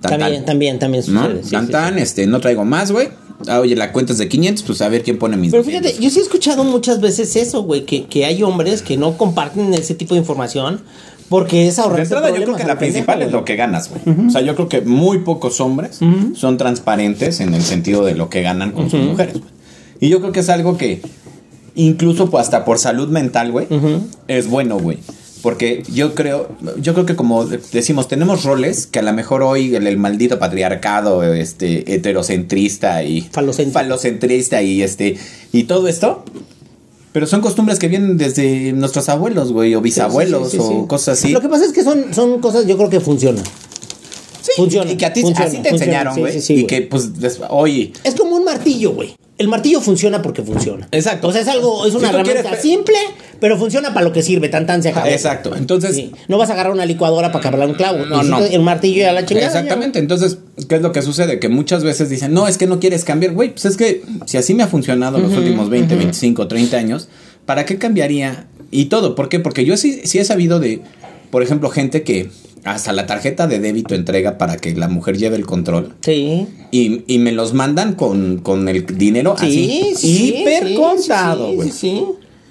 Tan, 0.00 0.18
También, 0.18 0.34
tan. 0.40 0.44
también, 0.46 0.78
también 0.78 1.04
¿No? 1.08 1.22
sucede. 1.24 1.44
sí, 1.44 1.50
tan, 1.52 1.66
sí, 1.66 1.72
tan, 1.72 1.94
sí. 1.96 2.00
este, 2.02 2.26
no 2.26 2.38
traigo 2.40 2.64
más, 2.64 2.92
güey. 2.92 3.08
Ah, 3.48 3.58
oye, 3.60 3.74
la 3.74 3.90
cuenta 3.92 4.12
es 4.12 4.18
de 4.18 4.28
500, 4.28 4.62
pues 4.64 4.80
a 4.80 4.88
ver 4.88 5.02
quién 5.02 5.18
pone 5.18 5.36
mis 5.36 5.50
Pero 5.50 5.62
200. 5.64 5.90
fíjate, 5.90 6.04
yo 6.04 6.10
sí 6.10 6.18
he 6.20 6.22
escuchado 6.22 6.62
muchas 6.62 7.00
veces 7.00 7.34
eso, 7.36 7.62
güey, 7.64 7.84
que, 7.84 8.04
que 8.04 8.24
hay 8.26 8.42
hombres 8.42 8.80
que 8.80 8.96
no 8.96 9.16
comparten 9.18 9.74
ese 9.74 9.94
tipo 9.94 10.14
de 10.14 10.20
información 10.20 10.80
porque 11.28 11.66
es 11.66 11.76
De 11.76 11.82
ahorrarse 11.82 12.14
entrada, 12.14 12.36
yo 12.36 12.44
creo 12.44 12.56
que 12.56 12.64
la 12.64 12.78
principal 12.78 13.22
es 13.22 13.32
lo 13.32 13.44
que 13.44 13.56
ganas, 13.56 13.90
güey. 13.90 14.26
O 14.26 14.30
sea, 14.30 14.40
yo 14.40 14.54
creo 14.54 14.68
que 14.68 14.80
muy 14.82 15.18
pocos 15.18 15.60
hombres 15.60 16.00
son 16.34 16.58
transparentes 16.58 17.40
en 17.40 17.54
el 17.54 17.62
sentido 17.62 18.04
de 18.04 18.14
lo 18.14 18.28
que 18.28 18.42
ganan 18.42 18.72
con 18.72 18.90
sus 18.90 19.00
mujeres, 19.00 19.40
güey. 19.40 19.54
Y 20.00 20.08
yo 20.08 20.20
creo 20.20 20.32
que 20.32 20.40
es 20.40 20.48
algo 20.48 20.76
que, 20.76 21.00
incluso 21.74 22.30
pues, 22.30 22.42
hasta 22.42 22.64
por 22.64 22.78
salud 22.78 23.08
mental, 23.08 23.52
güey, 23.52 23.66
es 24.28 24.48
bueno, 24.48 24.78
güey. 24.78 24.98
Porque 25.42 25.82
yo 25.92 26.14
creo, 26.14 26.48
yo 26.80 26.94
creo 26.94 27.04
que 27.04 27.16
como 27.16 27.44
decimos, 27.44 28.08
tenemos 28.08 28.44
roles 28.44 28.86
que 28.86 29.00
a 29.00 29.02
lo 29.02 29.12
mejor 29.12 29.42
hoy 29.42 29.74
el, 29.74 29.86
el 29.86 29.98
maldito 29.98 30.38
patriarcado, 30.38 31.22
este, 31.22 31.94
heterocentrista 31.94 33.02
y 33.02 33.20
Falocéntrico. 33.20 33.78
falocentrista 33.78 34.62
y 34.62 34.82
este, 34.82 35.18
y 35.52 35.64
todo 35.64 35.86
esto, 35.88 36.24
Pero 37.14 37.28
son 37.28 37.40
costumbres 37.40 37.78
que 37.78 37.86
vienen 37.86 38.16
desde 38.18 38.72
nuestros 38.72 39.08
abuelos, 39.08 39.52
güey, 39.52 39.72
o 39.76 39.80
bisabuelos, 39.80 40.50
Sí, 40.50 40.56
sí, 40.58 40.62
sí, 40.64 40.68
sí, 40.68 40.74
o 40.80 40.88
cosas 40.88 41.16
así. 41.16 41.28
Lo 41.30 41.40
que 41.40 41.48
pasa 41.48 41.64
es 41.64 41.70
que 41.72 41.84
son, 41.84 42.12
son 42.12 42.40
cosas, 42.40 42.66
yo 42.66 42.76
creo 42.76 42.90
que 42.90 42.98
funcionan. 42.98 43.44
Sí, 44.42 44.50
funciona, 44.56 44.90
Y 44.90 44.96
que 44.96 45.06
a 45.06 45.12
ti 45.12 45.22
funciona, 45.22 45.46
así 45.46 45.58
te 45.58 45.68
funciona, 45.70 45.92
enseñaron, 45.92 46.18
güey. 46.18 46.32
sí, 46.32 46.40
sí, 46.40 46.54
y 46.56 46.64
que, 46.66 46.82
pues, 46.82 47.10
oye, 47.50 47.92
Es 48.02 48.16
como 48.16 48.34
un 48.34 48.44
martillo, 48.44 48.94
güey. 48.94 49.14
El 49.38 49.46
martillo 49.46 49.80
funciona 49.80 50.22
porque 50.22 50.42
funciona. 50.42 50.88
Exacto. 50.90 51.28
O 51.28 51.32
sea, 51.32 51.40
es 51.42 51.48
algo, 51.48 51.86
es 51.86 51.94
una 51.94 52.08
Si 52.08 52.14
herramienta 52.14 52.42
quieres- 52.42 52.62
simple, 52.62 52.96
pero 53.44 53.58
funciona 53.58 53.92
para 53.92 54.06
lo 54.06 54.12
que 54.14 54.22
sirve, 54.22 54.48
tan 54.48 54.64
tan 54.64 54.82
se 54.82 54.88
acabó. 54.88 55.06
exacto. 55.06 55.54
Entonces, 55.54 55.94
Sí. 55.94 56.12
No 56.28 56.38
vas 56.38 56.48
a 56.48 56.54
agarrar 56.54 56.72
una 56.72 56.86
licuadora 56.86 57.30
para 57.30 57.42
cablar 57.42 57.68
un 57.68 57.74
clavo. 57.74 58.06
No, 58.06 58.22
no. 58.22 58.38
El 58.38 58.62
martillo 58.62 59.00
y 59.00 59.02
a 59.02 59.12
la 59.12 59.26
chingada. 59.26 59.48
Exactamente, 59.48 59.98
entonces, 59.98 60.38
¿qué 60.66 60.76
es 60.76 60.80
lo 60.80 60.92
que 60.92 61.02
sucede? 61.02 61.38
Que 61.40 61.50
muchas 61.50 61.84
veces 61.84 62.08
dicen, 62.08 62.32
no, 62.32 62.48
es 62.48 62.56
que 62.56 62.66
no 62.66 62.80
quieres 62.80 63.04
cambiar, 63.04 63.34
güey, 63.34 63.50
pues 63.50 63.66
es 63.66 63.76
que 63.76 64.00
si 64.24 64.38
así 64.38 64.54
me 64.54 64.62
ha 64.62 64.66
funcionado 64.66 65.18
los 65.18 65.34
últimos 65.34 65.68
20, 65.68 65.94
25, 65.94 66.48
30 66.48 66.74
años, 66.78 67.08
¿para 67.44 67.66
qué 67.66 67.76
cambiaría? 67.76 68.46
Y 68.70 68.86
todo, 68.86 69.14
¿por 69.14 69.28
qué? 69.28 69.40
Porque 69.40 69.66
yo 69.66 69.76
sí, 69.76 70.00
sí 70.04 70.18
he 70.18 70.24
sabido 70.24 70.58
de, 70.58 70.80
por 71.30 71.42
ejemplo, 71.42 71.68
gente 71.68 72.02
que 72.02 72.30
hasta 72.64 72.94
la 72.94 73.04
tarjeta 73.06 73.46
de 73.46 73.58
débito 73.58 73.94
entrega 73.94 74.38
para 74.38 74.56
que 74.56 74.74
la 74.74 74.88
mujer 74.88 75.18
lleve 75.18 75.36
el 75.36 75.44
control 75.44 75.92
Sí. 76.00 76.46
y, 76.70 77.02
y 77.06 77.18
me 77.18 77.30
los 77.32 77.52
mandan 77.52 77.92
con, 77.94 78.38
con 78.38 78.66
el 78.70 78.86
dinero 78.86 79.36
Sí, 79.38 79.92
así, 79.92 79.94
sí. 79.96 80.34
hiper 80.38 80.68
sí, 80.68 80.74
contado, 80.76 81.52
güey. 81.52 81.70
Sí, 81.70 81.76
sí. 81.78 82.04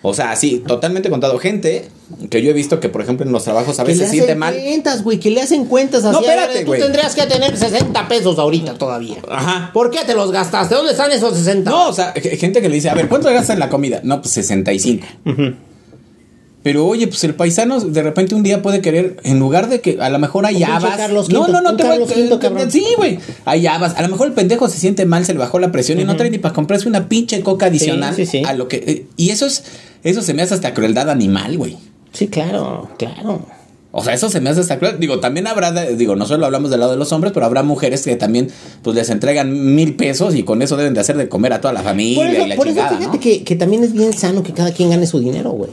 O 0.05 0.13
sea, 0.13 0.31
así, 0.31 0.61
totalmente 0.67 1.09
contado. 1.09 1.39
Gente 1.39 1.85
que 2.29 2.41
yo 2.41 2.49
he 2.49 2.53
visto 2.53 2.79
que, 2.81 2.89
por 2.89 3.01
ejemplo, 3.01 3.25
en 3.25 3.31
los 3.31 3.45
trabajos 3.45 3.79
a 3.79 3.83
Que 3.85 3.91
le 3.91 3.95
veces 3.95 4.07
se 4.09 4.11
siente 4.17 4.31
hacen 4.33 4.39
mal. 4.39 4.53
cuentas, 4.53 5.01
güey, 5.03 5.17
que 5.17 5.31
le 5.31 5.41
hacen 5.41 5.63
cuentas 5.65 6.03
así. 6.03 6.11
No, 6.13 6.19
espérate, 6.19 6.59
Tú 6.59 6.65
güey. 6.67 6.81
tendrías 6.81 7.15
que 7.15 7.25
tener 7.25 7.55
60 7.57 8.07
pesos 8.09 8.37
ahorita 8.37 8.73
todavía. 8.73 9.15
Ajá. 9.31 9.71
¿Por 9.73 9.89
qué 9.91 9.99
te 10.05 10.13
los 10.13 10.31
gastaste? 10.31 10.75
¿Dónde 10.75 10.91
están 10.91 11.09
esos 11.11 11.35
60? 11.37 11.71
No, 11.71 11.87
o 11.87 11.93
sea, 11.93 12.11
gente 12.13 12.61
que 12.61 12.67
le 12.67 12.75
dice, 12.75 12.89
a 12.89 12.93
ver, 12.95 13.07
¿cuánto 13.07 13.29
gastas 13.29 13.51
en 13.53 13.59
la 13.61 13.69
comida? 13.69 14.01
No, 14.03 14.21
pues 14.21 14.33
65. 14.33 15.07
Pero 16.63 16.85
oye, 16.87 17.07
pues 17.07 17.21
el 17.25 17.35
paisano 17.35 17.77
de 17.81 18.01
repente 18.03 18.35
un 18.35 18.43
día 18.43 18.61
puede 18.61 18.79
querer, 18.79 19.17
en 19.23 19.37
lugar 19.37 19.67
de 19.67 19.81
que 19.81 19.97
a 19.99 20.09
lo 20.09 20.17
mejor 20.17 20.45
hay 20.45 20.63
habas. 20.63 20.95
Carlos 20.95 21.27
no, 21.29 21.43
Quinto, 21.45 21.61
no, 21.61 21.71
no 21.71 21.75
te 21.75 21.83
voy 21.83 21.91
Carlos 21.91 22.13
Quinto, 22.13 22.39
cabrón. 22.39 22.71
Sí, 22.71 22.85
güey. 22.95 23.19
Hay 23.43 23.67
habas. 23.67 23.97
A 23.97 24.01
lo 24.01 24.07
mejor 24.07 24.27
el 24.27 24.33
pendejo 24.33 24.69
se 24.69 24.77
siente 24.77 25.05
mal, 25.05 25.25
se 25.25 25.33
le 25.33 25.39
bajó 25.39 25.59
la 25.59 25.73
presión 25.73 25.99
y 25.99 26.05
no 26.05 26.15
trae 26.15 26.29
ni 26.29 26.37
para 26.37 26.53
comprarse 26.53 26.87
una 26.87 27.09
pinche 27.09 27.41
coca 27.41 27.65
adicional. 27.65 28.15
sí, 28.15 28.25
sí. 28.25 28.43
A 28.45 28.53
lo 28.53 28.69
que. 28.69 28.77
eh, 28.77 29.05
y 29.17 29.31
eso 29.31 29.45
es. 29.45 29.63
Eso 30.03 30.21
se 30.21 30.33
me 30.33 30.41
hace 30.41 30.53
hasta 30.53 30.73
crueldad 30.73 31.09
animal, 31.09 31.57
güey. 31.57 31.77
Sí, 32.11 32.27
claro, 32.27 32.89
claro. 32.97 33.45
O 33.95 34.03
sea, 34.03 34.15
eso 34.15 34.27
se 34.29 34.41
me 34.41 34.49
hace 34.49 34.59
hasta 34.61 34.79
cruel. 34.79 34.99
Digo, 34.99 35.19
también 35.19 35.45
habrá, 35.45 35.71
de- 35.71 35.95
digo, 35.95 36.15
no 36.15 36.25
solo 36.25 36.47
hablamos 36.47 36.71
del 36.71 36.79
lado 36.79 36.93
de 36.93 36.97
los 36.97 37.11
hombres, 37.11 37.31
pero 37.31 37.45
habrá 37.45 37.61
mujeres 37.61 38.01
que 38.03 38.15
también, 38.15 38.49
pues 38.81 38.95
les 38.95 39.09
entregan 39.11 39.75
mil 39.75 39.95
pesos 39.95 40.33
y 40.33 40.41
con 40.41 40.63
eso 40.63 40.77
deben 40.77 40.95
de 40.95 40.99
hacer 40.99 41.15
de 41.15 41.29
comer 41.29 41.53
a 41.53 41.61
toda 41.61 41.73
la 41.75 41.83
familia 41.83 42.23
Por 42.25 42.33
eso, 42.33 42.45
y 42.45 42.49
la 42.49 42.55
por 42.55 42.67
eso 42.67 42.75
fíjate 42.81 43.05
¿no? 43.05 43.19
que, 43.19 43.43
que 43.43 43.55
también 43.55 43.83
es 43.83 43.93
bien 43.93 44.11
sano 44.13 44.41
que 44.41 44.51
cada 44.51 44.71
quien 44.71 44.89
gane 44.89 45.05
su 45.05 45.19
dinero, 45.19 45.51
güey. 45.51 45.69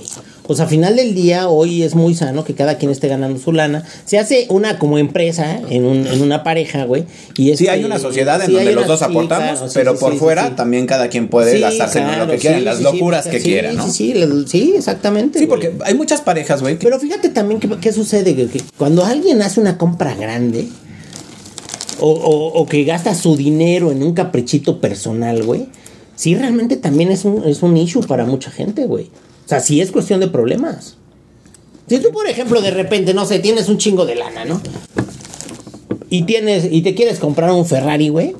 Sea, 0.54 0.64
a 0.66 0.68
final 0.68 0.96
del 0.96 1.14
día, 1.14 1.48
hoy 1.48 1.82
es 1.82 1.94
muy 1.94 2.14
sano 2.14 2.44
que 2.44 2.54
cada 2.54 2.76
quien 2.78 2.90
esté 2.90 3.08
ganando 3.08 3.38
su 3.38 3.52
lana. 3.52 3.84
Se 4.04 4.18
hace 4.18 4.46
una 4.50 4.78
como 4.78 4.98
empresa 4.98 5.60
en, 5.70 5.84
un, 5.84 6.06
en 6.06 6.22
una 6.22 6.42
pareja, 6.42 6.84
güey. 6.84 7.04
Y 7.36 7.56
Sí, 7.56 7.68
hay 7.68 7.84
una 7.84 7.98
sociedad 7.98 8.40
en 8.40 8.46
sí, 8.48 8.52
donde 8.52 8.72
los 8.72 8.86
dos 8.86 8.98
sí, 8.98 9.04
aportamos, 9.06 9.50
claro, 9.52 9.68
sí, 9.68 9.72
pero 9.74 9.96
por 9.98 10.16
fuera 10.16 10.56
también 10.56 10.86
cada 10.86 11.08
quien 11.08 11.28
puede 11.28 11.58
gastarse 11.60 12.00
en 12.00 12.18
lo 12.18 12.26
que 12.28 12.38
quiera, 12.38 12.58
en 12.58 12.64
las 12.64 12.80
locuras 12.80 13.24
sí, 13.24 13.30
que 13.30 13.40
quiera, 13.40 13.72
¿no? 13.72 13.88
Sí, 13.90 14.14
sí, 14.46 14.74
exactamente. 14.76 15.38
Sí, 15.38 15.46
güey. 15.46 15.60
porque 15.60 15.84
hay 15.84 15.94
muchas 15.94 16.20
parejas, 16.20 16.60
güey, 16.62 16.78
que 16.78 16.84
Pero 16.84 16.98
fíjate 16.98 17.28
también 17.28 17.60
qué 17.60 17.92
sucede, 17.92 18.34
güey, 18.34 18.46
que 18.48 18.60
cuando 18.76 19.04
alguien 19.04 19.40
hace 19.42 19.60
una 19.60 19.78
compra 19.78 20.14
grande 20.14 20.68
o, 22.00 22.10
o- 22.10 22.60
o 22.60 22.66
que 22.66 22.84
gasta 22.84 23.14
su 23.14 23.36
dinero 23.36 23.92
en 23.92 24.02
un 24.02 24.14
caprichito 24.14 24.80
personal, 24.80 25.42
güey, 25.42 25.66
sí 26.16 26.34
realmente 26.34 26.76
también 26.76 27.10
es 27.10 27.24
un, 27.24 27.44
es 27.44 27.62
un 27.62 27.76
issue 27.76 28.02
para 28.06 28.24
mucha 28.24 28.50
gente, 28.50 28.86
güey. 28.86 29.10
O 29.50 29.52
sea, 29.52 29.58
sí 29.58 29.80
es 29.80 29.90
cuestión 29.90 30.20
de 30.20 30.28
problemas. 30.28 30.96
Si 31.88 31.98
tú, 31.98 32.12
por 32.12 32.28
ejemplo, 32.28 32.62
de 32.62 32.70
repente, 32.70 33.14
no 33.14 33.26
sé, 33.26 33.40
tienes 33.40 33.68
un 33.68 33.78
chingo 33.78 34.06
de 34.06 34.14
lana, 34.14 34.44
¿no? 34.44 34.60
Y 36.08 36.22
tienes, 36.22 36.68
y 36.70 36.82
te 36.82 36.94
quieres 36.94 37.18
comprar 37.18 37.50
un 37.50 37.66
Ferrari, 37.66 38.10
güey. 38.10 38.36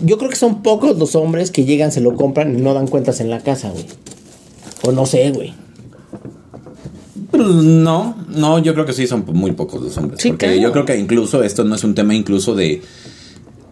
Yo 0.00 0.18
creo 0.18 0.28
que 0.28 0.34
son 0.34 0.60
pocos 0.64 0.98
los 0.98 1.14
hombres 1.14 1.52
que 1.52 1.64
llegan, 1.64 1.92
se 1.92 2.00
lo 2.00 2.16
compran 2.16 2.58
y 2.58 2.60
no 2.60 2.74
dan 2.74 2.88
cuentas 2.88 3.20
en 3.20 3.30
la 3.30 3.38
casa, 3.38 3.70
güey. 3.70 3.84
O 4.82 4.90
no 4.90 5.06
sé, 5.06 5.30
güey. 5.30 5.54
Pues, 7.30 7.46
no, 7.46 8.16
no, 8.26 8.58
yo 8.58 8.74
creo 8.74 8.86
que 8.86 8.94
sí 8.94 9.06
son 9.06 9.24
muy 9.32 9.52
pocos 9.52 9.80
los 9.80 9.96
hombres. 9.98 10.20
Sí, 10.20 10.30
porque 10.30 10.46
claro. 10.46 10.60
yo 10.60 10.72
creo 10.72 10.84
que 10.84 10.98
incluso 10.98 11.44
esto 11.44 11.62
no 11.62 11.76
es 11.76 11.84
un 11.84 11.94
tema 11.94 12.12
incluso 12.16 12.56
de, 12.56 12.82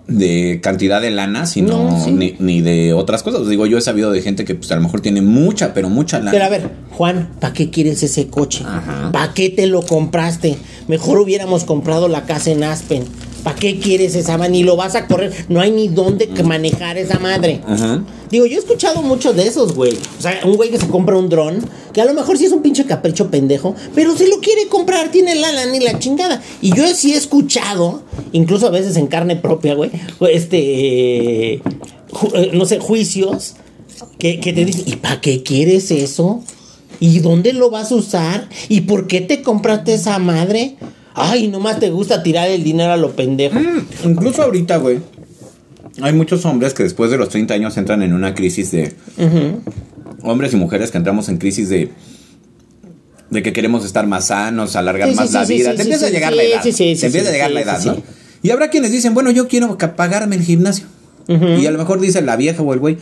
de 0.09 0.61
cantidad 0.63 1.01
de 1.01 1.11
lana, 1.11 1.47
sino 1.47 1.91
No, 1.91 2.05
sí. 2.05 2.13
ni, 2.13 2.37
ni 2.39 2.61
de 2.61 2.93
otras 2.93 3.23
cosas. 3.23 3.49
Digo, 3.49 3.67
yo 3.67 3.77
he 3.79 3.81
sabido 3.81 4.13
de 4.13 4.23
gente 4.23 4.45
que 4.45 4.55
pues 4.55 4.71
a 4.73 4.77
lo 4.77 4.83
mejor 4.83 5.01
tiene 5.01 5.21
mucha, 5.23 5.75
pero 5.75 5.89
mucha 5.89 6.19
lana. 6.19 6.31
Pero 6.31 6.45
a 6.45 6.49
ver, 6.49 6.71
Juan, 6.91 7.31
¿para 7.41 7.53
qué 7.53 7.71
quieres 7.71 8.03
ese 8.03 8.29
coche? 8.29 8.65
¿Para 9.13 9.35
qué 9.35 9.51
te 9.51 9.67
lo 9.67 9.83
compraste? 9.83 10.57
Mejor 10.89 11.19
hubiéramos 11.19 11.65
comprado 11.65 12.09
la 12.09 12.25
casa 12.25 12.51
en 12.53 12.63
Aspen. 12.65 13.05
¿Para 13.47 13.61
qué 13.61 13.79
quieres 13.79 14.17
esa 14.17 14.37
madre? 14.37 14.51
Ni 14.51 14.65
lo 14.65 14.75
vas 14.75 14.97
a 14.97 15.07
correr. 15.07 15.33
No 15.49 15.61
hay 15.61 15.71
ni 15.71 15.87
dónde 15.87 16.27
manejar 16.43 16.99
esa 16.99 17.21
madre. 17.21 17.61
Ajá. 17.65 18.03
Digo, 18.29 18.45
yo 18.45 18.57
he 18.57 18.59
escuchado 18.59 19.03
muchos 19.03 19.37
de 19.37 19.47
esos, 19.47 19.73
güey. 19.73 19.93
O 20.19 20.21
sea, 20.21 20.41
un 20.45 20.57
güey 20.57 20.69
que 20.69 20.79
se 20.79 20.89
compra 20.89 21.17
un 21.17 21.29
dron, 21.29 21.65
que 21.93 22.01
a 22.01 22.07
lo 22.07 22.13
mejor 22.13 22.37
sí 22.39 22.47
es 22.47 22.51
un 22.51 22.61
pinche 22.61 22.87
capricho 22.87 23.31
pendejo, 23.31 23.77
pero 23.95 24.17
se 24.17 24.27
lo 24.27 24.41
quiere 24.41 24.67
comprar, 24.67 25.13
tiene 25.13 25.37
la 25.37 25.53
lana 25.53 25.77
y 25.77 25.79
la 25.79 25.97
chingada. 26.01 26.43
Y 26.61 26.75
yo 26.75 26.89
sí 26.93 27.13
he 27.13 27.17
escuchado, 27.17 28.03
incluso 28.33 28.67
a 28.67 28.71
veces 28.71 28.97
en 28.97 29.07
carne 29.07 29.37
propia, 29.37 29.75
güey, 29.75 29.93
este, 30.29 31.53
eh, 31.53 31.63
eh, 32.35 32.51
no 32.53 32.67
sé, 32.67 32.81
juicios, 32.81 33.55
que, 34.19 34.41
que 34.41 34.55
te 34.55 34.65
dicen, 34.65 34.83
¿y 34.87 34.97
para 34.97 35.21
qué 35.21 35.45
quieres 35.45 35.93
eso? 35.93 36.43
¿Y 36.99 37.21
dónde 37.21 37.53
lo 37.53 37.71
vas 37.71 37.93
a 37.93 37.95
usar? 37.95 38.49
¿Y 38.69 38.81
por 38.81 39.07
qué 39.07 39.21
te 39.21 39.43
compraste 39.43 39.95
esa 39.95 40.19
madre? 40.19 40.75
Ay, 41.19 41.49
nomás 41.49 41.81
te 41.81 41.91
gusta 41.91 42.23
tirar 42.23 42.49
el 42.51 42.63
dinero 42.63 42.93
a 42.93 42.97
lo 42.97 43.13
pendejo. 43.17 43.59
Mm, 43.59 43.87
incluso 44.11 44.43
ahorita, 44.43 44.77
güey. 44.77 45.01
Hay 46.03 46.13
muchos 46.13 46.45
hombres 46.45 46.75
que 46.75 46.83
después 46.83 47.11
de 47.11 47.17
los 47.17 47.31
30 47.31 47.55
años 47.55 47.77
entran 47.79 48.03
en 48.03 48.13
una 48.13 48.35
crisis 48.35 48.71
de... 48.71 48.93
Hombres 50.23 50.53
y 50.53 50.57
mujeres 50.57 50.91
que 50.91 50.99
entramos 50.99 51.29
en 51.29 51.39
crisis 51.39 51.69
de... 51.71 51.91
De 53.31 53.43
que 53.43 53.53
queremos 53.53 53.85
estar 53.85 54.07
más 54.07 54.27
sanos, 54.27 54.77
alargar 54.77 55.09
Sí, 55.09 55.15
más 55.17 55.29
sí, 55.29 55.35
la 55.35 55.47
sí, 55.47 55.55
vida. 55.55 55.71
sí, 55.71 55.77
te 55.79 55.83
empieza 55.83 56.07
sí, 56.07 56.13
a 56.13 56.15
llegar 56.15 56.33
sí, 56.33 56.37
la 56.37 56.43
edad. 56.45 56.63
sí, 56.63 56.73
sí, 56.73 56.95
sí, 56.95 57.01
te 57.01 57.07
empieza 57.07 57.27
sí, 57.27 57.31
a 57.31 57.33
llegar 57.33 57.49
sí, 57.49 57.55
la 57.55 57.61
edad, 57.63 57.81
sí. 57.81 57.89
¿no? 57.89 57.97
Y 58.43 58.51
habrá 58.51 58.69
quienes 58.71 58.93
dicen, 58.93 59.15
bueno, 59.15 59.31
yo 59.31 59.49
quiero 59.49 59.77
pagarme 59.79 60.37
el 60.37 60.43
gimnasio. 60.43 60.87
Y 61.29 61.67
a 61.67 61.71
lo 61.73 61.79
mejor 61.79 61.99
dice 61.99 62.21
la 62.23 62.37
vieja 62.37 62.63
o 62.63 62.73
el 62.73 62.79
güey, 62.79 62.99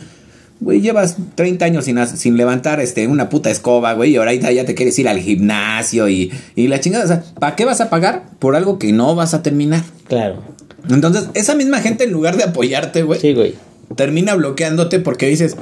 güey, 0.59 0.81
llevas 0.81 1.17
30 1.35 1.65
años 1.65 1.85
sin, 1.85 2.05
sin 2.07 2.37
levantar 2.37 2.79
este, 2.79 3.07
una 3.07 3.29
puta 3.29 3.49
escoba, 3.51 3.93
güey, 3.93 4.11
y 4.11 4.15
ahorita 4.15 4.51
ya 4.51 4.65
te 4.65 4.73
quieres 4.75 4.97
ir 4.99 5.07
al 5.07 5.19
gimnasio 5.19 6.07
y, 6.09 6.31
y 6.55 6.67
la 6.67 6.79
chingada. 6.79 7.03
O 7.05 7.07
sea, 7.07 7.23
¿para 7.39 7.55
qué 7.55 7.65
vas 7.65 7.81
a 7.81 7.89
pagar 7.89 8.23
por 8.39 8.55
algo 8.55 8.79
que 8.79 8.91
no 8.91 9.15
vas 9.15 9.33
a 9.33 9.43
terminar? 9.43 9.83
Claro. 10.07 10.41
Entonces, 10.89 11.25
esa 11.33 11.55
misma 11.55 11.81
gente, 11.81 12.03
en 12.05 12.11
lugar 12.11 12.37
de 12.37 12.43
apoyarte, 12.43 13.03
güey, 13.03 13.19
Sí, 13.19 13.33
güey. 13.33 13.55
termina 13.95 14.35
bloqueándote 14.35 14.99
porque 14.99 15.27
dices, 15.27 15.55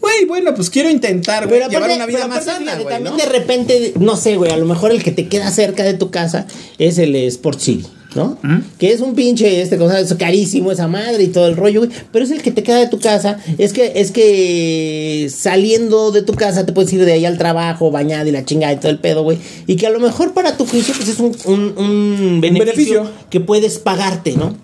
güey, 0.00 0.24
bueno, 0.26 0.54
pues 0.54 0.70
quiero 0.70 0.88
intentar, 0.90 1.46
güey, 1.46 1.60
llevar 1.60 1.74
aparte- 1.90 1.96
una 1.96 2.06
vida 2.06 2.26
más 2.26 2.44
sana, 2.44 2.74
güey, 2.76 2.88
También 2.88 3.14
¿no? 3.16 3.22
de 3.22 3.26
repente, 3.26 3.92
no 4.00 4.16
sé, 4.16 4.36
güey, 4.36 4.50
a 4.52 4.56
lo 4.56 4.64
mejor 4.66 4.90
el 4.90 5.02
que 5.02 5.10
te 5.12 5.28
queda 5.28 5.50
cerca 5.50 5.82
de 5.84 5.94
tu 5.94 6.10
casa 6.10 6.46
es 6.78 6.98
el 6.98 7.14
Sport 7.14 7.60
City, 7.60 7.86
¿no? 8.14 8.38
Que 8.78 8.92
es 8.92 9.00
un 9.00 9.14
pinche, 9.14 9.62
este 9.62 9.78
cosa, 9.78 10.00
es 10.00 10.12
carísimo 10.14 10.72
esa 10.72 10.88
madre 10.88 11.22
y 11.22 11.28
todo 11.28 11.46
el 11.46 11.56
rollo, 11.56 11.80
güey. 11.80 11.90
Pero 12.12 12.24
es 12.24 12.30
el 12.30 12.42
que 12.42 12.50
te 12.50 12.62
queda 12.62 12.78
de 12.78 12.88
tu 12.88 12.98
casa. 12.98 13.38
Es 13.58 13.72
que, 13.72 13.92
es 13.96 14.10
que 14.10 15.28
saliendo 15.34 16.10
de 16.10 16.22
tu 16.22 16.34
casa 16.34 16.66
te 16.66 16.72
puedes 16.72 16.92
ir 16.92 17.04
de 17.04 17.12
ahí 17.12 17.24
al 17.24 17.38
trabajo, 17.38 17.90
bañado 17.90 18.28
y 18.28 18.32
la 18.32 18.44
chingada 18.44 18.72
y 18.72 18.76
todo 18.76 18.90
el 18.90 18.98
pedo, 18.98 19.22
güey. 19.22 19.38
Y 19.66 19.76
que 19.76 19.86
a 19.86 19.90
lo 19.90 20.00
mejor 20.00 20.32
para 20.32 20.56
tu 20.56 20.66
juicio, 20.66 20.94
pues 20.96 21.08
es 21.08 21.20
un, 21.20 21.36
un, 21.46 21.60
un 21.78 22.40
beneficio, 22.40 22.64
beneficio. 23.02 23.10
que 23.30 23.40
puedes 23.40 23.78
pagarte, 23.78 24.32
¿no? 24.36 24.54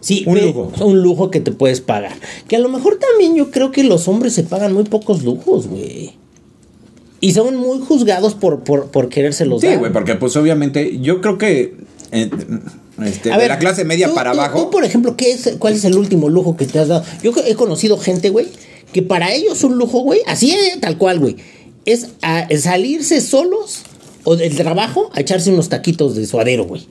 Sí, 0.00 0.22
Un 0.26 0.40
lujo. 0.40 0.72
Un 0.84 1.02
lujo 1.02 1.30
que 1.32 1.40
te 1.40 1.50
puedes 1.50 1.80
pagar. 1.80 2.12
Que 2.46 2.54
a 2.54 2.58
lo 2.60 2.68
mejor 2.68 2.96
también 2.98 3.34
yo 3.34 3.50
creo 3.50 3.72
que 3.72 3.82
los 3.82 4.06
hombres 4.06 4.34
se 4.34 4.44
pagan 4.44 4.72
muy 4.72 4.84
pocos 4.84 5.24
lujos, 5.24 5.66
güey. 5.66 6.12
Y 7.20 7.32
son 7.32 7.56
muy 7.56 7.80
juzgados 7.80 8.34
por, 8.34 8.60
por, 8.62 8.86
por 8.92 9.08
querérselos 9.08 9.62
Sí, 9.62 9.66
dar. 9.68 9.78
güey, 9.78 9.92
porque 9.92 10.14
pues 10.14 10.36
obviamente 10.36 10.98
yo 11.00 11.20
creo 11.20 11.38
que 11.38 11.74
este, 12.22 13.30
A 13.30 13.34
de 13.34 13.38
ver, 13.38 13.48
la 13.48 13.58
clase 13.58 13.84
media 13.84 14.08
tú- 14.08 14.14
para 14.14 14.32
tú- 14.32 14.40
abajo... 14.40 14.62
Tú, 14.64 14.70
por 14.70 14.84
ejemplo, 14.84 15.16
¿qué 15.16 15.32
es, 15.32 15.54
¿cuál 15.58 15.74
es 15.74 15.84
el 15.84 15.96
último 15.96 16.28
lujo 16.28 16.56
que 16.56 16.66
te 16.66 16.78
has 16.78 16.88
dado? 16.88 17.04
Yo 17.22 17.32
he 17.46 17.54
conocido 17.54 17.98
gente, 17.98 18.30
güey, 18.30 18.46
que 18.92 19.02
para 19.02 19.32
ellos 19.32 19.62
un 19.64 19.76
lujo, 19.76 20.00
güey, 20.00 20.20
así 20.26 20.50
es, 20.52 20.80
tal 20.80 20.96
cual, 20.98 21.18
güey, 21.18 21.36
es 21.84 22.08
a- 22.22 22.46
salirse 22.58 23.20
solos 23.20 23.80
o 24.24 24.36
del 24.36 24.56
trabajo 24.56 25.10
a 25.14 25.20
echarse 25.20 25.50
unos 25.52 25.68
taquitos 25.68 26.16
de 26.16 26.26
suadero, 26.26 26.64
güey. 26.64 26.86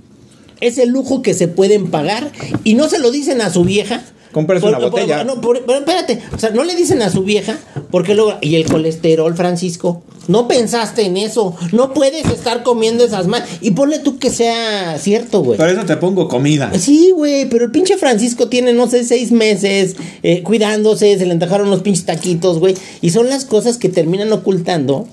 Es 0.62 0.78
el 0.78 0.90
lujo 0.90 1.22
que 1.22 1.34
se 1.34 1.48
pueden 1.50 1.92
pagar 1.92 2.32
y 2.64 2.76
no 2.76 2.88
se 2.88 3.00
lo 3.00 3.12
dicen 3.12 3.42
a 3.42 3.52
su 3.52 3.66
vieja 3.66 4.04
Compres 4.36 4.60
Por- 4.60 4.72
una 4.72 4.80
por- 4.80 4.92
botella. 4.92 5.24
no, 5.24 5.40
por- 5.40 5.56
espérate, 5.56 6.22
o 6.36 6.38
sea, 6.38 6.50
no 6.50 6.66
le 6.66 6.76
dicen 6.76 7.02
a 7.02 7.10
su 7.10 7.24
vieja, 7.24 7.58
porque 7.90 8.16
luego, 8.16 8.34
y 8.42 8.56
el 8.56 8.66
colesterol, 8.66 9.34
Francisco, 9.34 10.04
no 10.28 10.46
pensaste 10.50 11.04
en 11.06 11.16
eso, 11.16 11.56
no 11.72 11.94
puedes 11.94 12.26
estar 12.26 12.62
comiendo 12.64 13.06
esas 13.06 13.28
más, 13.28 13.44
y 13.62 13.72
ponle 13.72 14.00
tú 14.00 14.20
que 14.20 14.30
sea 14.32 14.98
cierto, 15.00 15.42
güey. 15.42 15.58
Por 15.58 15.70
eso 15.70 15.86
te 15.86 15.96
pongo 15.96 16.28
comida. 16.28 16.70
Sí, 16.78 17.12
güey, 17.12 17.48
pero 17.48 17.64
el 17.64 17.72
pinche 17.72 17.96
Francisco 17.96 18.50
tiene, 18.50 18.74
no 18.74 18.88
sé, 18.90 19.06
seis 19.06 19.32
meses 19.32 19.96
eh, 20.22 20.44
cuidándose, 20.44 21.18
se 21.18 21.26
le 21.26 21.32
antojaron 21.32 21.70
unos 21.70 21.80
pinches 21.82 22.06
taquitos, 22.06 22.60
güey. 22.60 22.76
Y 23.00 23.12
son 23.12 23.30
las 23.30 23.46
cosas 23.46 23.78
que 23.78 23.88
terminan 23.88 24.34
ocultando, 24.34 25.08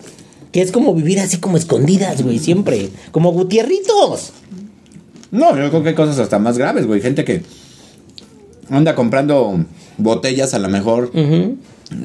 que 0.51 0.63
es 0.63 0.73
como 0.73 0.95
vivir 0.95 1.21
así 1.21 1.37
como 1.37 1.57
escondidas, 1.59 2.23
güey, 2.25 2.41
siempre. 2.41 2.89
Como 3.13 3.31
gutierritos. 3.31 4.33
No, 5.31 5.57
yo 5.57 5.69
creo 5.71 5.83
que 5.85 5.91
hay 5.91 5.95
cosas 5.95 6.19
hasta 6.19 6.41
más 6.41 6.59
graves, 6.59 6.89
güey. 6.89 7.01
Gente 7.01 7.25
que 7.25 7.43
anda 8.71 8.95
comprando 8.95 9.65
botellas 9.99 10.55
a 10.55 10.59
lo 10.59 10.69
mejor. 10.69 11.11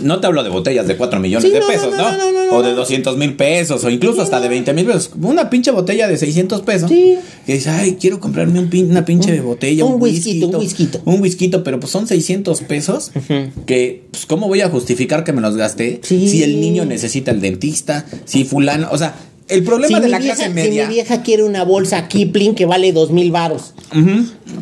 No 0.01 0.19
te 0.19 0.27
hablo 0.27 0.43
de 0.43 0.49
botellas 0.49 0.85
de 0.85 0.97
4 0.97 1.17
millones 1.21 1.45
Sí, 1.47 1.53
de 1.53 1.61
no, 1.61 1.67
pesos, 1.67 1.95
no, 1.95 2.11
¿no? 2.11 2.17
no, 2.51 2.57
o 2.57 2.61
de 2.61 2.71
no. 2.71 2.75
200 2.75 3.15
mil 3.15 3.35
pesos, 3.35 3.85
o 3.85 3.89
incluso 3.89 4.21
hasta 4.21 4.41
de 4.41 4.49
20 4.49 4.73
mil 4.73 4.85
pesos. 4.85 5.11
Una 5.21 5.49
pinche 5.49 5.71
botella 5.71 6.09
de 6.09 6.17
600 6.17 6.61
pesos. 6.63 6.89
Sí. 6.89 7.15
Que 7.45 7.53
dices, 7.53 7.67
ay, 7.69 7.95
quiero 7.97 8.19
comprarme 8.19 8.59
un 8.59 8.69
pin- 8.69 8.89
una 8.89 9.05
pinche 9.05 9.39
botella. 9.39 9.85
un 9.85 9.93
Un, 9.93 10.01
whisky, 10.01 10.43
un 10.43 10.55
whisky. 10.57 10.89
Un 11.05 11.21
whisky, 11.21 11.47
pero 11.63 11.79
pues 11.79 11.89
son 11.89 12.05
600 12.05 12.61
pesos. 12.63 13.11
Que, 13.65 14.03
pues, 14.11 14.25
¿cómo 14.25 14.49
voy 14.49 14.59
a 14.59 14.69
justificar 14.69 15.23
que 15.23 15.31
me 15.31 15.39
los 15.39 15.55
gasté? 15.55 16.01
Sí. 16.03 16.27
Si 16.27 16.43
el 16.43 16.59
niño 16.59 16.83
necesita 16.83 17.31
el 17.31 17.39
dentista, 17.39 18.05
si 18.25 18.43
fulano. 18.43 18.89
O 18.91 18.97
sea, 18.97 19.15
el 19.49 19.63
problema 19.63 19.97
Si 19.97 20.03
de 20.03 20.09
la 20.09 20.19
vieja- 20.19 20.35
clase 20.35 20.49
Si 20.49 20.53
media. 20.55 20.87
mi 20.87 20.93
vieja 20.95 21.21
quiere 21.23 21.43
una 21.43 21.63
bolsa 21.63 22.07
Kipling 22.07 22.53
que 22.55 22.65
vale 22.65 22.91
dos 22.93 23.11
mil 23.11 23.31
varos. 23.31 23.73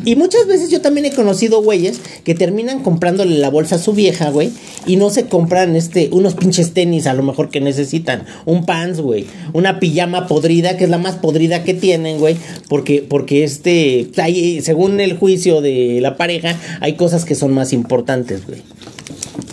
Y 0.04 0.14
muchas 0.14 0.46
veces 0.46 0.70
yo 0.70 0.80
también 0.80 1.04
he 1.06 1.10
conocido 1.12 1.60
güeyes 1.60 2.00
que 2.22 2.34
terminan 2.36 2.82
comprándole 2.84 3.36
la 3.38 3.50
bolsa 3.50 3.74
a 3.74 3.78
su 3.80 3.92
vieja, 3.92 4.30
güey, 4.30 4.50
y 4.86 4.94
no 4.96 5.10
se 5.10 5.26
compran 5.26 5.74
este 5.74 6.08
unos 6.12 6.34
pinches 6.34 6.72
tenis 6.72 7.08
a 7.08 7.14
lo 7.14 7.24
mejor 7.24 7.50
que 7.50 7.60
necesitan, 7.60 8.24
un 8.44 8.64
pants, 8.66 9.00
güey, 9.00 9.26
una 9.52 9.80
pijama 9.80 10.28
podrida 10.28 10.76
que 10.76 10.84
es 10.84 10.90
la 10.90 10.98
más 10.98 11.16
podrida 11.16 11.64
que 11.64 11.74
tienen, 11.74 12.18
güey, 12.18 12.36
porque 12.68 13.04
porque 13.08 13.42
este 13.42 14.08
hay, 14.18 14.60
según 14.60 15.00
el 15.00 15.16
juicio 15.18 15.60
de 15.60 15.98
la 16.00 16.16
pareja 16.16 16.54
hay 16.80 16.94
cosas 16.94 17.24
que 17.24 17.34
son 17.34 17.52
más 17.52 17.72
importantes, 17.72 18.46
güey. 18.46 18.62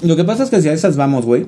Lo 0.04 0.15
que 0.15 0.24
pasa 0.24 0.43
es 0.43 0.50
que 0.52 0.62
si 0.62 0.67
a 0.69 0.74
esas 0.74 0.98
vamos, 0.98 1.26
güey, 1.26 1.46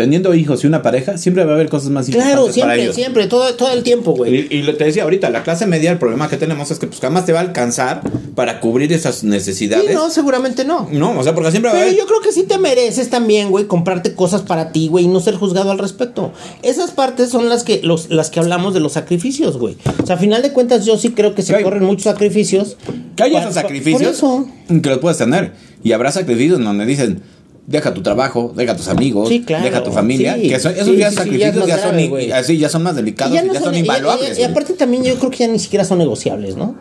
teniendo 0.00 0.34
hijos 0.34 0.64
y 0.64 0.66
una 0.66 0.80
pareja, 0.80 1.18
siempre 1.18 1.44
va 1.44 1.52
a 1.52 1.54
haber 1.54 1.68
cosas 1.68 1.90
más 1.90 2.08
importantes 2.08 2.32
Claro, 2.32 2.42
para 2.44 2.54
siempre, 2.54 2.82
ellos. 2.82 2.94
siempre, 2.94 3.26
todo 3.26 3.54
todo 3.54 3.70
el 3.72 3.82
tiempo, 3.82 4.12
güey. 4.12 4.46
Y, 4.50 4.56
y 4.56 4.62
lo 4.62 4.74
te 4.76 4.84
decía 4.84 5.02
ahorita, 5.02 5.28
la 5.28 5.42
clase 5.42 5.66
media, 5.66 5.90
el 5.92 5.98
problema 5.98 6.28
que 6.30 6.38
tenemos 6.38 6.70
es 6.70 6.78
que 6.78 6.86
pues 6.86 7.00
jamás 7.00 7.26
te 7.26 7.32
va 7.34 7.40
a 7.40 7.42
alcanzar 7.42 8.00
para 8.34 8.60
cubrir 8.60 8.92
esas 8.94 9.24
necesidades. 9.24 9.88
Sí, 9.88 9.94
no, 9.94 10.08
seguramente 10.08 10.64
no. 10.64 10.88
No, 10.90 11.18
o 11.18 11.22
sea, 11.22 11.34
porque 11.34 11.50
siempre 11.50 11.70
va 11.70 11.76
a 11.76 11.80
Pero 11.80 11.90
haber... 11.90 12.00
yo 12.00 12.06
creo 12.06 12.20
que 12.22 12.32
sí 12.32 12.44
te 12.44 12.56
mereces 12.58 13.10
también, 13.10 13.50
güey, 13.50 13.66
comprarte 13.66 14.14
cosas 14.14 14.40
para 14.42 14.72
ti, 14.72 14.88
güey, 14.88 15.04
y 15.04 15.08
no 15.08 15.20
ser 15.20 15.34
juzgado 15.34 15.70
al 15.70 15.78
respecto. 15.78 16.32
Esas 16.62 16.92
partes 16.92 17.28
son 17.28 17.48
las 17.50 17.62
que 17.62 17.80
los, 17.82 18.08
las 18.08 18.30
que 18.30 18.40
hablamos 18.40 18.72
de 18.72 18.80
los 18.80 18.92
sacrificios, 18.92 19.58
güey. 19.58 19.76
O 20.02 20.06
sea, 20.06 20.16
a 20.16 20.18
final 20.18 20.40
de 20.40 20.52
cuentas, 20.52 20.86
yo 20.86 20.96
sí 20.96 21.10
creo 21.10 21.34
que 21.34 21.42
se 21.42 21.60
corren 21.62 21.84
muchos 21.84 22.04
sacrificios. 22.04 22.76
Que 23.16 23.24
hay 23.24 23.36
esos 23.36 23.52
sacrificios 23.54 24.18
Por 24.20 24.46
eso. 24.70 24.80
que 24.82 24.88
los 24.88 24.98
puedes 24.98 25.18
tener. 25.18 25.52
Y 25.82 25.92
habrá 25.92 26.10
sacrificios 26.12 26.58
donde 26.58 26.86
dicen, 26.86 27.22
deja 27.70 27.94
tu 27.94 28.02
trabajo, 28.02 28.52
deja 28.56 28.76
tus 28.76 28.88
amigos, 28.88 29.28
Sí, 29.28 29.42
claro. 29.42 29.64
deja 29.64 29.82
tu 29.84 29.92
familia. 29.92 30.34
Sí. 30.34 30.48
Que 30.48 30.56
eso- 30.56 30.70
esos 30.70 30.86
Sí, 30.88 30.96
ya 30.96 31.10
sacrificios 31.12 31.66
ya 31.66 31.78
son, 31.78 31.96
grave, 31.96 32.32
así, 32.34 32.58
ya 32.58 32.68
son 32.68 32.82
más 32.82 32.96
delicados 32.96 33.32
y 33.32 33.36
ya, 33.52 33.60
son, 33.60 33.72
y- 33.74 33.78
y- 33.78 33.80
invaluables. 33.80 34.30
Y, 34.30 34.40
güey. 34.40 34.44
aparte 34.50 34.72
también 34.74 35.04
yo 35.04 35.14
creo 35.14 35.30
que 35.30 35.38
ya 35.38 35.46
ni 35.48 35.58
siquiera 35.60 35.84
son 35.84 35.98
negociables, 35.98 36.56
¿no? 36.56 36.74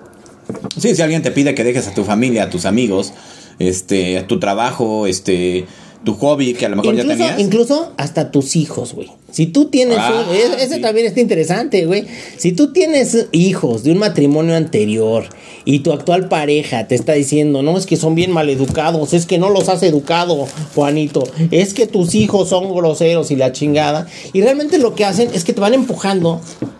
Sí, 0.81 0.95
si 0.95 1.01
alguien 1.03 1.21
te 1.21 1.29
pide 1.29 1.53
que 1.53 1.63
dejes 1.63 1.87
a 1.87 1.93
tu 1.93 2.03
familia, 2.03 2.43
a 2.45 2.49
tus 2.49 2.65
amigos, 2.65 3.13
este, 3.59 4.17
a 4.17 4.25
tu 4.25 4.39
trabajo, 4.39 5.05
este, 5.05 5.65
tu 6.03 6.13
hobby 6.15 6.53
que 6.53 6.65
a 6.65 6.69
lo 6.69 6.77
mejor 6.77 6.95
ya 6.95 7.01
Incluso, 7.03 7.17
tenías. 7.17 7.39
incluso 7.39 7.91
hasta 7.97 8.31
tus 8.31 8.55
hijos, 8.55 8.93
güey. 8.93 9.09
Si 9.31 9.45
tú 9.47 9.65
tienes 9.65 9.97
Ah, 9.99 10.25
un- 10.29 10.35
es- 10.35 10.63
ese 10.63 10.75
sí. 10.75 10.81
también 10.81 11.05
está 11.05 11.19
interesante, 11.19 11.85
güey. 11.85 12.05
Si 12.37 12.53
tú 12.53 12.71
tienes 12.73 13.27
hijos 13.31 13.83
de 13.83 13.91
un 13.91 13.97
matrimonio 13.99 14.55
anterior 14.55 15.25
y 15.65 15.79
tu 15.79 15.91
actual 15.91 16.29
pareja 16.29 16.87
te 16.87 16.95
está 16.95 17.13
diciendo, 17.13 17.61
no, 17.61 17.77
es 17.77 17.85
que 17.85 17.95
son 17.97 18.15
bien 18.15 18.31
maleducados, 18.31 19.13
es 19.13 19.25
que 19.25 19.37
no 19.37 19.49
los 19.49 19.67
has 19.69 19.83
educado, 19.83 20.47
Juanito, 20.73 21.23
es 21.51 21.73
que 21.73 21.85
tus 21.85 22.15
hijos 22.15 22.49
son 22.49 22.73
groseros 22.73 23.29
y 23.31 23.35
la 23.35 23.51
chingada. 23.51 24.07
Y 24.33 24.41
realmente 24.41 24.77
lo 24.79 24.95
que 24.95 25.05
hacen 25.05 25.29
es 25.33 25.43
que 25.43 25.53
te 25.53 25.61
van 25.61 25.73
empujando 25.73 26.39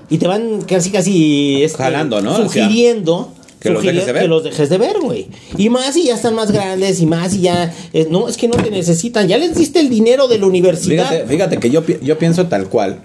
y 0.10 0.18
te 0.18 0.28
van 0.28 0.62
casi, 0.62 0.90
casi 0.92 1.62
este, 1.62 1.78
Jalando, 1.84 2.22
¿no? 2.22 2.36
Sugiriendo. 2.36 3.34
Que 3.60 3.70
los 3.72 3.84
dejes 3.84 4.06
de 4.06 4.14
ver. 4.14 4.22
que 4.24 4.28
los 4.30 4.44
dejes 4.44 4.70
de 4.70 4.78
ver, 4.78 5.00
güey. 5.02 5.28
Y 5.58 5.70
más 5.70 5.96
y 5.98 6.06
ya 6.06 6.16
están 6.16 6.34
más 6.36 6.52
grandes 6.52 7.02
y 7.02 7.06
más 7.06 7.34
y 7.36 7.42
ya... 7.42 7.74
eh, 7.94 8.08
no, 8.10 8.30
es 8.30 8.38
que 8.38 8.48
no 8.48 8.56
te 8.56 8.72
necesitan. 8.72 9.28
Ya 9.28 9.38
les 9.38 9.56
diste 9.56 9.80
el 9.82 9.90
dinero 9.90 10.28
de 10.30 10.38
la 10.40 10.46
universidad. 10.48 11.10
Fíjate, 11.10 11.28
fíjate 11.28 11.58
que 11.58 11.70
yo, 11.70 11.84
pi- 11.84 11.98
yo 12.02 12.18
pienso 12.18 12.48
tal 12.48 12.70
cual. 12.70 13.00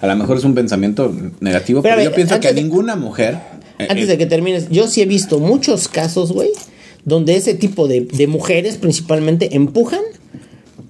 A 0.00 0.06
lo 0.06 0.14
mejor 0.16 0.36
es 0.36 0.44
un 0.44 0.54
pensamiento 0.54 1.12
negativo, 1.40 1.80
pero 1.82 2.02
yo 2.02 2.12
pienso 2.12 2.38
que 2.38 2.48
de- 2.52 2.62
ninguna 2.62 2.96
mujer. 2.96 3.38
eh, 3.78 3.86
Antes 3.88 4.04
eh, 4.04 4.08
de 4.08 4.18
que 4.18 4.26
termines, 4.26 4.68
yo 4.70 4.86
sí 4.88 5.00
he 5.00 5.06
visto 5.06 5.38
muchos 5.38 5.88
casos, 5.88 6.32
güey, 6.32 6.50
donde 7.04 7.36
ese 7.36 7.54
tipo 7.54 7.88
de, 7.88 8.02
de 8.02 8.26
mujeres 8.26 8.76
principalmente 8.76 9.56
empujan 9.56 10.02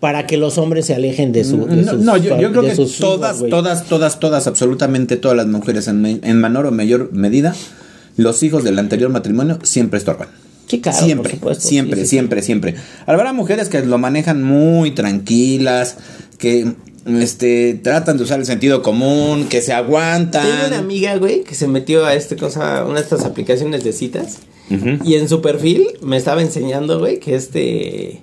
para 0.00 0.26
que 0.26 0.36
los 0.36 0.58
hombres 0.58 0.86
se 0.86 0.94
alejen 0.94 1.32
de 1.32 1.44
su. 1.44 1.66
de 1.66 1.76
No, 1.76 1.92
sus- 1.92 2.00
no, 2.02 2.16
yo, 2.16 2.40
yo 2.40 2.50
creo 2.50 2.62
que 2.62 2.72
hijos, 2.72 2.96
todas, 2.98 3.38
todas, 3.48 3.84
todas, 3.86 4.18
todas, 4.20 4.46
absolutamente 4.48 5.16
todas 5.16 5.36
las 5.36 5.46
mujeres 5.46 5.86
en 5.88 6.40
menor 6.40 6.66
o 6.66 6.70
mayor 6.72 7.10
medida, 7.12 7.54
los 8.18 8.42
hijos 8.42 8.64
del 8.64 8.78
anterior 8.78 9.10
matrimonio 9.10 9.58
siempre 9.62 9.98
estorban. 9.98 10.28
Sí, 10.66 10.80
claro, 10.80 10.98
siempre, 10.98 11.30
por 11.30 11.38
supuesto. 11.38 11.68
siempre, 11.68 12.00
Sí, 12.00 12.02
sí, 12.02 12.08
siempre, 12.10 12.42
siempre. 12.42 12.74
Habrá 13.06 13.32
mujeres 13.32 13.70
que 13.70 13.80
lo 13.80 13.96
manejan 13.96 14.42
muy 14.42 14.90
tranquilas, 14.90 15.96
que 16.36 16.74
este 17.06 17.74
tratan 17.74 18.18
de 18.18 18.24
usar 18.24 18.40
el 18.40 18.44
sentido 18.44 18.82
común, 18.82 19.46
que 19.48 19.62
se 19.62 19.72
aguantan. 19.72 20.44
Tengo 20.44 20.66
una 20.66 20.78
amiga, 20.78 21.16
güey, 21.16 21.44
que 21.44 21.54
se 21.54 21.68
metió 21.68 22.04
a 22.04 22.14
este 22.14 22.36
cosa, 22.36 22.84
una 22.84 22.96
de 22.96 23.00
estas 23.02 23.24
aplicaciones 23.24 23.84
de 23.84 23.92
citas. 23.92 24.40
Y 25.04 25.14
en 25.14 25.30
su 25.30 25.40
perfil 25.40 25.86
me 26.02 26.18
estaba 26.18 26.42
enseñando, 26.42 26.98
güey, 26.98 27.20
que 27.20 27.34
este. 27.34 28.22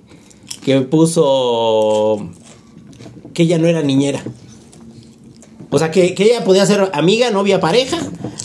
que 0.64 0.80
puso. 0.82 2.30
que 3.34 3.42
ella 3.42 3.58
no 3.58 3.66
era 3.66 3.82
niñera. 3.82 4.22
O 5.76 5.78
sea, 5.78 5.90
que, 5.90 6.14
que 6.14 6.24
ella 6.24 6.42
podía 6.42 6.64
ser 6.64 6.88
amiga, 6.94 7.30
novia, 7.30 7.60
pareja, 7.60 7.98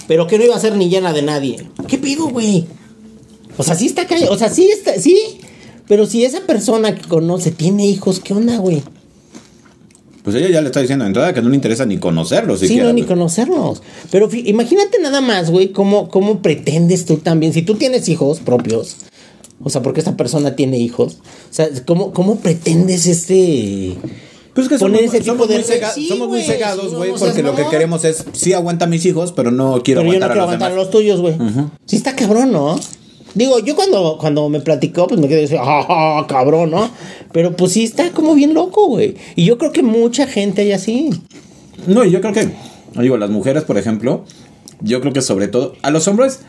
pero 0.06 0.28
que 0.28 0.38
no 0.38 0.44
iba 0.44 0.54
a 0.54 0.60
ser 0.60 0.76
niñera 0.76 1.13
de 1.13 1.22
nadie. 1.22 1.65
¿Qué 1.88 1.98
pido, 1.98 2.28
güey? 2.28 2.65
O 3.56 3.63
sea, 3.63 3.74
sí 3.74 3.86
está 3.86 4.06
o 4.30 4.38
sea, 4.38 4.50
sí 4.50 4.70
está, 4.70 5.00
sí. 5.00 5.17
Pero 5.88 6.06
si 6.06 6.26
esa 6.26 6.41
persona 6.41 6.94
que 6.94 7.08
conoce 7.08 7.52
tiene 7.52 7.88
hijos, 7.88 8.20
¿qué 8.20 8.34
onda, 8.34 8.58
güey? 8.58 8.84
Pues 10.24 10.36
ella 10.36 10.50
ya 10.50 10.60
le 10.60 10.67
está 10.67 10.82
diciendo 10.82 11.06
de 11.06 11.08
entrada 11.08 11.34
que 11.34 11.41
no 11.41 11.48
le 11.48 11.56
interesa 11.56 11.86
ni 11.86 12.00
conocerlos 12.00 12.60
Sí, 12.60 12.67
siquiera. 12.67 12.89
no, 12.89 12.94
ni 12.96 13.04
conocerlos. 13.04 13.82
Pero 14.12 14.28
imagínate 14.34 15.00
nada 15.00 15.22
más, 15.22 15.52
güey, 15.52 15.72
cómo, 15.72 16.10
cómo 16.10 16.41
pretendes 16.41 17.06
tú 17.06 17.15
también, 17.15 17.54
si 17.54 17.62
tú 17.62 17.76
tienes 17.76 18.10
hijos 18.10 18.41
propios, 18.41 18.98
o 19.63 19.70
sea, 19.70 19.82
porque 19.82 20.02
esta 20.02 20.17
persona 20.17 20.54
tiene 20.58 20.80
hijos, 20.80 21.13
o 21.50 21.54
sea, 21.54 21.70
cómo, 21.86 22.12
cómo 22.12 22.39
pretendes 22.41 23.08
este... 23.08 23.96
Pues 24.54 24.66
es 24.66 24.70
que 24.74 24.78
poner 24.80 25.00
somos, 25.02 25.14
ese 25.14 25.24
tipo 25.24 25.34
somos 25.34 25.48
de 25.48 25.56
muy, 25.56 25.64
cega- 25.64 25.94
Sí, 25.94 26.08
somos 26.10 26.28
muy 26.28 26.42
cegados, 26.42 26.94
güey, 26.94 27.12
no 27.12 27.18
porque 27.18 27.42
lo 27.44 27.56
que 27.56 27.66
queremos 27.70 28.04
es, 28.04 28.26
sí 28.34 28.52
aguanta 28.54 28.86
a 28.86 28.88
mis 28.88 29.06
hijos, 29.06 29.32
pero 29.32 29.50
no 29.52 29.82
quiero 29.84 30.02
Pero 30.02 30.14
yo 30.14 30.20
no 30.20 30.26
aguantar 30.26 30.32
quiero 30.32 30.34
a 30.34 30.36
los 30.36 30.44
aguantar 30.56 30.68
a 30.68 30.72
demás. 30.72 30.86
los 30.86 30.92
tuyos, 30.92 31.22
güey. 31.22 31.36
Sí 31.86 31.96
está 31.96 32.16
cabrón, 32.16 32.52
¿no? 32.52 32.78
Digo, 33.34 33.60
yo 33.60 33.78
cuando, 33.78 34.18
cuando 34.20 34.50
me 34.50 34.60
platicó, 34.60 35.08
pues 35.08 35.22
me 35.22 35.30
quedé 35.30 35.46
así, 35.46 35.56
ah, 35.58 36.26
cabrón, 36.28 36.72
¿no? 36.72 36.90
Pero 37.32 37.56
pues 37.56 37.72
sí 37.72 37.86
está 37.86 38.12
como 38.12 38.36
bien 38.36 38.54
loco, 38.54 38.88
güey. 38.88 39.16
Y 39.38 39.46
yo 39.46 39.58
creo 39.58 39.72
que 39.72 39.84
mucha 39.84 40.28
gente 40.28 40.64
hay 40.64 40.74
así. 40.74 41.10
No, 41.88 42.04
y 42.04 42.12
yo 42.12 42.20
creo 42.20 42.34
que, 42.34 42.50
digo, 43.02 43.16
las 43.16 43.30
mujeres, 43.30 43.64
por 43.64 43.78
ejemplo, 43.78 44.26
yo 44.82 45.00
creo 45.00 45.14
que 45.14 45.22
sobre 45.22 45.48
todo, 45.48 45.76
a 45.82 45.92
los 45.92 46.10
hombres, 46.10 46.40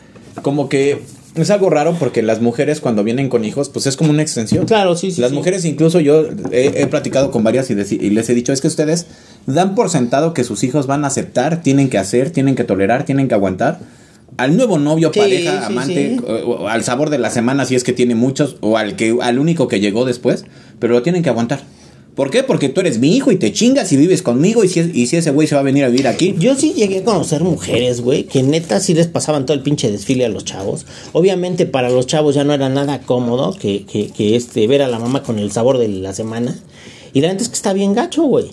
como 0.41 0.67
que 0.67 1.01
es 1.35 1.49
algo 1.49 1.69
raro 1.69 1.95
porque 1.99 2.21
las 2.21 2.41
mujeres 2.41 2.79
cuando 2.79 3.03
vienen 3.03 3.29
con 3.29 3.43
hijos, 3.45 3.69
pues 3.69 3.87
es 3.87 3.95
como 3.97 4.11
una 4.11 4.21
extensión. 4.21 4.65
Claro, 4.65 4.95
sí, 4.95 5.11
sí, 5.11 5.21
Las 5.21 5.31
sí. 5.31 5.35
mujeres, 5.35 5.65
incluso 5.65 5.99
yo 5.99 6.25
he, 6.51 6.81
he 6.81 6.87
platicado 6.87 7.31
con 7.31 7.43
varias 7.43 7.69
y, 7.69 7.73
y 7.73 8.09
les 8.11 8.29
he 8.29 8.33
dicho, 8.33 8.53
es 8.53 8.61
que 8.61 8.67
ustedes 8.67 9.07
dan 9.47 9.73
por 9.75 9.89
sentado 9.89 10.33
que 10.33 10.43
sus 10.43 10.63
hijos 10.63 10.85
van 10.87 11.03
a 11.03 11.07
aceptar, 11.07 11.61
tienen 11.63 11.89
que 11.89 11.97
hacer, 11.97 12.29
tienen 12.29 12.55
que 12.55 12.63
tolerar, 12.63 13.03
tienen 13.05 13.27
que 13.27 13.33
aguantar. 13.35 13.79
Al 14.37 14.57
nuevo 14.57 14.79
novio, 14.79 15.11
Sí, 15.13 15.19
pareja, 15.19 15.59
sí, 15.67 15.73
amante, 15.73 16.17
sí. 16.17 16.25
o- 16.25 16.63
o 16.63 16.67
al 16.67 16.83
sabor 16.83 17.09
de 17.11 17.19
la 17.19 17.29
semana, 17.29 17.65
si 17.65 17.75
es 17.75 17.83
que 17.83 17.93
tiene 17.93 18.15
muchos, 18.15 18.57
o 18.61 18.77
al 18.77 18.95
que 18.95 19.15
al 19.21 19.37
único 19.39 19.67
que 19.67 19.79
llegó 19.79 20.05
después, 20.05 20.45
pero 20.79 20.93
lo 20.93 21.03
tienen 21.03 21.21
que 21.23 21.29
aguantar. 21.29 21.61
¿Por 22.15 22.29
qué? 22.29 22.43
Porque 22.43 22.69
tú 22.69 22.81
eres 22.81 22.99
mi 22.99 23.15
hijo 23.15 23.31
y 23.31 23.37
te 23.37 23.51
chingas 23.51 23.91
y 23.91 23.97
vives 23.97 24.21
conmigo 24.21 24.63
y 24.63 24.67
si, 24.69 24.79
es- 24.81 25.13
ese 25.13 25.31
güey 25.31 25.47
se 25.47 25.55
va 25.55 25.61
a 25.61 25.63
venir 25.63 25.83
a 25.83 25.87
vivir 25.89 26.07
aquí. 26.07 26.35
Yo 26.37 26.53
sí 26.55 26.73
llegué 26.75 26.99
a 26.99 27.03
conocer 27.03 27.41
mujeres, 27.43 28.01
güey, 28.01 28.25
que 28.25 28.43
neta 28.43 28.79
sí 28.79 28.93
les 28.93 29.07
pasaban 29.07 29.45
todo 29.47 29.55
el 29.57 29.63
pinche 29.63 29.91
desfile 29.91 30.25
a 30.25 30.29
los 30.29 30.45
chavos. 30.45 30.85
Obviamente 31.13 31.65
para 31.65 31.89
los 31.89 32.05
chavos 32.05 32.35
ya 32.35 32.43
no 32.43 32.53
era 32.53 32.69
nada 32.69 33.01
cómodo 33.01 33.53
que, 33.59 33.83
que, 33.85 34.09
que 34.09 34.35
este, 34.35 34.67
ver 34.67 34.83
a 34.83 34.87
la 34.87 34.99
mamá 34.99 35.23
con 35.23 35.39
el 35.39 35.51
sabor 35.51 35.79
de 35.79 35.87
la 35.87 36.13
semana. 36.13 36.55
Y 37.13 37.21
la 37.21 37.29
neta 37.29 37.41
es 37.43 37.49
que 37.49 37.55
está 37.55 37.73
bien 37.73 37.93
gacho, 37.93 38.23
güey. 38.23 38.45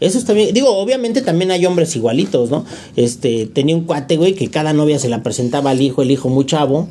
Eso 0.00 0.18
está 0.18 0.32
bien. 0.34 0.52
Digo, 0.52 0.70
obviamente 0.76 1.22
también 1.22 1.50
hay 1.52 1.64
hombres 1.64 1.96
igualitos, 1.96 2.50
¿no? 2.50 2.64
Este, 2.96 3.46
tenía 3.46 3.76
un 3.76 3.84
cuate, 3.84 4.16
güey, 4.18 4.34
que 4.34 4.48
cada 4.50 4.72
novia 4.74 4.98
se 4.98 5.08
la 5.08 5.22
presentaba 5.22 5.70
al 5.70 5.80
hijo, 5.80 6.02
el 6.02 6.10
hijo 6.10 6.28
muy 6.28 6.44
chavo. 6.44 6.88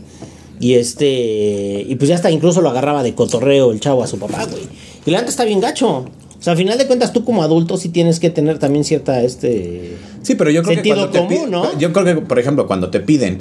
Y 0.59 0.75
este. 0.75 1.85
Y 1.87 1.95
pues 1.95 2.09
ya 2.09 2.15
hasta 2.15 2.31
incluso 2.31 2.61
lo 2.61 2.69
agarraba 2.69 3.03
de 3.03 3.13
cotorreo 3.13 3.71
el 3.71 3.79
chavo 3.79 4.03
a 4.03 4.07
su 4.07 4.17
papá, 4.17 4.45
güey. 4.45 4.63
Y 5.05 5.11
la 5.11 5.19
neta 5.19 5.29
está 5.29 5.45
bien 5.45 5.59
gacho. 5.59 5.87
O 5.89 6.07
sea, 6.45 6.51
al 6.51 6.57
final 6.57 6.77
de 6.77 6.85
cuentas, 6.87 7.13
tú 7.13 7.23
como 7.23 7.43
adulto 7.43 7.77
sí 7.77 7.89
tienes 7.89 8.19
que 8.19 8.29
tener 8.29 8.59
también 8.59 8.83
cierta, 8.83 9.21
este... 9.21 9.95
Sí, 10.21 10.35
pero 10.35 10.51
yo 10.51 10.63
creo 10.63 10.75
Sentido 10.75 11.11
que 11.11 11.19
te 11.19 11.25
común, 11.25 11.45
pi- 11.45 11.51
¿no? 11.51 11.77
Yo 11.79 11.93
creo 11.93 12.05
que, 12.05 12.15
por 12.21 12.39
ejemplo, 12.39 12.67
cuando 12.67 12.89
te 12.89 12.99
piden 12.99 13.39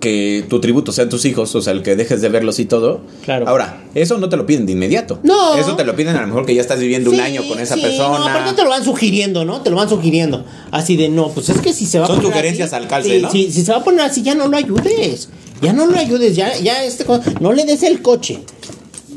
que 0.00 0.44
tu 0.48 0.60
tributo 0.60 0.90
sean 0.90 1.08
tus 1.08 1.24
hijos, 1.24 1.54
o 1.54 1.62
sea, 1.62 1.72
el 1.72 1.82
que 1.82 1.94
dejes 1.94 2.20
de 2.20 2.28
verlos 2.28 2.58
y 2.58 2.64
todo. 2.64 3.02
Claro. 3.24 3.48
Ahora, 3.48 3.84
eso 3.94 4.18
no 4.18 4.28
te 4.28 4.36
lo 4.36 4.46
piden 4.46 4.66
de 4.66 4.72
inmediato. 4.72 5.20
No. 5.22 5.54
Eso 5.54 5.76
te 5.76 5.84
lo 5.84 5.94
piden 5.94 6.16
a 6.16 6.22
lo 6.22 6.26
mejor 6.26 6.44
que 6.44 6.54
ya 6.56 6.60
estás 6.60 6.80
viviendo 6.80 7.10
un 7.10 7.20
año 7.20 7.42
con 7.46 7.60
esa 7.60 7.76
sí, 7.76 7.82
persona. 7.82 8.18
No, 8.18 8.26
aparte 8.26 8.54
te 8.54 8.64
lo 8.64 8.70
van 8.70 8.84
sugiriendo, 8.84 9.44
¿no? 9.44 9.60
Te 9.60 9.70
lo 9.70 9.76
van 9.76 9.88
sugiriendo. 9.88 10.44
Así 10.72 10.96
de, 10.96 11.08
no, 11.08 11.28
pues 11.28 11.50
es 11.50 11.60
que 11.60 11.72
si 11.72 11.86
se 11.86 12.00
va 12.00 12.06
Son 12.08 12.16
a 12.16 12.18
poner 12.18 12.32
sugerencias 12.32 12.72
así, 12.72 12.82
al 12.82 12.88
calce, 12.88 13.16
sí, 13.16 13.22
¿no? 13.22 13.30
sí, 13.30 13.52
si 13.52 13.64
se 13.64 13.70
va 13.70 13.78
a 13.78 13.84
poner 13.84 14.00
así, 14.00 14.22
ya 14.22 14.34
no 14.34 14.48
lo 14.48 14.56
ayudes. 14.56 15.28
Ya 15.60 15.72
no 15.72 15.86
lo 15.86 15.96
ayudes, 15.96 16.34
ya, 16.34 16.58
ya 16.58 16.82
este 16.84 17.04
no 17.40 17.52
le 17.52 17.64
des 17.64 17.84
el 17.84 18.02
coche. 18.02 18.40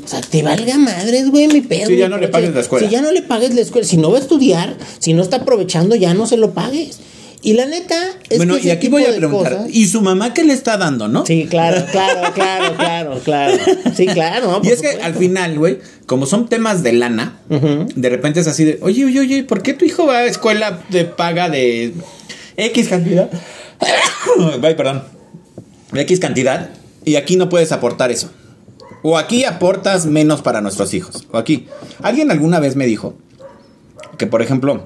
O 0.06 0.08
sea, 0.08 0.20
te 0.20 0.42
valga 0.44 0.78
madres, 0.78 1.30
güey, 1.32 1.48
mi 1.48 1.62
pedo. 1.62 1.86
Sí, 1.88 1.94
mi 1.94 1.98
ya 1.98 2.08
no 2.08 2.16
le 2.16 2.28
pagues 2.28 2.54
la 2.54 2.60
escuela. 2.60 2.86
Si 2.86 2.92
ya 2.92 3.02
no 3.02 3.10
le 3.10 3.22
pagues 3.22 3.52
la 3.56 3.60
escuela, 3.60 3.84
si 3.86 3.96
no 3.96 4.12
va 4.12 4.18
a 4.18 4.20
estudiar, 4.20 4.76
si 5.00 5.14
no 5.14 5.22
está 5.22 5.38
aprovechando, 5.38 5.96
ya 5.96 6.14
no 6.14 6.26
se 6.28 6.36
lo 6.36 6.52
pagues. 6.52 7.00
Y 7.42 7.54
la 7.54 7.66
neta 7.66 7.96
es 8.30 8.38
bueno, 8.38 8.56
que 8.56 8.68
y 8.68 8.70
aquí 8.70 8.88
voy 8.88 9.04
a 9.04 9.14
preguntar, 9.16 9.52
cosas- 9.56 9.70
¿y 9.72 9.86
su 9.88 10.00
mamá 10.00 10.32
qué 10.32 10.44
le 10.44 10.52
está 10.52 10.76
dando, 10.76 11.08
no? 11.08 11.26
Sí, 11.26 11.46
claro, 11.50 11.84
claro, 11.90 12.32
claro, 12.34 12.74
claro, 12.76 13.20
claro. 13.24 13.58
Sí, 13.96 14.06
claro, 14.06 14.50
¿no? 14.52 14.60
Y 14.68 14.68
es 14.72 14.80
que 14.80 14.88
al 15.02 15.14
final, 15.14 15.58
güey, 15.58 15.78
como 16.06 16.26
son 16.26 16.48
temas 16.48 16.82
de 16.84 16.92
lana, 16.92 17.40
de 17.48 18.08
repente 18.08 18.40
es 18.40 18.46
así 18.46 18.64
de, 18.64 18.78
oye, 18.82 19.04
oye, 19.04 19.20
oye, 19.20 19.44
¿por 19.44 19.62
qué 19.62 19.74
tu 19.74 19.84
hijo 19.84 20.06
va 20.06 20.18
a 20.18 20.24
escuela 20.26 20.82
de 20.88 21.04
paga 21.04 21.50
de 21.50 21.92
X 22.56 22.88
cantidad? 22.88 23.28
Ay, 24.62 24.74
perdón. 24.74 25.02
De 25.92 26.00
X 26.02 26.20
cantidad. 26.20 26.70
Y 27.04 27.16
aquí 27.16 27.36
no 27.36 27.48
puedes 27.48 27.70
aportar 27.72 28.10
eso. 28.10 28.30
O 29.02 29.18
aquí 29.18 29.44
aportas 29.44 30.06
menos 30.06 30.42
para 30.42 30.60
nuestros 30.60 30.92
hijos. 30.94 31.26
O 31.32 31.38
aquí. 31.38 31.66
Alguien 32.02 32.30
alguna 32.30 32.60
vez 32.60 32.76
me 32.76 32.86
dijo 32.86 33.14
que, 34.18 34.26
por 34.26 34.42
ejemplo, 34.42 34.84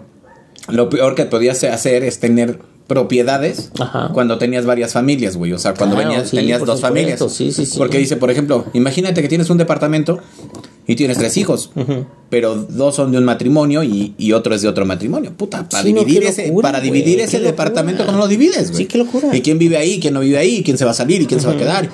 lo 0.68 0.88
peor 0.90 1.14
que 1.14 1.24
podías 1.24 1.62
hacer 1.64 2.04
es 2.04 2.20
tener 2.20 2.58
propiedades 2.86 3.70
Ajá. 3.78 4.10
cuando 4.12 4.36
tenías 4.38 4.66
varias 4.66 4.92
familias, 4.92 5.36
güey. 5.36 5.52
O 5.52 5.58
sea, 5.58 5.74
cuando 5.74 5.94
Claro, 5.94 6.10
venías, 6.10 6.28
sí, 6.30 6.36
tenías 6.36 6.58
dos 6.60 6.80
supuesto, 6.80 7.28
familias. 7.28 7.32
sí. 7.32 7.78
Porque 7.78 7.98
dice, 7.98 8.16
por 8.16 8.30
ejemplo, 8.32 8.66
imagínate 8.72 9.22
que 9.22 9.28
tienes 9.28 9.48
un 9.48 9.58
departamento 9.58 10.18
y 10.88 10.96
tienes 10.96 11.16
tres 11.18 11.36
hijos, 11.36 11.70
pero 12.30 12.56
dos 12.56 12.96
son 12.96 13.12
de 13.12 13.18
un 13.18 13.24
matrimonio 13.24 13.84
y, 13.84 14.14
y 14.18 14.32
otro 14.32 14.56
es 14.56 14.62
de 14.62 14.68
otro 14.68 14.84
matrimonio. 14.86 15.32
Puta, 15.36 15.68
para 15.68 15.84
Sí, 15.84 15.92
dividir 15.92 16.24
ese, 16.24 16.48
locura, 16.48 16.68
para 16.68 16.80
dividir 16.80 17.20
ese 17.20 17.38
departamento, 17.38 18.04
¿cómo 18.04 18.18
lo 18.18 18.26
divides, 18.26 18.72
güey? 18.72 18.82
Sí, 18.82 18.86
qué 18.86 18.98
locura. 18.98 19.28
¿Y 19.32 19.40
quién 19.40 19.58
vive 19.60 19.76
ahí? 19.76 20.00
¿Quién 20.00 20.14
no 20.14 20.20
vive 20.20 20.38
ahí? 20.38 20.64
¿Quién 20.64 20.76
se 20.76 20.84
va 20.84 20.90
a 20.90 20.94
salir? 20.94 21.22
¿Y 21.22 21.26
quién 21.26 21.40
se 21.40 21.46
va 21.46 21.52
a 21.52 21.56
quedar? 21.56 21.88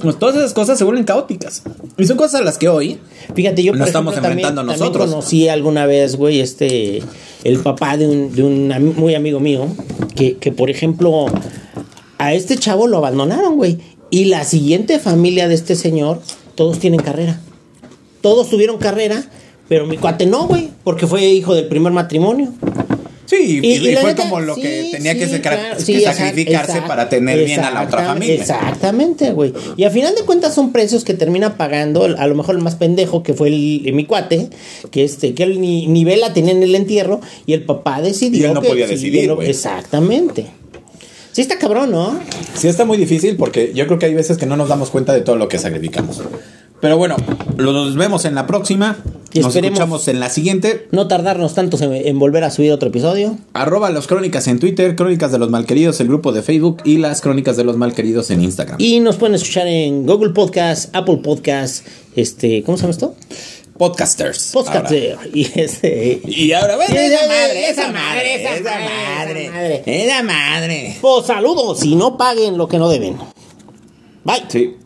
Pues 0.00 0.18
todas 0.18 0.36
esas 0.36 0.52
cosas 0.52 0.76
se 0.78 0.84
vuelven 0.84 1.04
caóticas. 1.04 1.62
Y 1.96 2.06
son 2.06 2.16
cosas 2.16 2.40
a 2.40 2.44
las 2.44 2.58
que 2.58 2.68
hoy 2.68 2.98
Fíjate, 3.34 3.62
yo 3.62 3.72
por 3.72 3.86
estamos 3.86 4.12
ejemplo, 4.12 4.28
también- 4.30 4.46
enfrentando 4.48 4.72
también 4.72 4.78
nosotros. 4.92 5.10
conocí 5.10 5.48
alguna 5.48 5.86
vez, 5.86 6.16
güey, 6.16 6.40
este, 6.40 7.02
el 7.44 7.58
papá 7.60 7.96
de 7.96 8.06
un, 8.06 8.32
de 8.34 8.42
un 8.42 8.94
muy 8.96 9.14
amigo 9.14 9.40
mío, 9.40 9.66
que, 10.14 10.36
que 10.36 10.52
por 10.52 10.70
ejemplo, 10.70 11.26
a 12.18 12.34
este 12.34 12.56
chavo 12.56 12.86
lo 12.86 12.98
abandonaron, 12.98 13.56
güey. 13.56 13.78
Y 14.10 14.26
la 14.26 14.44
siguiente 14.44 14.98
familia 15.00 15.48
de 15.48 15.54
este 15.54 15.74
señor, 15.76 16.20
todos 16.54 16.78
tienen 16.78 17.00
carrera. 17.00 17.40
Todos 18.20 18.48
tuvieron 18.48 18.78
carrera, 18.78 19.24
pero 19.68 19.86
mi 19.86 19.96
cuate 19.98 20.26
no, 20.26 20.46
güey, 20.46 20.70
porque 20.84 21.06
fue 21.06 21.24
hijo 21.26 21.54
del 21.54 21.66
primer 21.68 21.92
matrimonio. 21.92 22.52
Sí, 23.26 23.60
y, 23.62 23.94
fue 23.96 24.10
neta, 24.12 24.22
como 24.22 24.40
lo 24.40 24.54
que 24.54 24.82
sí, 24.82 24.90
tenía 24.92 25.14
que, 25.14 25.26
sí, 25.28 25.40
claro, 25.40 25.80
sí, 25.80 26.00
sacrificarse 26.00 26.78
exact- 26.78 26.86
para 26.86 27.08
tener 27.08 27.44
bien 27.44 27.60
a 27.60 27.70
la 27.72 27.82
otra 27.82 28.04
familia. 28.04 28.34
Exactamente, 28.36 29.32
güey. 29.32 29.52
Y 29.76 29.84
al 29.84 29.90
final 29.90 30.14
de 30.14 30.22
cuentas 30.22 30.54
son 30.54 30.72
precios 30.72 31.02
que 31.04 31.12
termina 31.14 31.56
pagando, 31.56 32.04
a 32.04 32.26
lo 32.26 32.34
mejor 32.36 32.54
el 32.54 32.62
más 32.62 32.76
pendejo 32.76 33.22
que 33.24 33.34
fue 33.34 33.48
el, 33.48 33.92
mi 33.94 34.04
cuate, 34.06 34.48
que 34.90 35.02
este, 35.04 35.34
que 35.34 35.42
él 35.42 35.60
ni, 35.60 35.86
ni 35.88 36.04
vela 36.04 36.32
tenía 36.32 36.52
en 36.52 36.62
el 36.62 36.74
entierro, 36.74 37.20
y 37.46 37.52
el 37.52 37.64
papá 37.64 38.00
decidió. 38.00 38.40
Y 38.40 38.44
él 38.44 38.54
no 38.54 38.62
que- 38.62 38.68
podía 38.68 38.86
decidir. 38.86 39.30
Exactamente. 39.42 40.46
Sí 41.32 41.42
está 41.42 41.58
cabrón, 41.58 41.90
¿no? 41.90 42.18
Sí 42.54 42.66
está 42.68 42.86
muy 42.86 42.96
difícil 42.96 43.36
porque 43.36 43.72
yo 43.74 43.86
creo 43.86 43.98
que 43.98 44.06
hay 44.06 44.14
veces 44.14 44.38
que 44.38 44.46
no 44.46 44.56
nos 44.56 44.70
damos 44.70 44.88
cuenta 44.88 45.12
de 45.12 45.20
todo 45.20 45.36
lo 45.36 45.48
que 45.48 45.58
sacrificamos. 45.58 46.22
Pero 46.80 46.96
bueno, 46.98 47.16
los 47.56 47.96
vemos 47.96 48.24
en 48.24 48.34
la 48.34 48.46
próxima. 48.46 48.96
Y 49.32 49.40
nos 49.40 49.54
escuchamos 49.54 50.08
en 50.08 50.18
la 50.18 50.30
siguiente. 50.30 50.88
No 50.92 51.08
tardarnos 51.08 51.52
tanto 51.54 51.76
en, 51.82 51.92
en 51.92 52.18
volver 52.18 52.42
a 52.44 52.50
subir 52.50 52.72
otro 52.72 52.88
episodio. 52.88 53.36
Arroba 53.52 53.90
los 53.90 54.06
crónicas 54.06 54.46
en 54.48 54.58
Twitter, 54.58 54.96
crónicas 54.96 55.30
de 55.30 55.38
los 55.38 55.50
malqueridos, 55.50 56.00
el 56.00 56.08
grupo 56.08 56.32
de 56.32 56.42
Facebook 56.42 56.78
y 56.84 56.96
las 56.98 57.20
crónicas 57.20 57.56
de 57.58 57.64
los 57.64 57.76
malqueridos 57.76 58.30
en 58.30 58.42
Instagram. 58.42 58.76
Y 58.80 59.00
nos 59.00 59.16
pueden 59.16 59.34
escuchar 59.34 59.66
en 59.66 60.06
Google 60.06 60.30
Podcast, 60.30 60.94
Apple 60.96 61.18
Podcast, 61.22 61.86
este, 62.14 62.62
¿cómo 62.62 62.78
se 62.78 62.82
llama 62.82 62.92
esto? 62.92 63.14
Podcasters. 63.76 64.52
Podcast. 64.54 64.86
Ahora. 64.86 64.96
eh, 64.96 65.16
Y 65.34 65.60
este. 65.60 66.22
Y 66.24 66.52
ahora, 66.52 66.76
bueno, 66.76 66.94
esa 66.94 67.26
madre, 67.26 67.70
esa 67.70 67.82
esa 67.82 67.92
madre, 67.92 67.92
madre, 67.92 68.34
esa 68.42 68.54
esa 68.54 68.70
madre, 68.70 69.50
madre, 69.50 69.82
esa 69.86 70.22
madre. 70.22 70.96
Pues 71.02 71.26
saludos 71.26 71.84
y 71.84 71.94
no 71.94 72.16
paguen 72.16 72.56
lo 72.56 72.68
que 72.68 72.78
no 72.78 72.88
deben. 72.88 73.16
Bye. 74.24 74.44
Sí. 74.48 74.76